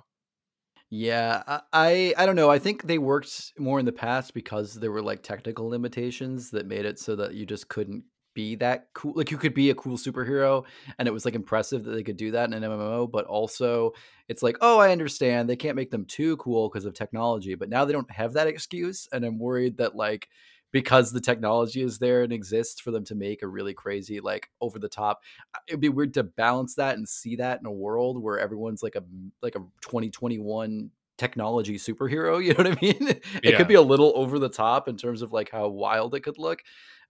Yeah, 0.90 1.60
I 1.72 2.14
I 2.18 2.26
don't 2.26 2.36
know. 2.36 2.50
I 2.50 2.58
think 2.58 2.82
they 2.82 2.98
worked 2.98 3.52
more 3.58 3.80
in 3.80 3.86
the 3.86 3.92
past 3.92 4.34
because 4.34 4.74
there 4.74 4.92
were 4.92 5.02
like 5.02 5.22
technical 5.22 5.68
limitations 5.68 6.50
that 6.50 6.66
made 6.66 6.84
it 6.84 6.98
so 6.98 7.16
that 7.16 7.34
you 7.34 7.46
just 7.46 7.68
couldn't 7.68 8.04
be 8.34 8.56
that 8.56 8.88
cool. 8.94 9.14
Like 9.16 9.30
you 9.30 9.38
could 9.38 9.54
be 9.54 9.70
a 9.70 9.74
cool 9.74 9.96
superhero, 9.96 10.64
and 10.98 11.08
it 11.08 11.10
was 11.10 11.24
like 11.24 11.34
impressive 11.34 11.84
that 11.84 11.92
they 11.92 12.02
could 12.02 12.16
do 12.16 12.32
that 12.32 12.52
in 12.52 12.52
an 12.52 12.62
MMO. 12.62 13.10
But 13.10 13.24
also, 13.24 13.92
it's 14.28 14.42
like, 14.42 14.58
oh, 14.60 14.78
I 14.78 14.92
understand 14.92 15.48
they 15.48 15.56
can't 15.56 15.76
make 15.76 15.90
them 15.90 16.04
too 16.04 16.36
cool 16.36 16.68
because 16.68 16.84
of 16.84 16.94
technology. 16.94 17.54
But 17.54 17.70
now 17.70 17.84
they 17.84 17.92
don't 17.92 18.10
have 18.10 18.34
that 18.34 18.46
excuse, 18.46 19.08
and 19.12 19.24
I'm 19.24 19.38
worried 19.38 19.78
that 19.78 19.96
like 19.96 20.28
because 20.72 21.12
the 21.12 21.20
technology 21.20 21.82
is 21.82 21.98
there 21.98 22.22
and 22.22 22.32
exists 22.32 22.80
for 22.80 22.90
them 22.90 23.04
to 23.04 23.14
make 23.14 23.42
a 23.42 23.46
really 23.46 23.74
crazy 23.74 24.20
like 24.20 24.50
over 24.60 24.78
the 24.78 24.88
top 24.88 25.22
it'd 25.68 25.80
be 25.80 25.88
weird 25.88 26.12
to 26.14 26.22
balance 26.22 26.74
that 26.74 26.96
and 26.96 27.08
see 27.08 27.36
that 27.36 27.60
in 27.60 27.66
a 27.66 27.72
world 27.72 28.20
where 28.20 28.38
everyone's 28.38 28.82
like 28.82 28.96
a 28.96 29.04
like 29.42 29.54
a 29.54 29.60
2021 29.82 30.90
technology 31.18 31.76
superhero 31.76 32.42
you 32.44 32.50
know 32.54 32.64
what 32.64 32.66
i 32.66 32.78
mean 32.82 33.08
it 33.08 33.22
yeah. 33.44 33.56
could 33.56 33.68
be 33.68 33.74
a 33.74 33.82
little 33.82 34.12
over 34.16 34.38
the 34.38 34.48
top 34.48 34.88
in 34.88 34.96
terms 34.96 35.22
of 35.22 35.32
like 35.32 35.50
how 35.50 35.68
wild 35.68 36.14
it 36.14 36.20
could 36.20 36.38
look 36.38 36.62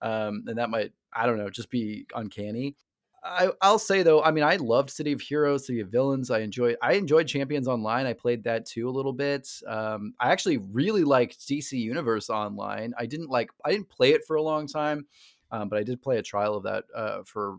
um, 0.03 0.45
and 0.47 0.59
that 0.59 0.69
might 0.69 0.93
i 1.13 1.25
don't 1.25 1.39
know 1.39 1.49
just 1.49 1.71
be 1.71 2.07
uncanny 2.15 2.77
I, 3.25 3.51
I'll 3.61 3.79
say 3.79 4.03
though, 4.03 4.23
I 4.23 4.33
mean, 4.33 4.45
I 4.45 4.57
loved 4.57 4.91
City 4.91 5.13
of 5.13 5.21
Heroes, 5.21 5.67
City 5.67 5.81
of 5.81 5.89
Villains. 5.89 6.31
I 6.31 6.41
enjoyed, 6.41 6.77
I 6.83 6.95
enjoyed 6.95 7.29
Champions 7.29 7.69
Online. 7.69 8.07
I 8.07 8.15
played 8.15 8.43
that 8.45 8.67
too 8.67 8.89
a 8.89 8.91
little 8.91 9.13
bit. 9.13 9.49
Um, 9.67 10.15
I 10.19 10.33
actually 10.33 10.59
really 10.59 11.05
liked 11.05 11.39
DC 11.41 11.73
Universe 11.73 12.31
Online. 12.31 12.93
I 12.99 13.07
didn't 13.07 13.31
like, 13.31 13.51
I 13.65 13.71
didn't 13.71 13.89
play 13.89 14.13
it 14.13 14.25
for 14.27 14.37
a 14.37 14.43
long 14.43 14.67
time. 14.67 15.07
Um, 15.53 15.69
but 15.69 15.79
I 15.79 15.83
did 15.83 16.01
play 16.01 16.17
a 16.17 16.23
trial 16.23 16.55
of 16.55 16.63
that 16.63 16.85
uh, 16.97 17.23
for 17.25 17.59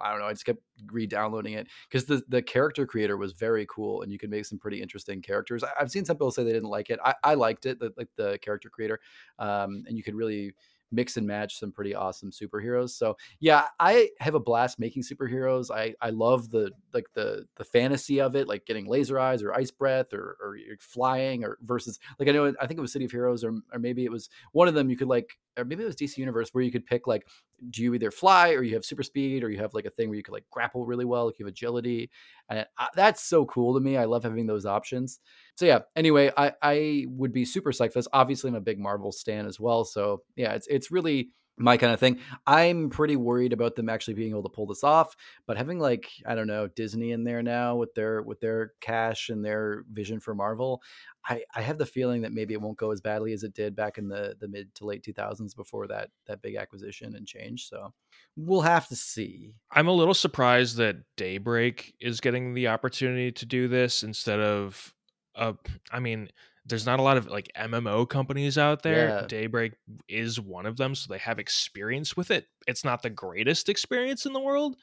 I 0.00 0.12
don't 0.12 0.20
know. 0.20 0.26
I 0.26 0.32
just 0.32 0.46
kept 0.46 0.62
re-downloading 0.92 1.54
it 1.54 1.66
because 1.88 2.04
the 2.04 2.22
the 2.28 2.40
character 2.40 2.86
creator 2.86 3.16
was 3.16 3.32
very 3.32 3.66
cool, 3.68 4.02
and 4.02 4.12
you 4.12 4.18
could 4.18 4.30
make 4.30 4.44
some 4.44 4.60
pretty 4.60 4.80
interesting 4.80 5.20
characters. 5.20 5.64
I, 5.64 5.70
have 5.76 5.90
seen 5.90 6.04
some 6.04 6.16
people 6.16 6.30
say 6.30 6.44
they 6.44 6.52
didn't 6.52 6.68
like 6.70 6.88
it. 6.88 7.00
I, 7.04 7.14
I 7.24 7.34
liked 7.34 7.66
it, 7.66 7.80
the, 7.80 7.92
like 7.96 8.10
the 8.16 8.38
character 8.42 8.70
creator, 8.70 9.00
um, 9.40 9.82
and 9.88 9.96
you 9.96 10.04
could 10.04 10.14
really 10.14 10.54
mix 10.92 11.16
and 11.16 11.26
match 11.26 11.58
some 11.58 11.72
pretty 11.72 11.94
awesome 11.94 12.30
superheroes. 12.30 12.90
So 12.90 13.16
yeah, 13.40 13.68
I 13.80 14.10
have 14.20 14.34
a 14.34 14.40
blast 14.40 14.78
making 14.78 15.02
superheroes. 15.02 15.70
I 15.70 15.94
I 16.00 16.10
love 16.10 16.50
the 16.50 16.70
like 16.92 17.06
the 17.14 17.46
the 17.56 17.64
fantasy 17.64 18.20
of 18.20 18.36
it, 18.36 18.48
like 18.48 18.66
getting 18.66 18.86
laser 18.86 19.18
eyes 19.18 19.42
or 19.42 19.54
ice 19.54 19.70
breath 19.70 20.12
or 20.12 20.36
or 20.40 20.56
flying 20.78 21.44
or 21.44 21.58
versus 21.62 21.98
like 22.18 22.28
I 22.28 22.32
know 22.32 22.52
I 22.60 22.66
think 22.66 22.78
it 22.78 22.82
was 22.82 22.92
City 22.92 23.04
of 23.04 23.10
Heroes 23.10 23.44
or 23.44 23.54
or 23.72 23.78
maybe 23.78 24.04
it 24.04 24.12
was 24.12 24.28
one 24.52 24.68
of 24.68 24.74
them 24.74 24.90
you 24.90 24.96
could 24.96 25.08
like 25.08 25.38
or 25.58 25.64
maybe 25.64 25.82
it 25.82 25.86
was 25.86 25.96
DC 25.96 26.18
Universe 26.18 26.50
where 26.52 26.64
you 26.64 26.72
could 26.72 26.86
pick 26.86 27.06
like 27.06 27.26
do 27.70 27.82
you 27.82 27.94
either 27.94 28.10
fly 28.10 28.52
or 28.52 28.62
you 28.62 28.74
have 28.74 28.84
super 28.84 29.02
speed 29.02 29.44
or 29.44 29.50
you 29.50 29.58
have 29.58 29.74
like 29.74 29.84
a 29.84 29.90
thing 29.90 30.08
where 30.08 30.16
you 30.16 30.22
could 30.22 30.32
like 30.32 30.44
grapple 30.50 30.84
really 30.84 31.04
well, 31.04 31.26
like 31.26 31.38
you 31.38 31.44
have 31.44 31.52
agility. 31.52 32.10
And 32.48 32.66
I, 32.76 32.88
that's 32.94 33.22
so 33.22 33.44
cool 33.46 33.74
to 33.74 33.80
me. 33.80 33.96
I 33.96 34.04
love 34.04 34.24
having 34.24 34.46
those 34.46 34.66
options. 34.66 35.20
So 35.54 35.66
yeah. 35.66 35.80
Anyway, 35.94 36.30
I 36.36 36.52
I 36.62 37.06
would 37.08 37.32
be 37.32 37.44
super 37.44 37.72
psyched 37.72 37.92
for 37.92 37.98
this. 38.00 38.08
Obviously, 38.12 38.48
I'm 38.48 38.56
a 38.56 38.60
big 38.60 38.78
Marvel 38.78 39.12
stan 39.12 39.46
as 39.46 39.60
well. 39.60 39.84
So 39.84 40.22
yeah, 40.36 40.52
it's 40.54 40.66
it's 40.68 40.90
really 40.90 41.30
my 41.58 41.76
kind 41.76 41.92
of 41.92 42.00
thing. 42.00 42.18
I'm 42.46 42.90
pretty 42.90 43.16
worried 43.16 43.52
about 43.52 43.76
them 43.76 43.88
actually 43.88 44.14
being 44.14 44.30
able 44.30 44.42
to 44.44 44.48
pull 44.48 44.66
this 44.66 44.82
off, 44.82 45.14
but 45.46 45.56
having 45.56 45.78
like 45.78 46.10
I 46.26 46.34
don't 46.34 46.46
know 46.46 46.68
Disney 46.68 47.12
in 47.12 47.24
there 47.24 47.42
now 47.42 47.76
with 47.76 47.94
their 47.94 48.22
with 48.22 48.40
their 48.40 48.72
cash 48.80 49.28
and 49.28 49.44
their 49.44 49.84
vision 49.92 50.18
for 50.20 50.34
Marvel, 50.34 50.82
I 51.26 51.42
I 51.54 51.62
have 51.62 51.78
the 51.78 51.86
feeling 51.86 52.22
that 52.22 52.32
maybe 52.32 52.54
it 52.54 52.60
won't 52.60 52.78
go 52.78 52.90
as 52.90 53.00
badly 53.00 53.32
as 53.32 53.42
it 53.42 53.54
did 53.54 53.76
back 53.76 53.98
in 53.98 54.08
the 54.08 54.36
the 54.40 54.48
mid 54.48 54.74
to 54.76 54.86
late 54.86 55.04
2000s 55.04 55.54
before 55.54 55.86
that 55.88 56.10
that 56.26 56.42
big 56.42 56.56
acquisition 56.56 57.14
and 57.14 57.26
change. 57.26 57.68
So 57.68 57.92
we'll 58.36 58.62
have 58.62 58.88
to 58.88 58.96
see. 58.96 59.54
I'm 59.70 59.88
a 59.88 59.92
little 59.92 60.14
surprised 60.14 60.76
that 60.78 60.96
Daybreak 61.16 61.94
is 62.00 62.20
getting 62.20 62.54
the 62.54 62.68
opportunity 62.68 63.30
to 63.32 63.46
do 63.46 63.68
this 63.68 64.02
instead 64.02 64.40
of 64.40 64.94
uh, 65.34 65.54
I 65.90 66.00
mean, 66.00 66.28
there's 66.66 66.86
not 66.86 67.00
a 67.00 67.02
lot 67.02 67.16
of 67.16 67.26
like 67.26 67.50
MMO 67.56 68.08
companies 68.08 68.56
out 68.56 68.82
there. 68.82 69.08
Yeah. 69.08 69.26
Daybreak 69.26 69.74
is 70.08 70.40
one 70.40 70.66
of 70.66 70.76
them, 70.76 70.94
so 70.94 71.12
they 71.12 71.18
have 71.18 71.38
experience 71.38 72.16
with 72.16 72.30
it. 72.30 72.46
It's 72.66 72.84
not 72.84 73.02
the 73.02 73.10
greatest 73.10 73.68
experience 73.68 74.26
in 74.26 74.32
the 74.32 74.40
world, 74.40 74.76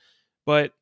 but 0.46 0.74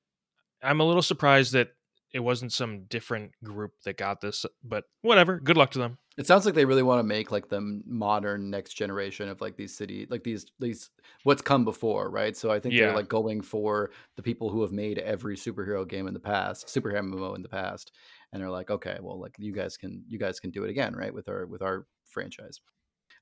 I'm 0.64 0.80
a 0.80 0.86
little 0.86 1.04
surprised 1.04 1.54
that 1.54 1.70
it 2.14 2.20
wasn't 2.20 2.54
some 2.54 2.86
different 2.86 3.32
group 3.44 3.74
that 3.84 3.98
got 3.98 4.22
this, 4.22 4.46
but 4.64 4.86
whatever. 5.02 5.40
Good 5.40 5.58
luck 5.58 5.72
to 5.72 5.80
them. 5.80 5.98
It 6.18 6.26
sounds 6.26 6.46
like 6.46 6.56
they 6.56 6.66
really 6.66 6.84
want 6.84 7.00
to 7.00 7.04
make 7.04 7.32
like 7.32 7.48
the 7.48 7.82
modern 7.86 8.50
next 8.50 8.74
generation 8.74 9.30
of 9.30 9.40
like 9.40 9.56
these 9.56 9.78
city, 9.78 10.08
like 10.10 10.24
these 10.24 10.48
these 10.60 10.90
what's 11.24 11.44
come 11.44 11.64
before, 11.64 12.10
right? 12.10 12.36
So 12.36 12.50
I 12.50 12.60
think 12.60 12.74
yeah. 12.74 12.88
they're 12.88 12.96
like 12.96 13.10
going 13.10 13.42
for 13.42 13.92
the 14.16 14.24
people 14.24 14.50
who 14.50 14.62
have 14.62 14.72
made 14.72 14.98
every 14.98 15.36
superhero 15.36 15.88
game 15.88 16.08
in 16.08 16.14
the 16.14 16.20
past, 16.20 16.68
superhero 16.68 17.02
MMO 17.02 17.36
in 17.36 17.44
the 17.44 17.50
past, 17.50 17.92
and 18.32 18.42
they're 18.42 18.50
like, 18.50 18.70
okay, 18.70 18.98
well, 19.02 19.20
like 19.20 19.36
you 19.38 19.54
guys 19.54 19.78
can 19.78 20.04
you 20.08 20.20
guys 20.20 20.40
can 20.40 20.52
do 20.52 20.64
it 20.64 20.70
again, 20.70 20.96
right? 20.96 21.14
With 21.14 21.30
our 21.30 21.46
with 21.46 21.62
our 21.62 21.86
franchise. 22.06 22.60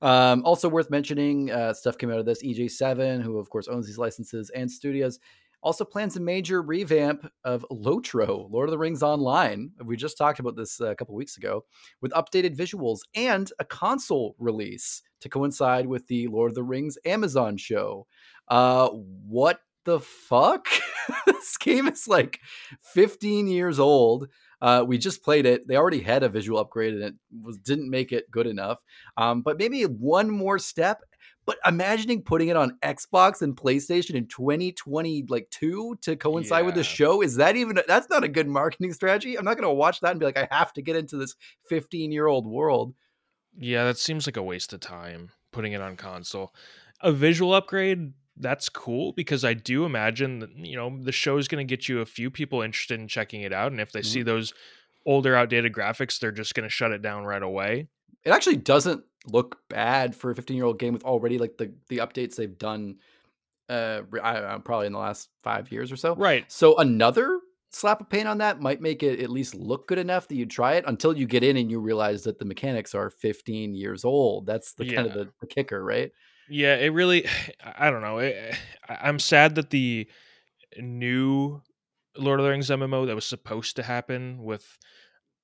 Um, 0.02 0.44
also 0.44 0.68
worth 0.68 0.90
mentioning, 0.90 1.52
uh, 1.52 1.74
stuff 1.74 1.98
came 1.98 2.12
out 2.12 2.20
of 2.20 2.26
this. 2.26 2.44
EG7, 2.44 3.22
who 3.22 3.38
of 3.38 3.50
course 3.50 3.68
owns 3.68 3.88
these 3.88 3.98
licenses 3.98 4.52
and 4.54 4.70
studios, 4.70 5.20
also 5.66 5.84
plans 5.84 6.16
a 6.16 6.20
major 6.20 6.62
revamp 6.62 7.28
of 7.44 7.66
Lotro, 7.72 8.50
Lord 8.52 8.70
of 8.70 8.72
the 8.72 8.78
Rings 8.78 9.02
Online. 9.02 9.72
We 9.84 9.98
just 9.98 10.18
talked 10.18 10.40
about 10.40 10.56
this 10.56 10.80
a 10.80 10.96
couple 10.96 11.16
weeks 11.16 11.38
ago, 11.38 11.66
with 12.02 12.12
updated 12.12 12.56
visuals 12.56 13.00
and 13.16 13.52
a 13.60 13.66
console 13.66 14.36
release 14.38 15.02
to 15.22 15.30
coincide 15.30 15.88
with 15.88 16.06
the 16.08 16.28
Lord 16.28 16.52
of 16.52 16.56
the 16.56 16.64
Rings 16.64 16.98
Amazon 17.04 17.58
show. 17.58 18.06
Uh, 18.48 18.90
what 18.90 19.60
the 19.86 20.00
fuck? 20.00 20.68
this 21.26 21.58
game 21.58 21.88
is 21.88 22.08
like 22.08 22.40
15 22.94 23.48
years 23.48 23.80
old. 23.80 24.28
Uh, 24.66 24.84
we 24.84 24.98
just 24.98 25.24
played 25.24 25.46
it. 25.46 25.68
They 25.68 25.76
already 25.76 26.02
had 26.02 26.24
a 26.24 26.30
visual 26.30 26.58
upgrade 26.58 26.96
and 26.96 27.04
it 27.04 27.14
was 27.44 27.60
didn't 27.60 27.88
make 27.88 28.12
it 28.12 28.32
good 28.32 28.48
enough. 28.48 28.82
Um, 29.16 29.44
but 29.44 29.60
maybe 29.60 29.84
one 29.84 30.28
more 30.28 30.58
step. 30.58 31.04
But 31.46 31.58
imagining 31.64 32.24
putting 32.24 32.48
it 32.48 32.58
on 32.58 32.80
Xbox 32.82 33.44
and 33.44 33.56
PlayStation 33.56 34.16
in 34.16 34.26
2022 34.26 35.32
like 35.32 35.48
two 35.52 35.96
to 36.02 36.16
coincide 36.16 36.62
yeah. 36.62 36.66
with 36.66 36.74
the 36.74 36.84
show 36.84 37.22
is 37.22 37.36
that 37.36 37.56
even 37.56 37.80
that's 37.88 38.10
not 38.10 38.24
a 38.24 38.28
good 38.28 38.48
marketing 38.48 38.92
strategy. 38.92 39.38
I'm 39.38 39.46
not 39.46 39.56
going 39.56 39.70
to 39.70 39.74
watch 39.76 40.00
that 40.00 40.10
and 40.10 40.20
be 40.20 40.26
like, 40.26 40.40
I 40.40 40.48
have 40.50 40.74
to 40.74 40.82
get 40.82 40.96
into 40.96 41.16
this 41.16 41.36
15 41.70 42.12
year 42.12 42.26
old 42.26 42.48
world. 42.48 42.96
Yeah, 43.56 43.84
that 43.84 44.00
seems 44.00 44.26
like 44.26 44.36
a 44.36 44.42
waste 44.42 44.74
of 44.74 44.80
time 44.80 45.30
putting 45.52 45.74
it 45.74 45.82
on 45.82 45.96
console. 45.96 46.56
A 47.02 47.12
visual 47.12 47.54
upgrade 47.54 48.14
that's 48.38 48.70
cool 48.70 49.14
because 49.14 49.46
I 49.46 49.54
do 49.54 49.86
imagine 49.86 50.40
that 50.40 50.56
you 50.58 50.76
know 50.76 50.98
the 51.02 51.12
show 51.12 51.38
is 51.38 51.48
going 51.48 51.66
to 51.66 51.70
get 51.70 51.88
you 51.88 52.02
a 52.02 52.06
few 52.06 52.30
people 52.30 52.62
interested 52.62 53.00
in 53.00 53.08
checking 53.08 53.42
it 53.42 53.54
out, 53.54 53.72
and 53.72 53.82
if 53.82 53.92
they 53.92 54.02
mm-hmm. 54.02 54.08
see 54.08 54.24
those 54.24 54.54
older, 55.06 55.36
outdated 55.36 55.74
graphics, 55.74 56.20
they're 56.20 56.32
just 56.32 56.56
going 56.56 56.64
to 56.64 56.70
shut 56.70 56.92
it 56.92 57.02
down 57.02 57.26
right 57.26 57.44
away. 57.44 57.88
It 58.24 58.32
actually 58.32 58.58
doesn't 58.58 59.04
look 59.28 59.60
bad 59.70 60.16
for 60.16 60.32
a 60.32 60.36
15 60.36 60.56
year 60.56 60.66
old 60.66 60.80
game 60.80 60.94
with 60.94 61.04
already 61.04 61.38
like 61.38 61.58
the 61.58 61.74
the 61.90 61.98
updates 61.98 62.36
they've 62.36 62.58
done. 62.58 62.98
Uh, 63.68 64.02
I 64.22 64.40
don't 64.40 64.66
probably 64.66 64.88
in 64.88 64.94
the 64.94 65.00
last 65.00 65.30
five 65.44 65.72
years 65.72 65.92
or 65.92 65.96
so. 65.96 66.16
Right. 66.16 66.52
So 66.52 66.78
another 66.78 67.40
slap 67.72 68.00
of 68.00 68.10
paint 68.10 68.28
on 68.28 68.38
that 68.38 68.62
might 68.62 68.80
make 68.80 69.04
it 69.04 69.20
at 69.20 69.30
least 69.30 69.56
look 69.56 69.88
good 69.88 69.98
enough 69.98 70.28
that 70.28 70.36
you 70.36 70.46
try 70.46 70.74
it 70.74 70.84
until 70.88 71.18
you 71.18 71.26
get 71.26 71.44
in 71.44 71.58
and 71.58 71.70
you 71.70 71.80
realize 71.80 72.24
that 72.24 72.40
the 72.40 72.46
mechanics 72.46 72.96
are 72.96 73.10
15 73.10 73.74
years 73.74 74.06
old. 74.06 74.46
That's 74.46 74.74
the 74.74 74.86
yeah. 74.86 74.96
kind 74.96 75.08
of 75.08 75.14
the, 75.14 75.30
the 75.42 75.48
kicker, 75.48 75.84
right? 75.84 76.12
Yeah, 76.50 76.76
it 76.76 76.90
really. 76.90 77.28
I 77.64 77.90
don't 77.90 78.02
know. 78.02 78.20
It, 78.26 78.56
I'm 78.88 79.20
sad 79.20 79.56
that 79.56 79.72
the 79.72 80.08
new 80.78 81.62
Lord 82.18 82.40
of 82.40 82.46
the 82.46 82.52
Rings 82.52 82.70
MMO 82.70 83.08
that 83.08 83.16
was 83.16 83.26
supposed 83.26 83.76
to 83.78 83.84
happen 83.84 84.44
with 84.44 84.78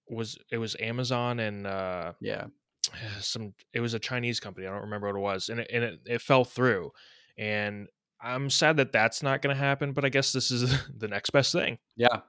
was 0.10 0.38
it 0.52 0.58
was 0.58 0.76
Amazon 0.80 1.40
and 1.40 1.66
uh 1.66 2.14
yeah 2.22 2.46
some 3.20 3.54
it 3.74 3.80
was 3.80 3.94
a 3.94 4.00
Chinese 4.00 4.40
company 4.40 4.68
I 4.68 4.72
don't 4.72 4.82
remember 4.82 5.08
what 5.08 5.16
it 5.16 5.22
was 5.22 5.50
and 5.50 5.62
it, 5.62 5.72
and 5.74 5.84
it, 5.84 6.00
it 6.06 6.22
fell 6.22 6.44
through 6.44 6.92
and 7.38 7.88
I'm 8.22 8.50
sad 8.50 8.78
that 8.78 8.92
that's 8.92 9.24
not 9.24 9.42
going 9.42 9.56
to 9.56 9.60
happen 9.60 9.94
but 9.94 10.06
I 10.06 10.10
guess 10.10 10.32
this 10.32 10.52
is 10.52 10.72
the 10.98 11.08
next 11.08 11.32
best 11.32 11.52
thing 11.52 11.78
yeah 11.96 12.20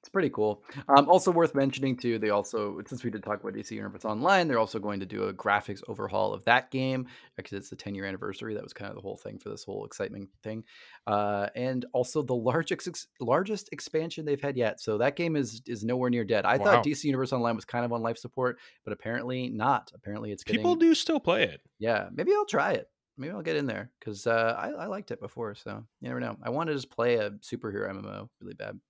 it's 0.00 0.08
pretty 0.08 0.30
cool. 0.30 0.62
Um, 0.88 1.10
also 1.10 1.30
worth 1.30 1.54
mentioning 1.54 1.94
too. 1.94 2.18
They 2.18 2.30
also, 2.30 2.80
since 2.86 3.04
we 3.04 3.10
did 3.10 3.22
talk 3.22 3.40
about 3.40 3.52
DC 3.52 3.72
Universe 3.72 4.06
Online, 4.06 4.48
they're 4.48 4.58
also 4.58 4.78
going 4.78 4.98
to 5.00 5.06
do 5.06 5.24
a 5.24 5.34
graphics 5.34 5.82
overhaul 5.88 6.32
of 6.32 6.42
that 6.46 6.70
game 6.70 7.06
because 7.36 7.52
it's 7.52 7.68
the 7.68 7.76
10 7.76 7.94
year 7.94 8.06
anniversary. 8.06 8.54
That 8.54 8.62
was 8.62 8.72
kind 8.72 8.88
of 8.88 8.94
the 8.94 9.02
whole 9.02 9.18
thing 9.18 9.38
for 9.38 9.50
this 9.50 9.62
whole 9.62 9.84
excitement 9.84 10.30
thing, 10.42 10.64
uh, 11.06 11.48
and 11.54 11.84
also 11.92 12.22
the 12.22 12.34
largest 12.34 12.88
ex- 12.88 13.08
largest 13.20 13.68
expansion 13.72 14.24
they've 14.24 14.40
had 14.40 14.56
yet. 14.56 14.80
So 14.80 14.96
that 14.98 15.16
game 15.16 15.36
is 15.36 15.60
is 15.66 15.84
nowhere 15.84 16.08
near 16.08 16.24
dead. 16.24 16.46
I 16.46 16.56
wow. 16.56 16.64
thought 16.64 16.84
DC 16.84 17.04
Universe 17.04 17.34
Online 17.34 17.54
was 17.54 17.66
kind 17.66 17.84
of 17.84 17.92
on 17.92 18.00
life 18.00 18.16
support, 18.16 18.58
but 18.84 18.94
apparently 18.94 19.50
not. 19.50 19.92
Apparently 19.94 20.32
it's 20.32 20.44
getting, 20.44 20.60
people 20.60 20.76
do 20.76 20.94
still 20.94 21.20
play 21.20 21.44
it. 21.44 21.60
Yeah, 21.78 22.08
maybe 22.14 22.32
I'll 22.32 22.46
try 22.46 22.72
it 22.72 22.88
maybe 23.18 23.34
I'll 23.34 23.42
get 23.42 23.56
in 23.56 23.66
there 23.66 23.90
because 24.00 24.26
uh, 24.26 24.54
I, 24.58 24.70
I, 24.70 24.86
liked 24.86 25.10
it 25.10 25.20
before. 25.20 25.54
So 25.54 25.84
you 26.00 26.08
never 26.08 26.20
know. 26.20 26.38
I 26.42 26.48
want 26.48 26.68
to 26.68 26.74
just 26.74 26.90
play 26.90 27.16
a 27.16 27.30
superhero 27.32 27.90
MMO 27.90 28.28
really 28.40 28.54
bad. 28.54 28.80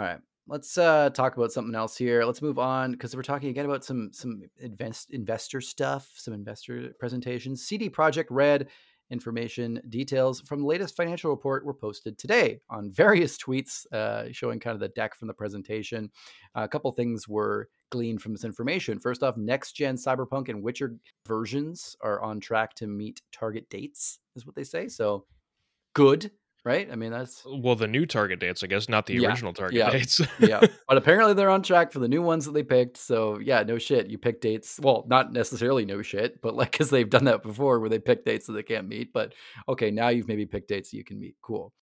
All 0.00 0.06
right. 0.06 0.18
Let's 0.48 0.78
uh, 0.78 1.10
talk 1.10 1.36
about 1.36 1.52
something 1.52 1.74
else 1.74 1.94
here. 1.94 2.24
Let's 2.24 2.40
move 2.40 2.58
on 2.58 2.92
because 2.92 3.14
we're 3.14 3.22
talking 3.22 3.50
again 3.50 3.66
about 3.66 3.84
some 3.84 4.10
some 4.14 4.40
invest, 4.58 5.10
investor 5.10 5.60
stuff, 5.60 6.10
some 6.16 6.32
investor 6.32 6.94
presentations. 6.98 7.66
CD 7.66 7.90
Projekt 7.90 8.28
Red 8.30 8.68
information 9.10 9.78
details 9.90 10.40
from 10.40 10.60
the 10.60 10.66
latest 10.66 10.96
financial 10.96 11.30
report 11.30 11.66
were 11.66 11.74
posted 11.74 12.16
today 12.16 12.60
on 12.70 12.90
various 12.94 13.36
tweets 13.36 13.84
uh, 13.92 14.32
showing 14.32 14.58
kind 14.58 14.72
of 14.72 14.80
the 14.80 14.88
deck 14.88 15.14
from 15.14 15.28
the 15.28 15.34
presentation. 15.34 16.10
Uh, 16.56 16.62
a 16.62 16.68
couple 16.68 16.90
things 16.92 17.28
were 17.28 17.68
gleaned 17.90 18.22
from 18.22 18.32
this 18.32 18.44
information. 18.44 18.98
First 18.98 19.22
off, 19.22 19.36
next 19.36 19.72
gen 19.72 19.96
Cyberpunk 19.96 20.48
and 20.48 20.62
Witcher 20.62 20.96
versions 21.26 21.94
are 22.00 22.22
on 22.22 22.40
track 22.40 22.72
to 22.76 22.86
meet 22.86 23.20
target 23.32 23.68
dates, 23.68 24.20
is 24.34 24.46
what 24.46 24.54
they 24.54 24.64
say. 24.64 24.88
So 24.88 25.26
good 25.92 26.30
right? 26.64 26.88
I 26.90 26.96
mean, 26.96 27.10
that's 27.10 27.44
uh, 27.46 27.56
well, 27.56 27.76
the 27.76 27.86
new 27.86 28.06
target 28.06 28.40
dates, 28.40 28.62
I 28.62 28.66
guess, 28.66 28.88
not 28.88 29.06
the 29.06 29.14
yeah, 29.14 29.28
original 29.28 29.52
target 29.52 29.78
yeah, 29.78 29.90
dates. 29.90 30.20
yeah, 30.38 30.60
but 30.88 30.96
apparently 30.96 31.34
they're 31.34 31.50
on 31.50 31.62
track 31.62 31.92
for 31.92 31.98
the 31.98 32.08
new 32.08 32.22
ones 32.22 32.44
that 32.46 32.52
they 32.52 32.62
picked. 32.62 32.96
So 32.96 33.38
yeah, 33.38 33.62
no 33.62 33.78
shit. 33.78 34.08
You 34.08 34.18
pick 34.18 34.40
dates. 34.40 34.78
Well, 34.82 35.04
not 35.08 35.32
necessarily 35.32 35.84
no 35.84 36.02
shit, 36.02 36.40
but 36.42 36.54
like 36.54 36.72
because 36.72 36.90
they've 36.90 37.08
done 37.08 37.24
that 37.24 37.42
before, 37.42 37.80
where 37.80 37.88
they 37.88 37.98
pick 37.98 38.24
dates 38.24 38.46
that 38.46 38.52
they 38.52 38.62
can't 38.62 38.88
meet. 38.88 39.12
But 39.12 39.34
okay, 39.68 39.90
now 39.90 40.08
you've 40.08 40.28
maybe 40.28 40.46
picked 40.46 40.68
dates 40.68 40.90
that 40.90 40.96
you 40.96 41.04
can 41.04 41.18
meet. 41.18 41.36
Cool. 41.42 41.72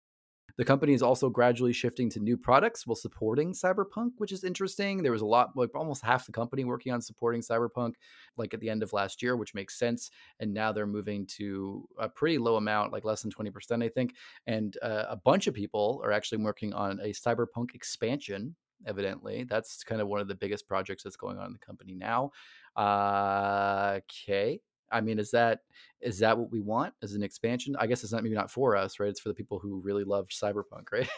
The 0.58 0.64
company 0.64 0.92
is 0.92 1.02
also 1.02 1.30
gradually 1.30 1.72
shifting 1.72 2.10
to 2.10 2.20
new 2.20 2.36
products 2.36 2.84
while 2.84 2.96
supporting 2.96 3.52
Cyberpunk, 3.52 4.10
which 4.16 4.32
is 4.32 4.42
interesting. 4.42 5.02
There 5.02 5.12
was 5.12 5.22
a 5.22 5.26
lot, 5.26 5.56
like 5.56 5.72
almost 5.74 6.02
half 6.04 6.26
the 6.26 6.32
company 6.32 6.64
working 6.64 6.92
on 6.92 7.00
supporting 7.00 7.42
Cyberpunk, 7.42 7.94
like 8.36 8.52
at 8.52 8.60
the 8.60 8.68
end 8.68 8.82
of 8.82 8.92
last 8.92 9.22
year, 9.22 9.36
which 9.36 9.54
makes 9.54 9.78
sense. 9.78 10.10
And 10.40 10.52
now 10.52 10.72
they're 10.72 10.86
moving 10.86 11.26
to 11.38 11.88
a 11.96 12.08
pretty 12.08 12.38
low 12.38 12.56
amount, 12.56 12.92
like 12.92 13.04
less 13.04 13.22
than 13.22 13.30
20%, 13.30 13.84
I 13.84 13.88
think. 13.88 14.16
And 14.48 14.76
uh, 14.82 15.04
a 15.08 15.16
bunch 15.16 15.46
of 15.46 15.54
people 15.54 16.00
are 16.04 16.10
actually 16.10 16.42
working 16.42 16.72
on 16.74 16.98
a 17.00 17.10
Cyberpunk 17.12 17.74
expansion 17.74 18.56
evidently. 18.86 19.44
That's 19.44 19.84
kind 19.84 20.00
of 20.00 20.08
one 20.08 20.20
of 20.20 20.28
the 20.28 20.34
biggest 20.34 20.68
projects 20.68 21.04
that's 21.04 21.16
going 21.16 21.38
on 21.38 21.46
in 21.46 21.52
the 21.52 21.58
company 21.58 21.94
now. 21.94 22.32
Uh, 22.76 23.98
okay. 23.98 24.60
I 24.90 25.00
mean, 25.00 25.18
is 25.18 25.30
that 25.32 25.60
is 26.00 26.18
that 26.20 26.38
what 26.38 26.50
we 26.50 26.60
want 26.60 26.94
as 27.02 27.14
an 27.14 27.22
expansion? 27.22 27.76
I 27.78 27.86
guess 27.86 28.02
it's 28.02 28.12
not 28.12 28.22
maybe 28.22 28.34
not 28.34 28.50
for 28.50 28.76
us, 28.76 29.00
right? 29.00 29.08
It's 29.08 29.20
for 29.20 29.28
the 29.28 29.34
people 29.34 29.58
who 29.58 29.80
really 29.80 30.04
loved 30.04 30.30
Cyberpunk, 30.30 30.92
right? 30.92 31.08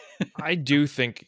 I 0.41 0.55
do 0.55 0.87
think 0.87 1.27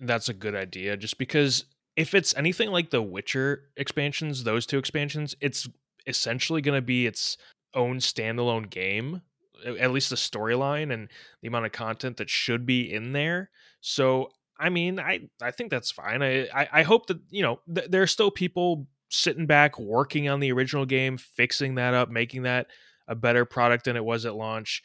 that's 0.00 0.28
a 0.28 0.34
good 0.34 0.54
idea, 0.54 0.96
just 0.96 1.18
because 1.18 1.64
if 1.96 2.14
it's 2.14 2.34
anything 2.36 2.70
like 2.70 2.90
the 2.90 3.02
Witcher 3.02 3.64
expansions, 3.76 4.44
those 4.44 4.66
two 4.66 4.78
expansions, 4.78 5.34
it's 5.40 5.68
essentially 6.06 6.60
going 6.60 6.76
to 6.76 6.82
be 6.82 7.06
its 7.06 7.36
own 7.74 7.98
standalone 7.98 8.70
game, 8.70 9.22
at 9.66 9.92
least 9.92 10.10
the 10.10 10.16
storyline 10.16 10.92
and 10.92 11.08
the 11.40 11.48
amount 11.48 11.66
of 11.66 11.72
content 11.72 12.16
that 12.16 12.30
should 12.30 12.66
be 12.66 12.92
in 12.92 13.12
there. 13.12 13.50
So 13.80 14.30
I 14.58 14.68
mean, 14.68 15.00
I 15.00 15.28
I 15.42 15.50
think 15.50 15.70
that's 15.70 15.90
fine. 15.90 16.22
I 16.22 16.48
I, 16.54 16.68
I 16.72 16.82
hope 16.82 17.06
that 17.06 17.18
you 17.30 17.42
know 17.42 17.60
th- 17.72 17.90
there 17.90 18.02
are 18.02 18.08
still 18.08 18.30
people 18.30 18.86
sitting 19.14 19.46
back 19.46 19.78
working 19.78 20.28
on 20.28 20.40
the 20.40 20.52
original 20.52 20.84
game, 20.84 21.16
fixing 21.16 21.76
that 21.76 21.94
up, 21.94 22.10
making 22.10 22.42
that 22.42 22.66
a 23.06 23.14
better 23.14 23.44
product 23.44 23.84
than 23.84 23.96
it 23.96 24.04
was 24.04 24.26
at 24.26 24.34
launch. 24.34 24.82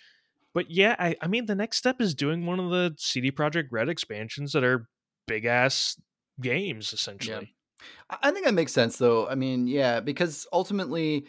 But 0.53 0.69
yeah, 0.69 0.95
I, 0.99 1.15
I 1.21 1.27
mean, 1.27 1.45
the 1.45 1.55
next 1.55 1.77
step 1.77 1.99
is 1.99 2.13
doing 2.13 2.45
one 2.45 2.59
of 2.59 2.69
the 2.69 2.93
CD 2.97 3.31
Projekt 3.31 3.67
Red 3.71 3.89
expansions 3.89 4.53
that 4.53 4.63
are 4.63 4.87
big 5.27 5.45
ass 5.45 5.99
games, 6.41 6.93
essentially. 6.93 7.53
Yeah. 8.11 8.17
I 8.21 8.31
think 8.31 8.45
that 8.45 8.53
makes 8.53 8.73
sense, 8.73 8.97
though. 8.97 9.27
I 9.27 9.35
mean, 9.35 9.67
yeah, 9.67 9.99
because 9.99 10.45
ultimately, 10.51 11.25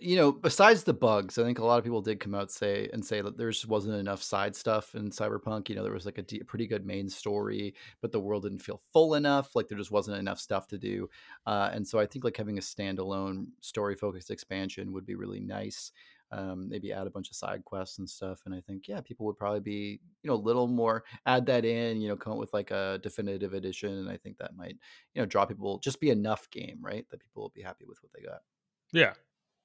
you 0.00 0.16
know, 0.16 0.32
besides 0.32 0.82
the 0.82 0.92
bugs, 0.92 1.38
I 1.38 1.44
think 1.44 1.58
a 1.58 1.64
lot 1.64 1.78
of 1.78 1.84
people 1.84 2.02
did 2.02 2.18
come 2.18 2.34
out 2.34 2.50
say 2.50 2.88
and 2.92 3.04
say 3.04 3.20
that 3.20 3.36
there 3.36 3.50
just 3.50 3.68
wasn't 3.68 3.96
enough 3.96 4.22
side 4.22 4.56
stuff 4.56 4.94
in 4.94 5.10
Cyberpunk. 5.10 5.68
You 5.68 5.76
know, 5.76 5.84
there 5.84 5.92
was 5.92 6.06
like 6.06 6.18
a 6.18 6.22
d- 6.22 6.42
pretty 6.42 6.66
good 6.66 6.84
main 6.84 7.08
story, 7.08 7.74
but 8.00 8.10
the 8.10 8.18
world 8.20 8.42
didn't 8.42 8.62
feel 8.62 8.80
full 8.92 9.14
enough. 9.14 9.54
Like 9.54 9.68
there 9.68 9.78
just 9.78 9.92
wasn't 9.92 10.18
enough 10.18 10.40
stuff 10.40 10.66
to 10.68 10.78
do. 10.78 11.08
Uh, 11.46 11.70
and 11.72 11.86
so 11.86 12.00
I 12.00 12.06
think 12.06 12.24
like 12.24 12.36
having 12.36 12.58
a 12.58 12.62
standalone 12.62 13.46
story 13.60 13.94
focused 13.94 14.30
expansion 14.30 14.92
would 14.92 15.06
be 15.06 15.14
really 15.14 15.40
nice. 15.40 15.92
Um, 16.32 16.68
maybe 16.68 16.92
add 16.92 17.06
a 17.06 17.10
bunch 17.10 17.30
of 17.30 17.36
side 17.36 17.64
quests 17.64 17.98
and 17.98 18.10
stuff. 18.10 18.40
And 18.44 18.54
I 18.54 18.60
think, 18.60 18.88
yeah, 18.88 19.00
people 19.00 19.26
would 19.26 19.38
probably 19.38 19.60
be, 19.60 20.00
you 20.22 20.28
know, 20.28 20.34
a 20.34 20.36
little 20.36 20.66
more 20.66 21.04
add 21.26 21.46
that 21.46 21.64
in, 21.64 22.00
you 22.00 22.08
know, 22.08 22.16
come 22.16 22.32
up 22.32 22.40
with 22.40 22.52
like 22.52 22.72
a 22.72 22.98
definitive 23.02 23.54
edition. 23.54 23.92
And 23.92 24.10
I 24.10 24.16
think 24.16 24.38
that 24.38 24.56
might, 24.56 24.76
you 25.14 25.22
know, 25.22 25.26
draw 25.26 25.46
people, 25.46 25.78
just 25.78 26.00
be 26.00 26.10
enough 26.10 26.50
game, 26.50 26.78
right? 26.80 27.06
That 27.10 27.20
people 27.20 27.42
will 27.42 27.52
be 27.54 27.62
happy 27.62 27.84
with 27.86 28.02
what 28.02 28.10
they 28.12 28.22
got. 28.26 28.40
Yeah, 28.92 29.14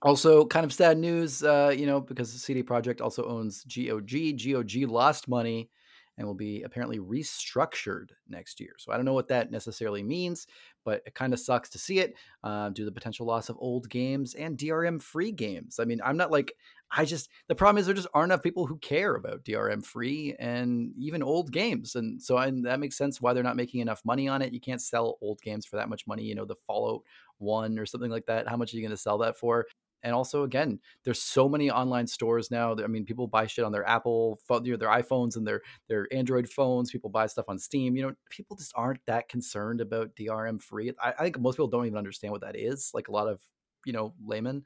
also, 0.02 0.46
kind 0.46 0.66
of 0.66 0.74
sad 0.74 0.98
news, 0.98 1.44
uh, 1.44 1.74
you 1.76 1.86
know, 1.86 2.02
because 2.02 2.34
the 2.34 2.40
CD 2.40 2.64
Projekt 2.64 3.02
also 3.02 3.26
owns 3.26 3.64
GOG. 3.66 4.10
GOG 4.38 4.90
lost 4.90 5.28
money 5.28 5.70
and 6.18 6.28
will 6.28 6.36
be 6.36 6.64
apparently 6.64 7.00
restructured 7.00 8.10
next 8.28 8.60
year. 8.60 8.74
So 8.78 8.92
I 8.92 8.96
don't 8.96 9.06
know 9.06 9.14
what 9.14 9.30
that 9.30 9.52
necessarily 9.52 10.04
means, 10.04 10.46
but 10.84 11.02
it 11.06 11.16
kind 11.16 11.34
of 11.34 11.40
sucks 11.40 11.70
to 11.70 11.80
see 11.80 12.00
it 12.00 12.16
uh, 12.44 12.70
due 12.70 12.84
to 12.84 12.86
the 12.86 12.92
potential 12.92 13.26
loss 13.26 13.50
of 13.50 13.58
old 13.60 13.90
games 13.90 14.34
and 14.36 14.58
DRM 14.58 15.02
free 15.02 15.32
games. 15.32 15.80
I 15.80 15.86
mean, 15.86 16.02
I'm 16.04 16.18
not 16.18 16.32
like, 16.32 16.54
I 16.92 17.06
just, 17.06 17.30
the 17.48 17.56
problem 17.56 17.80
is 17.80 17.86
there 17.86 17.96
just 17.96 18.08
aren't 18.14 18.32
enough 18.32 18.44
people 18.44 18.66
who 18.66 18.78
care 18.80 19.16
about 19.16 19.44
DRM 19.44 19.86
free 19.86 20.36
and 20.40 20.92
even 20.98 21.24
old 21.24 21.52
games. 21.52 21.96
And 21.96 22.22
so 22.22 22.38
I, 22.38 22.52
that 22.64 22.80
makes 22.80 22.98
sense 22.98 23.22
why 23.22 23.34
they're 23.34 23.44
not 23.44 23.56
making 23.56 23.80
enough 23.82 24.02
money 24.04 24.28
on 24.28 24.42
it. 24.42 24.54
You 24.54 24.60
can't 24.60 24.82
sell 24.82 25.18
old 25.22 25.42
games 25.42 25.66
for 25.66 25.78
that 25.78 25.90
much 25.90 26.06
money. 26.06 26.24
You 26.24 26.36
know, 26.36 26.46
the 26.46 26.56
Fallout 26.68 27.02
1 27.38 27.80
or 27.80 27.86
something 27.86 28.12
like 28.12 28.26
that. 28.26 28.48
How 28.48 28.58
much 28.58 28.74
are 28.74 28.78
you 28.78 28.84
going 28.84 28.92
to 28.92 28.98
sell 28.98 29.20
that 29.20 29.38
for? 29.38 29.66
And 30.04 30.14
also 30.14 30.44
again 30.44 30.80
there's 31.04 31.22
so 31.22 31.48
many 31.48 31.70
online 31.70 32.08
stores 32.08 32.52
now 32.52 32.76
i 32.84 32.88
mean 32.88 33.06
people 33.06 33.28
buy 33.28 33.46
shit 33.46 33.66
on 33.66 33.72
their 33.72 33.88
apple 33.88 34.40
phone 34.48 34.66
you 34.66 34.72
know, 34.72 34.78
their 34.78 34.90
iphones 34.90 35.36
and 35.36 35.46
their 35.46 35.62
their 35.88 36.08
android 36.12 36.50
phones 36.50 36.92
people 36.92 37.10
buy 37.10 37.28
stuff 37.28 37.46
on 37.48 37.58
steam 37.60 37.96
you 37.96 38.02
know 38.02 38.14
people 38.30 38.56
just 38.56 38.74
aren't 38.76 39.04
that 39.06 39.30
concerned 39.30 39.82
about 39.82 40.16
drm 40.16 40.62
free 40.62 40.92
I, 41.02 41.14
I 41.20 41.24
think 41.24 41.40
most 41.40 41.56
people 41.56 41.68
don't 41.68 41.86
even 41.86 41.98
understand 41.98 42.32
what 42.32 42.42
that 42.42 42.56
is 42.56 42.92
like 42.94 43.08
a 43.08 43.12
lot 43.12 43.28
of 43.28 43.42
you 43.86 43.94
know 43.94 44.14
laymen 44.24 44.64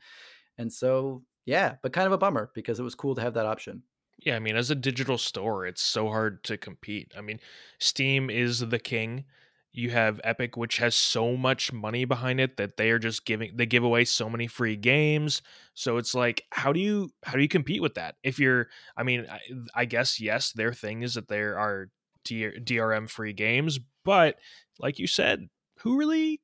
and 0.58 0.71
so 0.71 1.24
yeah 1.45 1.76
but 1.82 1.93
kind 1.93 2.08
of 2.08 2.13
a 2.13 2.17
bummer 2.17 2.52
because 2.54 2.80
it 2.80 2.84
was 2.84 2.95
cool 2.95 3.15
to 3.15 3.21
have 3.21 3.34
that 3.36 3.45
option. 3.45 3.84
Yeah 4.19 4.36
i 4.38 4.39
mean 4.39 4.56
as 4.56 4.71
a 4.71 4.76
digital 4.76 5.17
store 5.17 5.65
it's 5.65 5.82
so 5.82 6.08
hard 6.08 6.43
to 6.45 6.58
compete 6.58 7.13
i 7.17 7.21
mean 7.21 7.39
steam 7.80 8.30
is 8.30 8.60
the 8.60 8.80
king 8.80 9.26
you 9.78 9.90
have 9.92 10.22
Epic, 10.24 10.56
which 10.58 10.78
has 10.78 10.96
so 10.96 11.36
much 11.36 11.74
money 11.74 12.06
behind 12.06 12.40
it 12.40 12.58
that 12.58 12.78
they 12.78 12.92
are 12.92 13.00
just 13.00 13.26
giving 13.26 13.56
they 13.56 13.66
give 13.66 13.84
away 13.84 14.06
so 14.06 14.30
many 14.30 14.48
free 14.48 14.76
games. 14.76 15.42
So 15.74 15.98
it's 15.98 16.16
like, 16.16 16.44
how 16.52 16.72
do 16.72 16.80
you 16.80 17.10
how 17.24 17.34
do 17.34 17.42
you 17.42 17.48
compete 17.48 17.82
with 17.82 17.96
that? 17.96 18.16
If 18.24 18.40
you're, 18.40 18.68
I 18.96 19.04
mean, 19.04 19.28
I, 19.30 19.40
I 19.74 19.86
guess 19.86 20.20
yes, 20.20 20.52
their 20.52 20.74
thing 20.74 21.04
is 21.04 21.16
that 21.16 21.28
there 21.28 21.58
are 21.58 21.90
DRM 22.26 23.10
free 23.10 23.34
games, 23.34 23.80
but 24.04 24.38
like 24.80 25.00
you 25.00 25.08
said, 25.08 25.50
who 25.80 25.98
really 25.98 26.42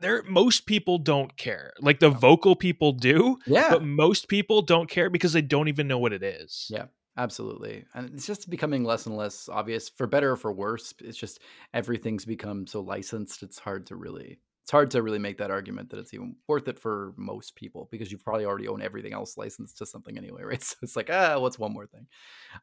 there 0.00 0.22
most 0.24 0.66
people 0.66 0.98
don't 0.98 1.36
care. 1.36 1.72
Like 1.80 2.00
the 2.00 2.10
vocal 2.10 2.56
people 2.56 2.92
do, 2.92 3.38
yeah. 3.46 3.68
But 3.70 3.84
most 3.84 4.28
people 4.28 4.62
don't 4.62 4.88
care 4.88 5.10
because 5.10 5.32
they 5.32 5.42
don't 5.42 5.68
even 5.68 5.86
know 5.86 5.98
what 5.98 6.12
it 6.12 6.22
is. 6.22 6.66
Yeah. 6.70 6.86
Absolutely. 7.20 7.84
And 7.94 8.10
it's 8.14 8.26
just 8.26 8.48
becoming 8.48 8.82
less 8.84 9.04
and 9.06 9.16
less 9.16 9.48
obvious 9.48 9.88
for 9.90 10.06
better 10.06 10.30
or 10.32 10.36
for 10.36 10.52
worse. 10.52 10.94
It's 11.00 11.18
just 11.18 11.40
everything's 11.74 12.24
become 12.24 12.66
so 12.66 12.80
licensed. 12.80 13.42
It's 13.42 13.58
hard 13.58 13.86
to 13.88 13.96
really 13.96 14.40
it's 14.62 14.70
hard 14.70 14.90
to 14.92 15.02
really 15.02 15.18
make 15.18 15.38
that 15.38 15.50
argument 15.50 15.90
that 15.90 15.98
it's 15.98 16.14
even 16.14 16.36
worth 16.46 16.68
it 16.68 16.78
for 16.78 17.12
most 17.16 17.56
people 17.56 17.88
because 17.90 18.12
you 18.12 18.18
probably 18.18 18.44
already 18.44 18.68
own 18.68 18.82
everything 18.82 19.12
else 19.12 19.36
licensed 19.36 19.78
to 19.78 19.86
something 19.86 20.16
anyway, 20.16 20.42
right? 20.44 20.62
So 20.62 20.76
it's 20.82 20.96
like, 20.96 21.10
ah, 21.12 21.38
what's 21.38 21.58
one 21.58 21.72
more 21.72 21.86
thing? 21.86 22.06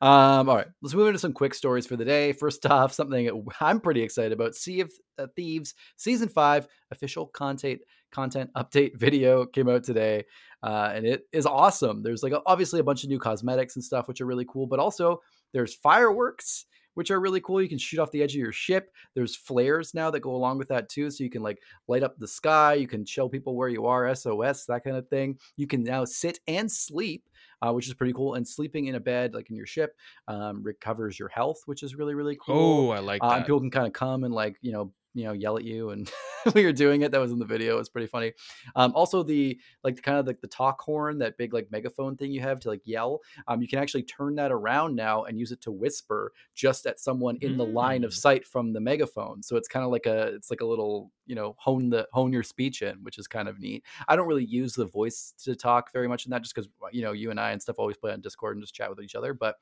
Um, 0.01 0.49
all 0.49 0.55
right, 0.57 0.67
let's 0.81 0.95
move 0.95 1.07
into 1.07 1.19
some 1.19 1.33
quick 1.33 1.53
stories 1.53 1.87
for 1.87 1.95
the 1.97 2.05
day. 2.05 2.33
First 2.33 2.65
off, 2.67 2.93
something 2.93 3.47
I'm 3.61 3.79
pretty 3.81 4.03
excited 4.03 4.33
about: 4.33 4.55
Sea 4.55 4.81
of 4.81 4.91
uh, 5.19 5.27
Thieves 5.35 5.75
season 5.97 6.29
five 6.29 6.67
official 6.91 7.27
content 7.27 7.81
content 8.11 8.49
update 8.55 8.95
video 8.99 9.45
came 9.45 9.69
out 9.69 9.83
today, 9.83 10.25
uh, 10.63 10.91
and 10.93 11.05
it 11.05 11.23
is 11.31 11.45
awesome. 11.45 12.03
There's 12.03 12.23
like 12.23 12.33
obviously 12.45 12.79
a 12.79 12.83
bunch 12.83 13.03
of 13.03 13.09
new 13.09 13.19
cosmetics 13.19 13.75
and 13.75 13.83
stuff, 13.83 14.07
which 14.07 14.21
are 14.21 14.25
really 14.25 14.45
cool, 14.49 14.67
but 14.67 14.79
also 14.79 15.21
there's 15.53 15.75
fireworks 15.75 16.65
which 16.97 17.11
are 17.11 17.19
really 17.19 17.39
cool. 17.41 17.61
You 17.61 17.69
can 17.69 17.77
shoot 17.77 17.99
off 17.99 18.09
the 18.09 18.23
edge 18.23 18.33
of 18.33 18.39
your 18.39 18.51
ship. 18.51 18.91
There's 19.13 19.35
flares 19.35 19.93
now 19.93 20.09
that 20.09 20.21
go 20.21 20.33
along 20.33 20.57
with 20.57 20.67
that 20.69 20.89
too. 20.89 21.11
So 21.11 21.23
you 21.23 21.29
can 21.29 21.43
like 21.43 21.59
light 21.87 22.01
up 22.01 22.17
the 22.17 22.27
sky. 22.27 22.73
You 22.73 22.87
can 22.87 23.05
show 23.05 23.29
people 23.29 23.55
where 23.55 23.69
you 23.69 23.85
are, 23.85 24.15
SOS, 24.15 24.65
that 24.65 24.83
kind 24.83 24.97
of 24.97 25.07
thing. 25.07 25.37
You 25.57 25.67
can 25.67 25.83
now 25.83 26.05
sit 26.05 26.39
and 26.47 26.71
sleep. 26.71 27.23
Uh, 27.59 27.71
which 27.71 27.87
is 27.87 27.93
pretty 27.95 28.13
cool. 28.13 28.35
And 28.35 28.47
sleeping 28.47 28.85
in 28.85 28.93
a 28.93 28.99
bed, 28.99 29.33
like 29.33 29.49
in 29.49 29.55
your 29.55 29.65
ship, 29.65 29.95
um, 30.27 30.61
recovers 30.61 31.17
your 31.17 31.29
health, 31.29 31.61
which 31.65 31.81
is 31.81 31.95
really, 31.95 32.13
really 32.13 32.37
cool. 32.39 32.89
Oh, 32.89 32.91
I 32.91 32.99
like 32.99 33.23
uh. 33.23 33.29
And 33.29 33.45
people 33.45 33.59
can 33.59 33.71
kind 33.71 33.87
of 33.87 33.93
come 33.93 34.25
and 34.25 34.33
like, 34.33 34.57
you 34.61 34.71
know, 34.71 34.91
you 35.13 35.23
know 35.23 35.33
yell 35.33 35.57
at 35.57 35.63
you 35.63 35.89
and 35.89 36.11
when 36.43 36.63
you're 36.63 36.73
doing 36.73 37.01
it 37.01 37.11
that 37.11 37.19
was 37.19 37.31
in 37.31 37.39
the 37.39 37.45
video 37.45 37.75
it 37.75 37.79
was 37.79 37.89
pretty 37.89 38.07
funny 38.07 38.31
um, 38.75 38.93
also 38.95 39.23
the 39.23 39.59
like 39.83 40.01
kind 40.01 40.17
of 40.17 40.27
like 40.27 40.39
the 40.41 40.47
talk 40.47 40.79
horn 40.81 41.17
that 41.17 41.37
big 41.37 41.53
like 41.53 41.67
megaphone 41.71 42.15
thing 42.15 42.31
you 42.31 42.41
have 42.41 42.59
to 42.59 42.69
like 42.69 42.81
yell 42.85 43.19
um, 43.47 43.61
you 43.61 43.67
can 43.67 43.79
actually 43.79 44.03
turn 44.03 44.35
that 44.35 44.51
around 44.51 44.95
now 44.95 45.23
and 45.23 45.39
use 45.39 45.51
it 45.51 45.61
to 45.61 45.71
whisper 45.71 46.31
just 46.53 46.85
at 46.85 46.99
someone 46.99 47.37
in 47.41 47.53
mm. 47.53 47.57
the 47.57 47.65
line 47.65 48.03
of 48.03 48.11
mm. 48.11 48.15
sight 48.15 48.45
from 48.45 48.73
the 48.73 48.79
megaphone 48.79 49.41
so 49.41 49.55
it's 49.55 49.67
kind 49.67 49.83
of 49.83 49.91
like 49.91 50.05
a 50.05 50.27
it's 50.35 50.49
like 50.51 50.61
a 50.61 50.65
little 50.65 51.11
you 51.25 51.35
know 51.35 51.55
hone 51.57 51.89
the 51.89 52.07
hone 52.13 52.31
your 52.31 52.43
speech 52.43 52.81
in 52.81 52.95
which 53.03 53.17
is 53.17 53.27
kind 53.27 53.47
of 53.47 53.59
neat 53.59 53.83
i 54.07 54.15
don't 54.15 54.27
really 54.27 54.45
use 54.45 54.73
the 54.73 54.85
voice 54.85 55.33
to 55.37 55.55
talk 55.55 55.91
very 55.91 56.07
much 56.07 56.25
in 56.25 56.29
that 56.29 56.41
just 56.41 56.53
because 56.53 56.69
you 56.91 57.01
know 57.01 57.11
you 57.11 57.31
and 57.31 57.39
i 57.39 57.51
and 57.51 57.61
stuff 57.61 57.79
always 57.79 57.97
play 57.97 58.11
on 58.11 58.21
discord 58.21 58.55
and 58.55 58.63
just 58.63 58.75
chat 58.75 58.89
with 58.89 59.01
each 59.01 59.15
other 59.15 59.33
but 59.33 59.55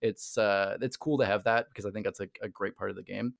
it's 0.00 0.36
uh 0.38 0.76
it's 0.80 0.96
cool 0.96 1.18
to 1.18 1.26
have 1.26 1.44
that 1.44 1.68
because 1.68 1.86
i 1.86 1.90
think 1.90 2.04
that's 2.04 2.20
a, 2.20 2.28
a 2.42 2.48
great 2.48 2.76
part 2.76 2.90
of 2.90 2.96
the 2.96 3.02
game 3.02 3.34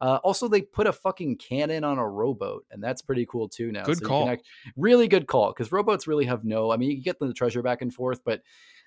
uh, 0.00 0.18
also, 0.22 0.48
they 0.48 0.62
put 0.62 0.86
a 0.86 0.92
fucking 0.92 1.36
cannon 1.36 1.84
on 1.84 1.98
a 1.98 2.08
rowboat, 2.08 2.64
and 2.70 2.82
that's 2.82 3.02
pretty 3.02 3.26
cool 3.26 3.48
too. 3.48 3.72
Now, 3.72 3.84
good 3.84 3.98
so 3.98 4.06
call, 4.06 4.28
act, 4.28 4.46
really 4.76 5.08
good 5.08 5.26
call 5.26 5.48
because 5.52 5.72
rowboats 5.72 6.06
really 6.06 6.26
have 6.26 6.44
no. 6.44 6.70
I 6.70 6.76
mean, 6.76 6.90
you 6.90 7.02
get 7.02 7.18
the 7.18 7.32
treasure 7.32 7.62
back 7.62 7.82
and 7.82 7.92
forth, 7.92 8.20
but 8.24 8.42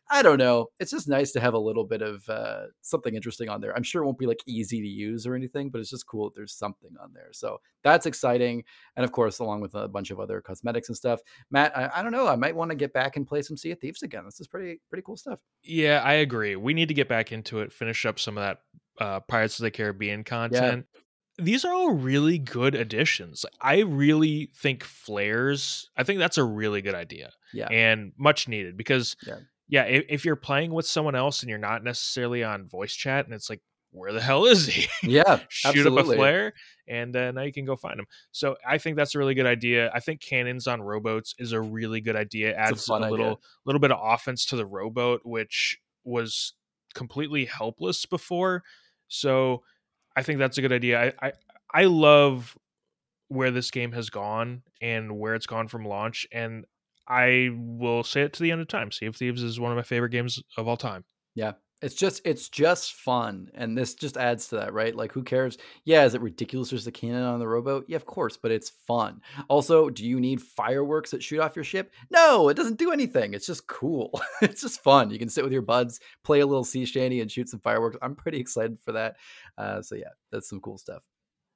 I 0.10 0.24
don't 0.24 0.38
know. 0.38 0.68
It's 0.80 0.92
just 0.92 1.08
nice 1.08 1.32
to 1.32 1.40
have 1.40 1.54
a 1.54 1.60
little 1.60 1.86
bit 1.86 2.02
of 2.02 2.28
uh, 2.28 2.64
something 2.82 3.16
interesting 3.16 3.48
on 3.48 3.62
there. 3.62 3.74
I'm 3.76 3.84
sure 3.84 4.02
it 4.02 4.06
won't 4.06 4.18
be 4.18 4.26
like 4.26 4.42
easy 4.46 4.82
to 4.82 4.88
use 4.88 5.26
or 5.26 5.36
anything, 5.36 5.70
but 5.70 5.80
it's 5.80 5.90
just 5.90 6.06
cool 6.06 6.26
that 6.26 6.36
there's 6.36 6.54
something 6.54 6.92
on 7.02 7.14
there. 7.14 7.30
So 7.32 7.62
that's 7.84 8.06
exciting. 8.06 8.64
And 8.98 9.06
of 9.06 9.14
course, 9.14 9.40
along 9.40 9.62
with 9.62 9.74
a 9.74 9.88
bunch 9.88 10.12
of 10.12 10.20
other 10.20 10.42
cosmetics 10.42 10.90
and 10.90 10.98
stuff. 10.98 11.22
Matt, 11.50 11.76
I, 11.78 11.90
I 11.96 12.04
don't 12.04 12.12
know. 12.12 12.28
I 12.28 12.36
might 12.36 12.56
want 12.56 12.72
to 12.72 12.76
get 12.76 12.92
back 12.92 13.16
and 13.16 13.26
play 13.26 13.42
some 13.42 13.56
Sea 13.56 13.72
of 13.72 13.80
Thieves 13.80 14.04
again. 14.04 14.26
This 14.26 14.42
is 14.42 14.48
pretty 14.48 14.82
pretty 14.90 15.04
cool 15.04 15.16
stuff. 15.16 15.40
Yeah, 15.64 16.02
I 16.04 16.14
agree. 16.14 16.58
We 16.58 16.74
need 16.74 16.90
to 16.90 16.94
get 16.94 17.08
back 17.08 17.32
into 17.32 17.62
it. 17.62 17.72
Finish 17.72 18.06
up 18.06 18.20
some 18.20 18.38
of 18.38 18.44
that 18.44 18.60
uh, 19.02 19.20
Pirates 19.22 19.60
of 19.60 19.64
the 19.64 19.72
Caribbean 19.72 20.24
content. 20.24 20.86
Yeah 20.94 21.02
these 21.38 21.66
are 21.66 21.74
all 21.74 21.94
really 21.94 22.38
good 22.38 22.76
additions. 22.76 23.46
I 23.60 23.80
really 23.80 24.52
think 24.56 24.84
flares. 24.84 25.90
I 25.98 26.04
think 26.04 26.20
that's 26.20 26.38
a 26.38 26.44
really 26.44 26.82
good 26.82 26.96
idea. 26.96 27.32
Yeah, 27.54 27.68
and 27.68 28.14
much 28.18 28.48
needed 28.48 28.78
because 28.78 29.16
yeah, 29.26 29.38
yeah 29.68 29.84
if, 29.84 30.06
if, 30.10 30.26
you're 30.26 30.36
playing 30.36 30.74
with 30.74 30.86
someone 30.86 31.16
else 31.16 31.42
and 31.42 31.50
you're 31.50 31.58
not 31.58 31.84
necessarily 31.84 32.44
on 32.44 32.68
voice 32.68 32.94
chat, 32.94 33.26
and 33.26 33.34
it's 33.34 33.50
like 33.50 33.62
where 33.92 34.14
the 34.14 34.22
hell 34.22 34.46
is 34.46 34.68
he? 34.68 34.88
Yeah, 35.04 35.40
shoot 35.50 35.70
absolutely. 35.70 36.02
up 36.02 36.08
a 36.08 36.16
flare, 36.16 36.54
and 36.88 37.16
uh, 37.16 37.32
now 37.32 37.42
you 37.42 37.54
can 37.54 37.66
go 37.66 37.76
find 37.76 38.00
him. 38.00 38.06
So 38.32 38.56
I 38.68 38.78
think 38.78 38.96
that's 38.96 39.16
a 39.16 39.20
really 39.20 39.34
good 39.34 39.48
idea. 39.48 39.92
I 39.94 40.00
think 40.00 40.22
cannons 40.22 40.68
on 40.68 40.82
rowboats 40.82 41.36
is 41.40 41.52
a 41.52 41.62
really 41.62 42.02
good 42.02 42.16
idea. 42.16 42.56
Adds 42.56 42.90
a, 42.90 42.94
idea. 42.94 43.10
little 43.10 43.42
little 43.66 43.82
bit 43.82 43.92
of 43.92 44.00
offense 44.02 44.46
to 44.48 44.56
the 44.56 44.66
rowboat, 44.66 45.22
which 45.24 45.80
was 46.04 46.54
completely 46.94 47.46
helpless 47.46 48.06
before. 48.06 48.64
So 49.12 49.64
I 50.16 50.24
think 50.24 50.40
that's 50.40 50.58
a 50.58 50.62
good 50.62 50.74
idea. 50.74 51.14
I 51.22 51.28
I, 51.28 51.32
I 51.74 51.84
love 51.86 52.58
where 53.28 53.52
this 53.52 53.72
game 53.72 53.92
has 53.94 54.10
gone 54.10 54.64
and 54.82 55.18
where 55.18 55.36
it's 55.36 55.46
gone 55.46 55.68
from 55.68 55.86
launch, 55.86 56.28
and 56.32 56.66
I 57.08 57.50
will 57.54 58.04
say 58.04 58.22
it 58.22 58.34
to 58.34 58.44
the 58.44 58.52
end 58.52 58.62
of 58.62 58.68
time. 58.68 58.92
Sea 58.92 59.06
of 59.06 59.16
Thieves 59.16 59.44
is 59.44 59.60
one 59.60 59.72
of 59.72 59.76
my 59.76 59.84
favorite 59.84 60.10
games 60.10 60.42
of 60.58 60.68
all 60.68 60.78
time. 60.78 61.04
Yeah. 61.36 61.54
It's 61.82 61.96
just 61.96 62.22
it's 62.26 62.48
just 62.48 62.94
fun. 62.94 63.50
And 63.56 63.78
this 63.78 63.96
just 63.96 64.16
adds 64.16 64.48
to 64.50 64.58
that, 64.58 64.74
right? 64.74 64.96
Like 64.96 65.12
who 65.12 65.24
cares? 65.24 65.58
Yeah, 65.84 66.06
is 66.06 66.14
it 66.14 66.22
ridiculous 66.22 66.70
there's 66.70 66.86
a 66.86 66.92
cannon 66.92 67.24
on 67.24 67.40
the 67.40 67.48
rowboat? 67.48 67.86
Yeah, 67.88 67.96
of 67.96 68.06
course, 68.06 68.38
but 68.38 68.52
it's 68.52 68.70
fun. 68.70 69.22
Also, 69.50 69.90
do 69.90 70.06
you 70.06 70.20
need 70.20 70.42
fireworks 70.42 71.12
that 71.12 71.24
shoot 71.24 71.40
off 71.40 71.56
your 71.56 71.66
ship? 71.66 71.92
No, 72.12 72.50
it 72.50 72.54
doesn't 72.56 72.78
do 72.78 72.92
anything. 72.92 73.34
It's 73.34 73.48
just 73.48 73.66
cool. 73.68 74.22
it's 74.42 74.62
just 74.62 74.84
fun. 74.84 75.10
You 75.10 75.18
can 75.18 75.30
sit 75.30 75.44
with 75.44 75.54
your 75.54 75.64
buds, 75.64 76.00
play 76.24 76.42
a 76.42 76.46
little 76.46 76.64
sea 76.64 76.86
shanty 76.86 77.22
and 77.22 77.32
shoot 77.32 77.50
some 77.50 77.60
fireworks. 77.60 77.98
I'm 78.02 78.16
pretty 78.16 78.40
excited 78.40 78.80
for 78.80 78.92
that. 78.92 79.16
Uh, 79.58 79.82
so 79.82 79.96
yeah, 79.96 80.10
that's 80.32 80.50
some 80.50 80.62
cool 80.62 80.78
stuff. 80.78 81.04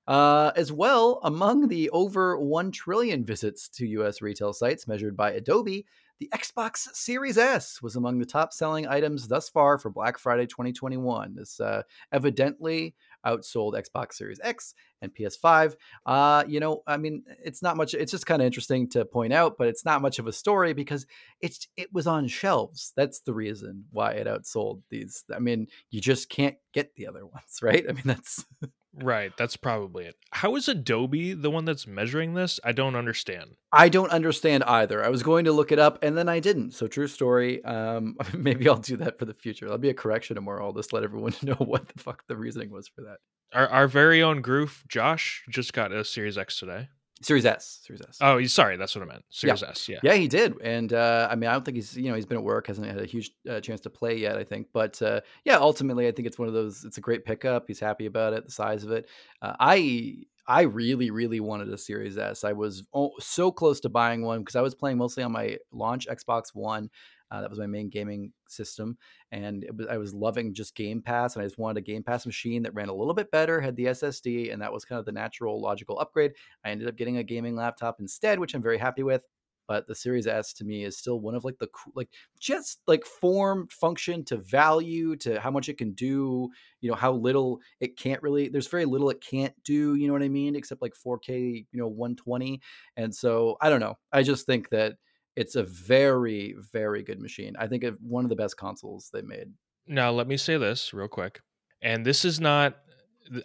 Uh, 0.07 0.51
as 0.55 0.71
well, 0.71 1.19
among 1.23 1.67
the 1.67 1.89
over 1.89 2.37
1 2.37 2.71
trillion 2.71 3.25
visits 3.25 3.67
to 3.69 3.87
US 3.87 4.21
retail 4.21 4.53
sites 4.53 4.87
measured 4.87 5.17
by 5.17 5.31
Adobe, 5.31 5.85
the 6.19 6.29
Xbox 6.33 6.87
Series 6.93 7.37
S 7.37 7.81
was 7.81 7.95
among 7.95 8.19
the 8.19 8.25
top 8.25 8.53
selling 8.53 8.87
items 8.87 9.27
thus 9.27 9.49
far 9.49 9.77
for 9.77 9.89
Black 9.89 10.17
Friday 10.17 10.45
2021. 10.45 11.35
This 11.35 11.59
uh, 11.59 11.83
evidently 12.11 12.95
outsold 13.25 13.73
Xbox 13.73 14.13
Series 14.13 14.39
X 14.43 14.73
and 15.01 15.13
PS5. 15.13 15.75
Uh, 16.05 16.43
you 16.47 16.59
know, 16.59 16.83
I 16.87 16.97
mean, 16.97 17.23
it's 17.43 17.61
not 17.61 17.75
much. 17.75 17.93
It's 17.93 18.11
just 18.11 18.25
kind 18.25 18.41
of 18.41 18.45
interesting 18.45 18.89
to 18.91 19.03
point 19.03 19.33
out, 19.33 19.55
but 19.57 19.67
it's 19.67 19.83
not 19.83 20.01
much 20.01 20.19
of 20.19 20.27
a 20.27 20.33
story 20.33 20.73
because 20.73 21.05
it's 21.41 21.67
it 21.75 21.93
was 21.93 22.07
on 22.07 22.27
shelves. 22.27 22.93
That's 22.95 23.19
the 23.21 23.33
reason 23.33 23.85
why 23.91 24.11
it 24.11 24.27
outsold 24.27 24.81
these. 24.89 25.23
I 25.33 25.39
mean, 25.39 25.67
you 25.91 25.99
just 25.99 26.29
can't 26.29 26.55
get 26.73 26.95
the 26.95 27.07
other 27.07 27.25
ones, 27.25 27.59
right? 27.61 27.83
I 27.87 27.91
mean, 27.91 28.03
that's 28.05 28.45
Right, 29.01 29.31
that's 29.37 29.57
probably 29.57 30.05
it. 30.05 30.15
How 30.31 30.55
is 30.55 30.69
Adobe 30.69 31.33
the 31.33 31.51
one 31.51 31.65
that's 31.65 31.85
measuring 31.85 32.33
this? 32.33 32.59
I 32.63 32.71
don't 32.71 32.95
understand. 32.95 33.55
I 33.71 33.89
don't 33.89 34.11
understand 34.11 34.63
either. 34.63 35.03
I 35.03 35.09
was 35.09 35.21
going 35.21 35.45
to 35.45 35.51
look 35.51 35.71
it 35.71 35.79
up 35.79 35.99
and 36.01 36.17
then 36.17 36.29
I 36.29 36.39
didn't. 36.39 36.71
So 36.71 36.87
true 36.87 37.07
story. 37.07 37.63
Um, 37.65 38.15
maybe 38.33 38.69
I'll 38.69 38.77
do 38.77 38.97
that 38.97 39.19
for 39.19 39.25
the 39.25 39.33
future. 39.33 39.65
That'll 39.65 39.79
be 39.79 39.89
a 39.89 39.93
correction 39.93 40.35
tomorrow. 40.35 40.65
I'll 40.65 40.73
just 40.73 40.93
let 40.93 41.03
everyone 41.03 41.33
know 41.41 41.55
what 41.55 41.87
the 41.87 42.01
fuck 42.01 42.23
the 42.27 42.37
reasoning 42.37 42.71
was 42.71 42.87
for 42.87 43.01
that. 43.01 43.17
Our 43.53 43.67
our 43.67 43.87
very 43.87 44.23
own 44.23 44.41
Groove 44.41 44.83
Josh, 44.87 45.43
just 45.49 45.73
got 45.73 45.91
a 45.91 46.03
Series 46.03 46.37
X 46.37 46.59
today. 46.59 46.89
Series 47.21 47.45
S. 47.45 47.79
Series 47.83 48.01
S. 48.01 48.17
Oh, 48.19 48.37
he's 48.37 48.53
sorry, 48.53 48.75
that's 48.75 48.93
what 48.95 49.03
I 49.03 49.05
meant. 49.05 49.23
Series 49.29 49.63
S, 49.63 49.87
yeah. 49.87 49.99
Yeah, 50.03 50.15
he 50.15 50.27
did, 50.27 50.59
and 50.61 50.91
uh, 50.91 51.29
I 51.31 51.35
mean, 51.35 51.49
I 51.49 51.53
don't 51.53 51.63
think 51.63 51.75
he's 51.75 51.95
you 51.95 52.09
know 52.09 52.15
he's 52.15 52.25
been 52.25 52.37
at 52.37 52.43
work, 52.43 52.67
hasn't 52.67 52.85
had 52.85 52.99
a 52.99 53.05
huge 53.05 53.31
uh, 53.49 53.61
chance 53.61 53.79
to 53.81 53.89
play 53.89 54.17
yet. 54.17 54.37
I 54.37 54.43
think, 54.43 54.67
but 54.73 55.01
uh, 55.01 55.21
yeah, 55.45 55.57
ultimately, 55.57 56.07
I 56.07 56.11
think 56.11 56.27
it's 56.27 56.37
one 56.37 56.49
of 56.49 56.53
those. 56.53 56.83
It's 56.83 56.97
a 56.97 57.01
great 57.01 57.23
pickup. 57.23 57.65
He's 57.67 57.79
happy 57.79 58.05
about 58.05 58.33
it, 58.33 58.45
the 58.45 58.51
size 58.51 58.83
of 58.83 58.91
it. 58.91 59.07
Uh, 59.41 59.53
I 59.59 60.15
I 60.45 60.63
really 60.63 61.09
really 61.09 61.39
wanted 61.39 61.69
a 61.69 61.77
Series 61.77 62.17
S. 62.17 62.43
I 62.43 62.51
was 62.51 62.83
oh, 62.93 63.11
so 63.19 63.51
close 63.51 63.79
to 63.81 63.89
buying 63.89 64.21
one 64.23 64.39
because 64.39 64.57
I 64.57 64.61
was 64.61 64.75
playing 64.75 64.97
mostly 64.97 65.23
on 65.23 65.31
my 65.31 65.57
launch 65.71 66.07
Xbox 66.07 66.53
One. 66.53 66.89
Uh, 67.31 67.41
that 67.41 67.49
was 67.49 67.59
my 67.59 67.67
main 67.67 67.89
gaming 67.89 68.31
system, 68.47 68.97
and 69.31 69.65
was, 69.77 69.87
I 69.87 69.97
was 69.97 70.13
loving 70.13 70.53
just 70.53 70.75
Game 70.75 71.01
Pass, 71.01 71.35
and 71.35 71.43
I 71.43 71.45
just 71.45 71.57
wanted 71.57 71.79
a 71.79 71.81
Game 71.81 72.03
Pass 72.03 72.25
machine 72.25 72.63
that 72.63 72.73
ran 72.73 72.89
a 72.89 72.93
little 72.93 73.13
bit 73.13 73.31
better, 73.31 73.59
had 73.59 73.75
the 73.75 73.87
SSD, 73.87 74.51
and 74.51 74.61
that 74.61 74.71
was 74.71 74.85
kind 74.85 74.99
of 74.99 75.05
the 75.05 75.11
natural, 75.11 75.61
logical 75.61 75.99
upgrade. 75.99 76.33
I 76.63 76.69
ended 76.69 76.87
up 76.87 76.95
getting 76.95 77.17
a 77.17 77.23
gaming 77.23 77.55
laptop 77.55 77.97
instead, 77.99 78.39
which 78.39 78.53
I'm 78.53 78.61
very 78.61 78.77
happy 78.77 79.03
with. 79.03 79.25
But 79.67 79.87
the 79.87 79.95
Series 79.95 80.27
S 80.27 80.53
to 80.53 80.63
me 80.63 80.83
is 80.83 80.97
still 80.97 81.19
one 81.19 81.33
of 81.33 81.43
like 81.43 81.57
the 81.57 81.67
like 81.95 82.09
just 82.39 82.81
like 82.87 83.03
form, 83.05 83.67
function 83.69 84.23
to 84.25 84.37
value 84.37 85.15
to 85.17 85.39
how 85.39 85.49
much 85.49 85.69
it 85.69 85.77
can 85.77 85.93
do. 85.93 86.49
You 86.81 86.89
know 86.91 86.95
how 86.95 87.13
little 87.13 87.59
it 87.79 87.97
can't 87.97 88.21
really. 88.21 88.47
There's 88.47 88.67
very 88.67 88.85
little 88.85 89.09
it 89.09 89.21
can't 89.21 89.53
do. 89.63 89.95
You 89.95 90.07
know 90.07 90.13
what 90.13 90.21
I 90.21 90.29
mean? 90.29 90.55
Except 90.55 90.81
like 90.81 90.93
4K, 90.95 91.65
you 91.71 91.79
know, 91.79 91.87
120. 91.87 92.61
And 92.95 93.13
so 93.13 93.57
I 93.59 93.69
don't 93.69 93.79
know. 93.79 93.95
I 94.13 94.21
just 94.21 94.45
think 94.45 94.69
that 94.69 94.97
it's 95.35 95.55
a 95.55 95.63
very 95.63 96.55
very 96.71 97.03
good 97.03 97.19
machine 97.19 97.53
i 97.59 97.67
think 97.67 97.83
one 98.01 98.23
of 98.25 98.29
the 98.29 98.35
best 98.35 98.57
consoles 98.57 99.09
they 99.13 99.21
made 99.21 99.47
Now, 99.87 100.11
let 100.11 100.27
me 100.27 100.37
say 100.37 100.57
this 100.57 100.93
real 100.93 101.07
quick. 101.07 101.41
And 101.81 102.03
this 102.05 102.25
is 102.25 102.39
not, 102.39 102.77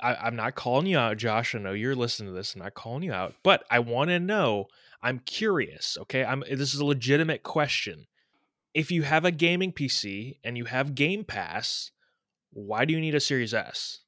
I, 0.03 0.15
I'm 0.15 0.37
not 0.37 0.55
calling 0.55 0.87
you 0.87 0.97
out, 0.97 1.19
Josh. 1.19 1.55
I 1.55 1.59
know 1.59 1.73
you're 1.75 1.95
listening 1.95 2.31
to 2.31 2.35
this. 2.35 2.55
I'm 2.55 2.63
not 2.63 2.73
calling 2.73 3.03
you 3.03 3.13
out, 3.13 3.35
but 3.43 3.65
I 3.71 3.81
want 3.81 4.09
to 4.09 4.19
know. 4.19 4.69
I'm 5.03 5.19
curious. 5.27 5.99
Okay. 6.03 6.25
I'm, 6.25 6.43
eh, 6.49 6.55
this 6.55 6.73
is 6.73 6.81
a 6.81 6.85
legitimate 6.87 7.43
question. 7.43 8.07
If 8.73 8.91
you 8.91 9.03
have 9.03 9.27
a 9.27 9.31
gaming 9.31 9.73
PC 9.73 10.39
and 10.43 10.57
you 10.57 10.65
have 10.65 10.95
Game 10.95 11.25
Pass, 11.25 11.91
why 12.53 12.87
do 12.87 12.95
you 12.95 13.01
need 13.01 13.15
a 13.15 13.21
Series 13.21 13.53
S? 13.53 14.01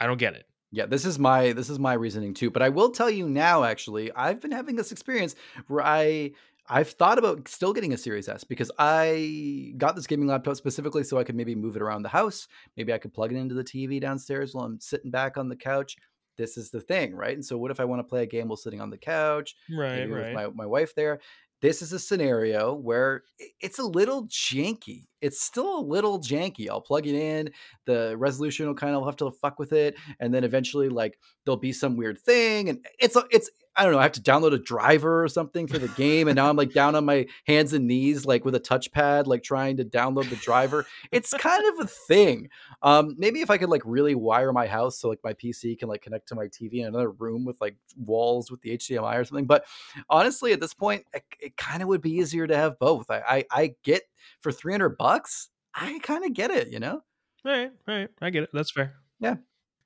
I 0.00 0.06
don't 0.08 0.18
get 0.18 0.34
it. 0.34 0.46
yeah 0.72 0.86
this 0.86 1.04
is 1.04 1.18
my 1.20 1.52
this 1.52 1.70
is 1.70 1.78
my 1.78 1.92
reasoning 1.92 2.34
too 2.34 2.50
but 2.50 2.62
i 2.62 2.68
will 2.68 2.90
tell 2.90 3.08
you 3.10 3.28
now 3.28 3.62
actually 3.62 4.10
i've 4.16 4.40
been 4.42 4.50
having 4.50 4.74
this 4.74 4.90
experience 4.90 5.36
where 5.68 5.84
i 5.86 6.32
I've 6.68 6.90
thought 6.90 7.18
about 7.18 7.46
still 7.48 7.72
getting 7.72 7.92
a 7.92 7.98
Series 7.98 8.28
S 8.28 8.42
because 8.42 8.70
I 8.78 9.74
got 9.76 9.96
this 9.96 10.06
gaming 10.06 10.28
laptop 10.28 10.56
specifically 10.56 11.04
so 11.04 11.18
I 11.18 11.24
could 11.24 11.34
maybe 11.34 11.54
move 11.54 11.76
it 11.76 11.82
around 11.82 12.02
the 12.02 12.08
house. 12.08 12.48
Maybe 12.76 12.92
I 12.92 12.98
could 12.98 13.12
plug 13.12 13.32
it 13.32 13.36
into 13.36 13.54
the 13.54 13.64
TV 13.64 14.00
downstairs 14.00 14.54
while 14.54 14.64
I'm 14.64 14.80
sitting 14.80 15.10
back 15.10 15.36
on 15.36 15.48
the 15.48 15.56
couch. 15.56 15.96
This 16.36 16.56
is 16.56 16.70
the 16.70 16.80
thing, 16.80 17.14
right? 17.14 17.34
And 17.34 17.44
so, 17.44 17.58
what 17.58 17.70
if 17.70 17.80
I 17.80 17.84
want 17.84 18.00
to 18.00 18.04
play 18.04 18.22
a 18.22 18.26
game 18.26 18.48
while 18.48 18.56
sitting 18.56 18.80
on 18.80 18.90
the 18.90 18.98
couch? 18.98 19.54
Right, 19.70 20.10
right. 20.10 20.34
my, 20.34 20.48
my 20.48 20.66
wife 20.66 20.94
there. 20.94 21.20
This 21.60 21.80
is 21.80 21.92
a 21.92 21.98
scenario 21.98 22.74
where 22.74 23.22
it's 23.60 23.78
a 23.78 23.84
little 23.84 24.26
janky. 24.26 25.04
It's 25.22 25.40
still 25.40 25.78
a 25.78 25.80
little 25.80 26.18
janky. 26.20 26.68
I'll 26.68 26.80
plug 26.80 27.06
it 27.06 27.14
in, 27.14 27.50
the 27.86 28.16
resolution 28.18 28.66
will 28.66 28.74
kind 28.74 28.94
of 28.94 29.06
have 29.06 29.16
to 29.16 29.30
fuck 29.30 29.58
with 29.58 29.72
it, 29.72 29.94
and 30.20 30.34
then 30.34 30.44
eventually, 30.44 30.88
like, 30.88 31.18
there'll 31.44 31.56
be 31.56 31.72
some 31.72 31.96
weird 31.96 32.18
thing, 32.18 32.68
and 32.68 32.84
it's 32.98 33.16
a, 33.16 33.24
it's 33.30 33.48
I 33.76 33.84
don't 33.84 33.92
know. 33.92 33.98
I 33.98 34.04
have 34.04 34.12
to 34.12 34.20
download 34.20 34.52
a 34.52 34.58
driver 34.58 35.24
or 35.24 35.28
something 35.28 35.66
for 35.66 35.78
the 35.78 35.88
game, 35.88 36.28
and 36.28 36.36
now 36.36 36.48
I'm 36.48 36.56
like 36.56 36.72
down 36.72 36.94
on 36.94 37.04
my 37.04 37.26
hands 37.46 37.72
and 37.72 37.86
knees, 37.86 38.24
like 38.24 38.44
with 38.44 38.54
a 38.54 38.60
touchpad, 38.60 39.26
like 39.26 39.42
trying 39.42 39.76
to 39.78 39.84
download 39.84 40.30
the 40.30 40.36
driver. 40.36 40.86
It's 41.10 41.34
kind 41.34 41.64
of 41.66 41.84
a 41.84 41.88
thing. 41.88 42.50
Um, 42.82 43.14
maybe 43.18 43.40
if 43.40 43.50
I 43.50 43.58
could 43.58 43.70
like 43.70 43.82
really 43.84 44.14
wire 44.14 44.52
my 44.52 44.66
house 44.66 44.98
so 44.98 45.08
like 45.08 45.20
my 45.24 45.34
PC 45.34 45.78
can 45.78 45.88
like 45.88 46.02
connect 46.02 46.28
to 46.28 46.34
my 46.34 46.46
TV 46.46 46.80
in 46.80 46.86
another 46.86 47.10
room 47.10 47.44
with 47.44 47.60
like 47.60 47.76
walls 47.96 48.50
with 48.50 48.60
the 48.62 48.76
HDMI 48.76 49.16
or 49.16 49.24
something. 49.24 49.46
But 49.46 49.64
honestly, 50.08 50.52
at 50.52 50.60
this 50.60 50.74
point, 50.74 51.04
it, 51.12 51.24
it 51.40 51.56
kind 51.56 51.82
of 51.82 51.88
would 51.88 52.00
be 52.00 52.12
easier 52.12 52.46
to 52.46 52.56
have 52.56 52.78
both. 52.78 53.10
I 53.10 53.22
I, 53.26 53.44
I 53.50 53.74
get 53.82 54.02
for 54.40 54.52
300 54.52 54.96
bucks, 54.96 55.48
I 55.74 55.98
kind 56.02 56.24
of 56.24 56.32
get 56.32 56.50
it, 56.50 56.68
you 56.68 56.78
know. 56.78 57.02
All 57.44 57.52
right, 57.52 57.72
all 57.88 57.94
right. 57.94 58.08
I 58.20 58.30
get 58.30 58.44
it. 58.44 58.50
That's 58.52 58.70
fair. 58.70 58.94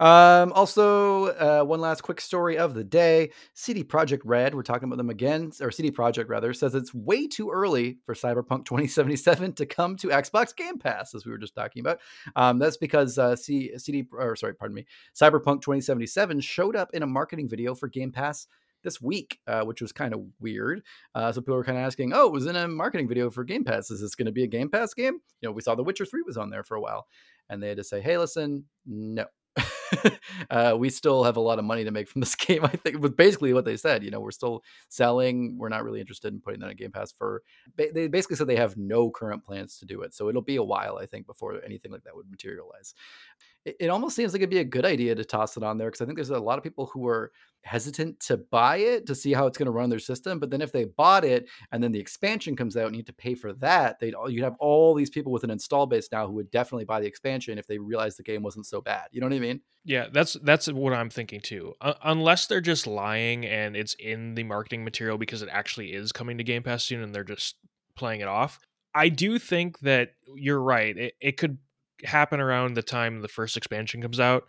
Um, 0.00 0.52
also, 0.52 1.26
uh, 1.26 1.64
one 1.64 1.80
last 1.80 2.02
quick 2.02 2.20
story 2.20 2.56
of 2.56 2.74
the 2.74 2.84
day. 2.84 3.30
CD 3.54 3.82
Projekt 3.82 4.20
Red, 4.24 4.54
we're 4.54 4.62
talking 4.62 4.88
about 4.88 4.98
them 4.98 5.10
again, 5.10 5.50
or 5.60 5.70
CD 5.70 5.90
Projekt 5.90 6.28
rather, 6.28 6.52
says 6.52 6.74
it's 6.74 6.94
way 6.94 7.26
too 7.26 7.50
early 7.50 7.98
for 8.06 8.14
Cyberpunk 8.14 8.64
2077 8.64 9.54
to 9.54 9.66
come 9.66 9.96
to 9.96 10.08
Xbox 10.08 10.54
Game 10.54 10.78
Pass, 10.78 11.14
as 11.14 11.26
we 11.26 11.32
were 11.32 11.38
just 11.38 11.54
talking 11.54 11.80
about. 11.80 11.98
Um, 12.36 12.58
that's 12.58 12.76
because 12.76 13.18
uh, 13.18 13.34
C- 13.34 13.76
CD, 13.76 14.06
or 14.12 14.36
sorry, 14.36 14.54
pardon 14.54 14.76
me, 14.76 14.86
Cyberpunk 15.14 15.62
2077 15.62 16.40
showed 16.40 16.76
up 16.76 16.90
in 16.94 17.02
a 17.02 17.06
marketing 17.06 17.48
video 17.48 17.74
for 17.74 17.88
Game 17.88 18.12
Pass 18.12 18.46
this 18.84 19.00
week, 19.00 19.40
uh, 19.48 19.64
which 19.64 19.82
was 19.82 19.90
kind 19.90 20.14
of 20.14 20.20
weird. 20.38 20.82
Uh, 21.14 21.32
so 21.32 21.40
people 21.40 21.56
were 21.56 21.64
kind 21.64 21.78
of 21.78 21.84
asking, 21.84 22.12
"Oh, 22.14 22.26
it 22.26 22.32
was 22.32 22.46
in 22.46 22.54
a 22.54 22.68
marketing 22.68 23.08
video 23.08 23.30
for 23.30 23.42
Game 23.42 23.64
Pass. 23.64 23.90
Is 23.90 24.00
this 24.00 24.14
going 24.14 24.26
to 24.26 24.32
be 24.32 24.44
a 24.44 24.48
Game 24.48 24.70
Pass 24.70 24.94
game?" 24.94 25.18
You 25.40 25.48
know, 25.48 25.52
we 25.52 25.62
saw 25.62 25.74
The 25.74 25.82
Witcher 25.82 26.06
3 26.06 26.22
was 26.22 26.36
on 26.36 26.50
there 26.50 26.62
for 26.62 26.76
a 26.76 26.80
while, 26.80 27.08
and 27.48 27.60
they 27.60 27.68
had 27.68 27.78
to 27.78 27.84
say, 27.84 28.00
"Hey, 28.00 28.16
listen, 28.18 28.64
no." 28.86 29.24
uh, 30.50 30.74
we 30.78 30.90
still 30.90 31.24
have 31.24 31.36
a 31.36 31.40
lot 31.40 31.58
of 31.58 31.64
money 31.64 31.84
to 31.84 31.90
make 31.90 32.08
from 32.08 32.20
this 32.20 32.34
game. 32.34 32.64
I 32.64 32.68
think 32.68 32.98
was 32.98 33.12
basically 33.12 33.52
what 33.52 33.64
they 33.64 33.76
said. 33.76 34.04
You 34.04 34.10
know, 34.10 34.20
we're 34.20 34.30
still 34.30 34.62
selling. 34.88 35.56
We're 35.58 35.68
not 35.68 35.84
really 35.84 36.00
interested 36.00 36.32
in 36.32 36.40
putting 36.40 36.60
that 36.60 36.68
on 36.68 36.76
Game 36.76 36.92
Pass 36.92 37.12
for. 37.12 37.42
They 37.76 38.08
basically 38.08 38.36
said 38.36 38.46
they 38.46 38.56
have 38.56 38.76
no 38.76 39.10
current 39.10 39.44
plans 39.44 39.78
to 39.78 39.86
do 39.86 40.02
it. 40.02 40.14
So 40.14 40.28
it'll 40.28 40.42
be 40.42 40.56
a 40.56 40.62
while, 40.62 40.98
I 40.98 41.06
think, 41.06 41.26
before 41.26 41.60
anything 41.64 41.92
like 41.92 42.04
that 42.04 42.16
would 42.16 42.30
materialize. 42.30 42.94
It, 43.64 43.76
it 43.80 43.88
almost 43.88 44.16
seems 44.16 44.32
like 44.32 44.40
it'd 44.40 44.50
be 44.50 44.58
a 44.58 44.64
good 44.64 44.84
idea 44.84 45.14
to 45.14 45.24
toss 45.24 45.56
it 45.56 45.62
on 45.62 45.78
there 45.78 45.88
because 45.88 46.00
I 46.00 46.06
think 46.06 46.16
there's 46.16 46.30
a 46.30 46.38
lot 46.38 46.58
of 46.58 46.64
people 46.64 46.86
who 46.86 47.06
are 47.06 47.32
hesitant 47.62 48.18
to 48.20 48.36
buy 48.36 48.78
it 48.78 49.06
to 49.06 49.14
see 49.14 49.32
how 49.32 49.46
it's 49.46 49.58
going 49.58 49.66
to 49.66 49.72
run 49.72 49.90
their 49.90 49.98
system. 49.98 50.38
But 50.38 50.50
then 50.50 50.60
if 50.60 50.72
they 50.72 50.84
bought 50.84 51.24
it 51.24 51.48
and 51.72 51.82
then 51.82 51.92
the 51.92 52.00
expansion 52.00 52.56
comes 52.56 52.76
out 52.76 52.86
and 52.86 52.96
you 52.96 53.00
have 53.00 53.06
to 53.06 53.12
pay 53.12 53.34
for 53.34 53.52
that, 53.54 53.98
they'd 53.98 54.14
you'd 54.28 54.44
have 54.44 54.56
all 54.58 54.94
these 54.94 55.10
people 55.10 55.32
with 55.32 55.44
an 55.44 55.50
install 55.50 55.86
base 55.86 56.08
now 56.10 56.26
who 56.26 56.32
would 56.34 56.50
definitely 56.50 56.84
buy 56.84 57.00
the 57.00 57.06
expansion 57.06 57.58
if 57.58 57.66
they 57.66 57.78
realized 57.78 58.18
the 58.18 58.22
game 58.22 58.42
wasn't 58.42 58.66
so 58.66 58.80
bad. 58.80 59.08
You 59.10 59.20
know 59.20 59.26
what 59.26 59.36
I 59.36 59.40
mean? 59.40 59.60
Yeah, 59.84 60.06
that's 60.12 60.36
that's 60.42 60.68
what 60.68 60.92
I'm 60.92 61.10
thinking 61.10 61.40
too. 61.40 61.74
Uh, 61.80 61.94
unless 62.04 62.46
they're 62.46 62.60
just 62.60 62.86
lying 62.86 63.44
and 63.46 63.76
it's 63.76 63.94
in 63.94 64.34
the 64.34 64.44
marketing 64.44 64.84
material 64.84 65.18
because 65.18 65.42
it 65.42 65.48
actually 65.50 65.92
is 65.92 66.12
coming 66.12 66.38
to 66.38 66.44
Game 66.44 66.62
Pass 66.62 66.84
soon 66.84 67.02
and 67.02 67.14
they're 67.14 67.24
just 67.24 67.56
playing 67.96 68.20
it 68.20 68.28
off. 68.28 68.58
I 68.94 69.10
do 69.10 69.38
think 69.38 69.80
that 69.80 70.12
you're 70.34 70.60
right. 70.60 70.96
It, 70.96 71.14
it 71.20 71.36
could 71.36 71.58
happen 72.04 72.40
around 72.40 72.74
the 72.74 72.82
time 72.82 73.20
the 73.20 73.28
first 73.28 73.56
expansion 73.56 74.02
comes 74.02 74.20
out. 74.20 74.44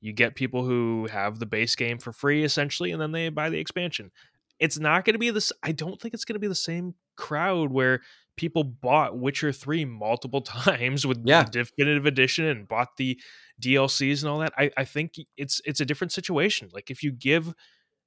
You 0.00 0.12
get 0.12 0.34
people 0.34 0.64
who 0.64 1.08
have 1.10 1.38
the 1.38 1.46
base 1.46 1.74
game 1.74 1.98
for 1.98 2.12
free 2.12 2.44
essentially, 2.44 2.92
and 2.92 3.00
then 3.00 3.12
they 3.12 3.28
buy 3.28 3.50
the 3.50 3.58
expansion. 3.58 4.10
It's 4.58 4.78
not 4.78 5.04
going 5.04 5.14
to 5.14 5.18
be 5.18 5.30
this. 5.30 5.52
I 5.62 5.72
don't 5.72 6.00
think 6.00 6.14
it's 6.14 6.24
going 6.24 6.34
to 6.34 6.40
be 6.40 6.48
the 6.48 6.54
same 6.54 6.94
crowd 7.16 7.70
where 7.72 8.00
people 8.36 8.64
bought 8.64 9.18
Witcher 9.18 9.52
3 9.52 9.84
multiple 9.84 10.40
times 10.42 11.06
with 11.06 11.20
yeah. 11.24 11.44
the 11.44 11.50
definitive 11.50 12.06
edition 12.06 12.46
and 12.46 12.66
bought 12.66 12.96
the 12.96 13.20
DLCs 13.60 14.22
and 14.22 14.30
all 14.30 14.38
that. 14.38 14.52
I, 14.56 14.70
I 14.76 14.84
think 14.84 15.14
it's 15.36 15.60
it's 15.64 15.80
a 15.80 15.84
different 15.84 16.12
situation. 16.12 16.70
Like 16.72 16.90
if 16.90 17.02
you 17.02 17.12
give 17.12 17.54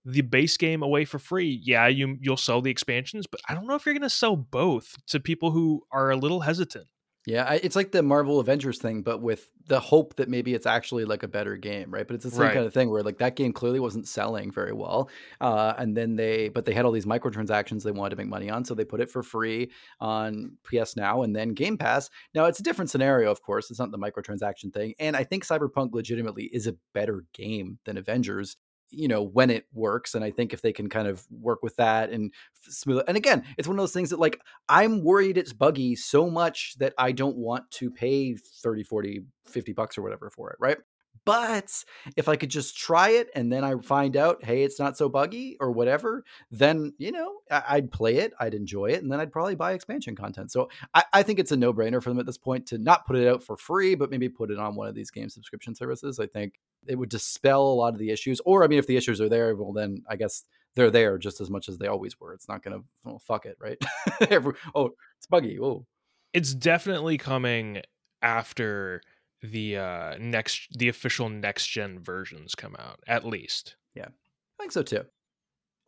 the 0.03 0.21
base 0.21 0.57
game 0.57 0.81
away 0.81 1.05
for 1.05 1.19
free, 1.19 1.61
yeah, 1.63 1.87
you 1.87 2.17
you'll 2.19 2.37
sell 2.37 2.61
the 2.61 2.71
expansions, 2.71 3.27
but 3.27 3.41
I 3.47 3.53
don't 3.53 3.67
know 3.67 3.75
if 3.75 3.85
you're 3.85 3.93
going 3.93 4.01
to 4.01 4.09
sell 4.09 4.35
both 4.35 4.95
to 5.07 5.19
people 5.19 5.51
who 5.51 5.83
are 5.91 6.09
a 6.09 6.17
little 6.17 6.39
hesitant. 6.39 6.87
Yeah, 7.27 7.53
it's 7.53 7.75
like 7.75 7.91
the 7.91 8.01
Marvel 8.01 8.39
Avengers 8.39 8.79
thing, 8.79 9.03
but 9.03 9.21
with 9.21 9.51
the 9.67 9.79
hope 9.79 10.15
that 10.15 10.27
maybe 10.27 10.55
it's 10.55 10.65
actually 10.65 11.05
like 11.05 11.21
a 11.21 11.27
better 11.27 11.55
game, 11.55 11.91
right? 11.91 12.07
But 12.07 12.15
it's 12.15 12.23
the 12.25 12.31
same 12.31 12.41
Right. 12.41 12.53
kind 12.53 12.65
of 12.65 12.73
thing 12.73 12.89
where 12.89 13.03
like 13.03 13.19
that 13.19 13.35
game 13.35 13.53
clearly 13.53 13.79
wasn't 13.79 14.07
selling 14.07 14.51
very 14.51 14.73
well, 14.73 15.07
uh, 15.39 15.75
and 15.77 15.95
then 15.95 16.15
they, 16.15 16.49
but 16.49 16.65
they 16.65 16.73
had 16.73 16.83
all 16.83 16.91
these 16.91 17.05
microtransactions 17.05 17.83
they 17.83 17.91
wanted 17.91 18.11
to 18.11 18.15
make 18.15 18.27
money 18.27 18.49
on, 18.49 18.65
so 18.65 18.73
they 18.73 18.85
put 18.85 19.01
it 19.01 19.09
for 19.09 19.21
free 19.21 19.69
on 19.99 20.57
PS 20.63 20.95
Now 20.95 21.21
and 21.21 21.35
then 21.35 21.49
Game 21.49 21.77
Pass. 21.77 22.09
Now 22.33 22.45
it's 22.45 22.59
a 22.59 22.63
different 22.63 22.89
scenario, 22.89 23.29
of 23.29 23.43
course. 23.43 23.69
It's 23.69 23.79
not 23.79 23.91
the 23.91 23.99
microtransaction 23.99 24.73
thing, 24.73 24.95
and 24.99 25.15
I 25.15 25.23
think 25.23 25.45
Cyberpunk 25.45 25.93
legitimately 25.93 26.45
is 26.45 26.65
a 26.65 26.75
better 26.93 27.25
game 27.33 27.77
than 27.85 27.97
Avengers. 27.97 28.57
You 28.91 29.07
know 29.07 29.23
when 29.23 29.49
it 29.49 29.65
works, 29.73 30.15
and 30.15 30.23
I 30.23 30.31
think 30.31 30.53
if 30.53 30.61
they 30.61 30.73
can 30.73 30.89
kind 30.89 31.07
of 31.07 31.25
work 31.31 31.63
with 31.63 31.75
that 31.77 32.09
and 32.09 32.33
smooth 32.61 33.03
and 33.07 33.17
again, 33.17 33.43
it's 33.57 33.67
one 33.67 33.77
of 33.77 33.81
those 33.81 33.93
things 33.93 34.09
that 34.11 34.19
like 34.19 34.39
I'm 34.69 35.03
worried 35.03 35.37
it's 35.37 35.53
buggy 35.53 35.95
so 35.95 36.29
much 36.29 36.75
that 36.79 36.93
I 36.97 37.11
don't 37.11 37.37
want 37.37 37.69
to 37.71 37.89
pay 37.89 38.35
30, 38.35 38.83
40, 38.83 39.23
50 39.45 39.73
bucks 39.73 39.97
or 39.97 40.01
whatever 40.01 40.29
for 40.29 40.51
it, 40.51 40.57
right? 40.59 40.77
But 41.23 41.83
if 42.17 42.27
I 42.27 42.35
could 42.35 42.49
just 42.49 42.75
try 42.75 43.09
it 43.11 43.29
and 43.35 43.51
then 43.53 43.63
I 43.63 43.75
find 43.75 44.17
out, 44.17 44.43
hey, 44.43 44.63
it's 44.63 44.79
not 44.79 44.97
so 44.97 45.07
buggy 45.07 45.55
or 45.59 45.71
whatever, 45.71 46.23
then, 46.49 46.93
you 46.97 47.11
know, 47.11 47.35
I- 47.51 47.63
I'd 47.69 47.91
play 47.91 48.17
it, 48.17 48.33
I'd 48.39 48.55
enjoy 48.55 48.87
it, 48.87 49.03
and 49.03 49.11
then 49.11 49.19
I'd 49.19 49.31
probably 49.31 49.53
buy 49.53 49.73
expansion 49.73 50.15
content. 50.15 50.51
So 50.51 50.69
I, 50.95 51.03
I 51.13 51.21
think 51.23 51.37
it's 51.37 51.51
a 51.51 51.57
no 51.57 51.73
brainer 51.73 52.01
for 52.01 52.09
them 52.09 52.17
at 52.19 52.25
this 52.25 52.39
point 52.39 52.65
to 52.67 52.79
not 52.79 53.05
put 53.05 53.17
it 53.17 53.27
out 53.27 53.43
for 53.43 53.55
free, 53.55 53.93
but 53.93 54.09
maybe 54.09 54.29
put 54.29 54.49
it 54.49 54.57
on 54.57 54.73
one 54.75 54.87
of 54.87 54.95
these 54.95 55.11
game 55.11 55.29
subscription 55.29 55.75
services. 55.75 56.19
I 56.19 56.25
think 56.25 56.59
it 56.87 56.95
would 56.95 57.09
dispel 57.09 57.61
a 57.61 57.75
lot 57.75 57.93
of 57.93 57.99
the 57.99 58.09
issues. 58.09 58.41
Or, 58.43 58.63
I 58.63 58.67
mean, 58.67 58.79
if 58.79 58.87
the 58.87 58.97
issues 58.97 59.21
are 59.21 59.29
there, 59.29 59.55
well, 59.55 59.73
then 59.73 60.03
I 60.09 60.15
guess 60.15 60.43
they're 60.73 60.89
there 60.89 61.19
just 61.19 61.39
as 61.39 61.51
much 61.51 61.69
as 61.69 61.77
they 61.77 61.87
always 61.87 62.19
were. 62.19 62.33
It's 62.33 62.47
not 62.49 62.63
going 62.63 62.79
to, 62.79 62.83
well, 63.03 63.19
fuck 63.19 63.45
it, 63.45 63.57
right? 63.59 63.77
Oh, 64.73 64.89
it's 65.19 65.27
buggy. 65.29 65.59
Oh, 65.59 65.85
It's 66.33 66.55
definitely 66.55 67.19
coming 67.19 67.83
after 68.23 69.01
the 69.41 69.77
uh 69.77 70.15
next 70.19 70.77
the 70.77 70.89
official 70.89 71.29
next 71.29 71.67
gen 71.67 71.99
versions 71.99 72.55
come 72.55 72.75
out 72.77 72.99
at 73.07 73.25
least. 73.25 73.75
Yeah. 73.95 74.07
I 74.07 74.63
think 74.63 74.71
so 74.71 74.83
too. 74.83 75.05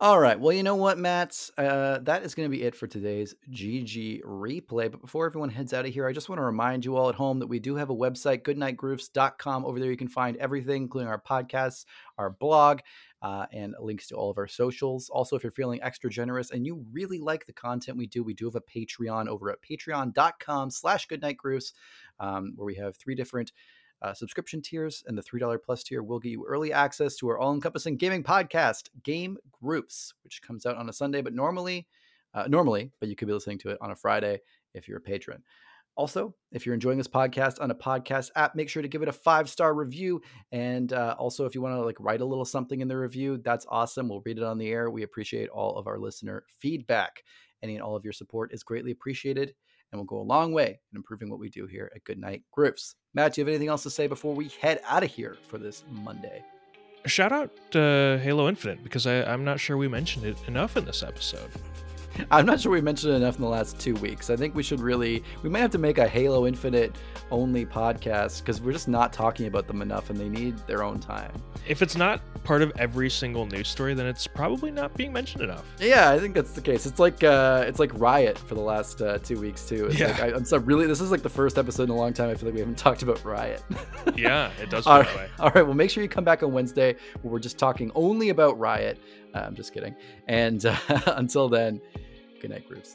All 0.00 0.18
right. 0.18 0.38
Well, 0.38 0.52
you 0.52 0.64
know 0.64 0.74
what, 0.74 0.98
matt's 0.98 1.52
Uh, 1.56 1.98
that 2.00 2.24
is 2.24 2.34
going 2.34 2.50
to 2.50 2.54
be 2.54 2.64
it 2.64 2.74
for 2.74 2.88
today's 2.88 3.34
GG 3.50 4.22
replay. 4.24 4.90
But 4.90 5.00
before 5.00 5.24
everyone 5.24 5.50
heads 5.50 5.72
out 5.72 5.86
of 5.86 5.94
here, 5.94 6.06
I 6.08 6.12
just 6.12 6.28
want 6.28 6.40
to 6.40 6.44
remind 6.44 6.84
you 6.84 6.96
all 6.96 7.08
at 7.08 7.14
home 7.14 7.38
that 7.38 7.46
we 7.46 7.60
do 7.60 7.76
have 7.76 7.90
a 7.90 7.94
website, 7.94 8.42
goodnightgrooves.com. 8.42 9.64
Over 9.64 9.78
there, 9.78 9.90
you 9.90 9.96
can 9.96 10.08
find 10.08 10.36
everything, 10.38 10.82
including 10.82 11.08
our 11.08 11.22
podcasts, 11.22 11.84
our 12.18 12.30
blog, 12.30 12.80
uh, 13.24 13.46
and 13.52 13.74
links 13.80 14.06
to 14.06 14.14
all 14.14 14.30
of 14.30 14.36
our 14.36 14.46
socials. 14.46 15.08
Also, 15.08 15.34
if 15.34 15.42
you're 15.42 15.50
feeling 15.50 15.82
extra 15.82 16.10
generous 16.10 16.50
and 16.50 16.66
you 16.66 16.84
really 16.92 17.18
like 17.18 17.46
the 17.46 17.54
content 17.54 17.96
we 17.96 18.06
do, 18.06 18.22
we 18.22 18.34
do 18.34 18.44
have 18.44 18.54
a 18.54 18.60
Patreon 18.60 19.28
over 19.28 19.50
at 19.50 19.62
patreon.com 19.62 20.70
slash 20.70 21.08
goodnightgrooves, 21.08 21.72
um, 22.20 22.52
where 22.54 22.66
we 22.66 22.74
have 22.74 22.98
three 22.98 23.14
different 23.14 23.52
uh, 24.02 24.12
subscription 24.12 24.60
tiers, 24.60 25.02
and 25.06 25.16
the 25.16 25.22
$3 25.22 25.58
plus 25.64 25.82
tier 25.82 26.02
will 26.02 26.18
get 26.18 26.32
you 26.32 26.44
early 26.46 26.70
access 26.70 27.16
to 27.16 27.26
our 27.28 27.38
all 27.38 27.54
encompassing 27.54 27.96
gaming 27.96 28.22
podcast, 28.22 28.90
Game 29.02 29.38
Grooves, 29.50 30.12
which 30.22 30.42
comes 30.42 30.66
out 30.66 30.76
on 30.76 30.90
a 30.90 30.92
Sunday, 30.92 31.22
but 31.22 31.32
normally, 31.32 31.86
uh, 32.34 32.44
normally, 32.46 32.92
but 33.00 33.08
you 33.08 33.16
could 33.16 33.28
be 33.28 33.32
listening 33.32 33.58
to 33.60 33.70
it 33.70 33.78
on 33.80 33.90
a 33.90 33.96
Friday 33.96 34.38
if 34.74 34.86
you're 34.86 34.98
a 34.98 35.00
patron. 35.00 35.42
Also, 35.96 36.34
if 36.52 36.66
you're 36.66 36.74
enjoying 36.74 36.98
this 36.98 37.08
podcast 37.08 37.60
on 37.60 37.70
a 37.70 37.74
podcast 37.74 38.30
app, 38.34 38.56
make 38.56 38.68
sure 38.68 38.82
to 38.82 38.88
give 38.88 39.02
it 39.02 39.08
a 39.08 39.12
five 39.12 39.48
star 39.48 39.74
review. 39.74 40.20
And 40.50 40.92
uh, 40.92 41.14
also, 41.18 41.46
if 41.46 41.54
you 41.54 41.62
want 41.62 41.76
to 41.76 41.84
like 41.84 41.96
write 42.00 42.20
a 42.20 42.24
little 42.24 42.44
something 42.44 42.80
in 42.80 42.88
the 42.88 42.96
review, 42.96 43.40
that's 43.44 43.66
awesome. 43.68 44.08
We'll 44.08 44.22
read 44.24 44.38
it 44.38 44.44
on 44.44 44.58
the 44.58 44.68
air. 44.68 44.90
We 44.90 45.02
appreciate 45.02 45.48
all 45.50 45.76
of 45.76 45.86
our 45.86 45.98
listener 45.98 46.44
feedback. 46.60 47.22
Any 47.62 47.76
and 47.76 47.82
all 47.82 47.96
of 47.96 48.04
your 48.04 48.12
support 48.12 48.52
is 48.52 48.62
greatly 48.62 48.90
appreciated 48.90 49.54
and 49.92 50.00
will 50.00 50.06
go 50.06 50.20
a 50.20 50.22
long 50.22 50.52
way 50.52 50.80
in 50.92 50.96
improving 50.96 51.30
what 51.30 51.38
we 51.38 51.48
do 51.48 51.66
here 51.66 51.90
at 51.94 52.02
Goodnight 52.04 52.42
Grooves. 52.50 52.96
Matt, 53.14 53.34
do 53.34 53.40
you 53.40 53.44
have 53.44 53.48
anything 53.48 53.68
else 53.68 53.84
to 53.84 53.90
say 53.90 54.08
before 54.08 54.34
we 54.34 54.48
head 54.60 54.80
out 54.84 55.04
of 55.04 55.10
here 55.10 55.36
for 55.48 55.56
this 55.56 55.84
Monday? 55.88 56.42
Shout 57.06 57.32
out 57.32 57.50
to 57.70 58.18
Halo 58.22 58.48
Infinite 58.48 58.82
because 58.82 59.06
I, 59.06 59.22
I'm 59.22 59.44
not 59.44 59.60
sure 59.60 59.76
we 59.76 59.88
mentioned 59.88 60.24
it 60.24 60.36
enough 60.48 60.76
in 60.76 60.84
this 60.84 61.02
episode. 61.02 61.50
I'm 62.30 62.46
not 62.46 62.60
sure 62.60 62.72
we 62.72 62.80
mentioned 62.80 63.12
it 63.12 63.16
enough 63.16 63.36
in 63.36 63.42
the 63.42 63.48
last 63.48 63.78
two 63.78 63.94
weeks. 63.96 64.30
I 64.30 64.36
think 64.36 64.54
we 64.54 64.62
should 64.62 64.80
really, 64.80 65.22
we 65.42 65.48
might 65.50 65.60
have 65.60 65.70
to 65.72 65.78
make 65.78 65.98
a 65.98 66.06
Halo 66.08 66.46
Infinite 66.46 66.96
only 67.30 67.64
podcast 67.66 68.40
because 68.40 68.60
we're 68.60 68.72
just 68.72 68.88
not 68.88 69.12
talking 69.12 69.46
about 69.46 69.66
them 69.66 69.82
enough 69.82 70.10
and 70.10 70.18
they 70.18 70.28
need 70.28 70.56
their 70.66 70.82
own 70.82 71.00
time. 71.00 71.32
If 71.66 71.82
it's 71.82 71.96
not 71.96 72.20
part 72.44 72.60
of 72.62 72.72
every 72.78 73.08
single 73.08 73.46
news 73.46 73.68
story, 73.68 73.94
then 73.94 74.06
it's 74.06 74.26
probably 74.26 74.70
not 74.70 74.94
being 74.96 75.12
mentioned 75.12 75.42
enough. 75.42 75.64
Yeah, 75.80 76.10
I 76.10 76.18
think 76.18 76.34
that's 76.34 76.52
the 76.52 76.60
case. 76.60 76.84
It's 76.86 76.98
like 76.98 77.24
uh, 77.24 77.64
it's 77.66 77.78
like 77.78 77.90
Riot 77.98 78.38
for 78.38 78.54
the 78.54 78.60
last 78.60 79.00
uh, 79.00 79.18
two 79.18 79.40
weeks 79.40 79.66
too. 79.66 79.86
It's 79.86 79.98
Yeah. 79.98 80.08
like, 80.08 80.20
I, 80.22 80.26
I'm 80.34 80.44
so 80.44 80.58
really. 80.58 80.86
This 80.86 81.00
is 81.00 81.10
like 81.10 81.22
the 81.22 81.28
first 81.30 81.56
episode 81.58 81.84
in 81.84 81.90
a 81.90 81.96
long 81.96 82.12
time. 82.12 82.28
I 82.30 82.34
feel 82.34 82.46
like 82.46 82.54
we 82.54 82.60
haven't 82.60 82.78
talked 82.78 83.02
about 83.02 83.24
Riot. 83.24 83.62
Yeah, 84.16 84.50
it 84.62 84.70
does 84.70 84.86
All 84.86 85.00
right. 85.00 85.28
All 85.40 85.50
right. 85.50 85.64
Well, 85.64 85.74
make 85.74 85.90
sure 85.90 86.00
you 86.02 86.08
come 86.08 86.22
back 86.24 86.42
on 86.44 86.52
Wednesday 86.52 86.94
where 87.22 87.32
we're 87.32 87.40
just 87.40 87.58
talking 87.58 87.90
only 87.96 88.28
about 88.28 88.56
Riot. 88.60 89.00
Uh, 89.34 89.38
I'm 89.38 89.56
just 89.56 89.72
kidding. 89.74 89.96
And 90.28 90.64
uh, 90.66 90.76
until 91.16 91.48
then, 91.48 91.80
night, 92.48 92.68
groups. 92.68 92.94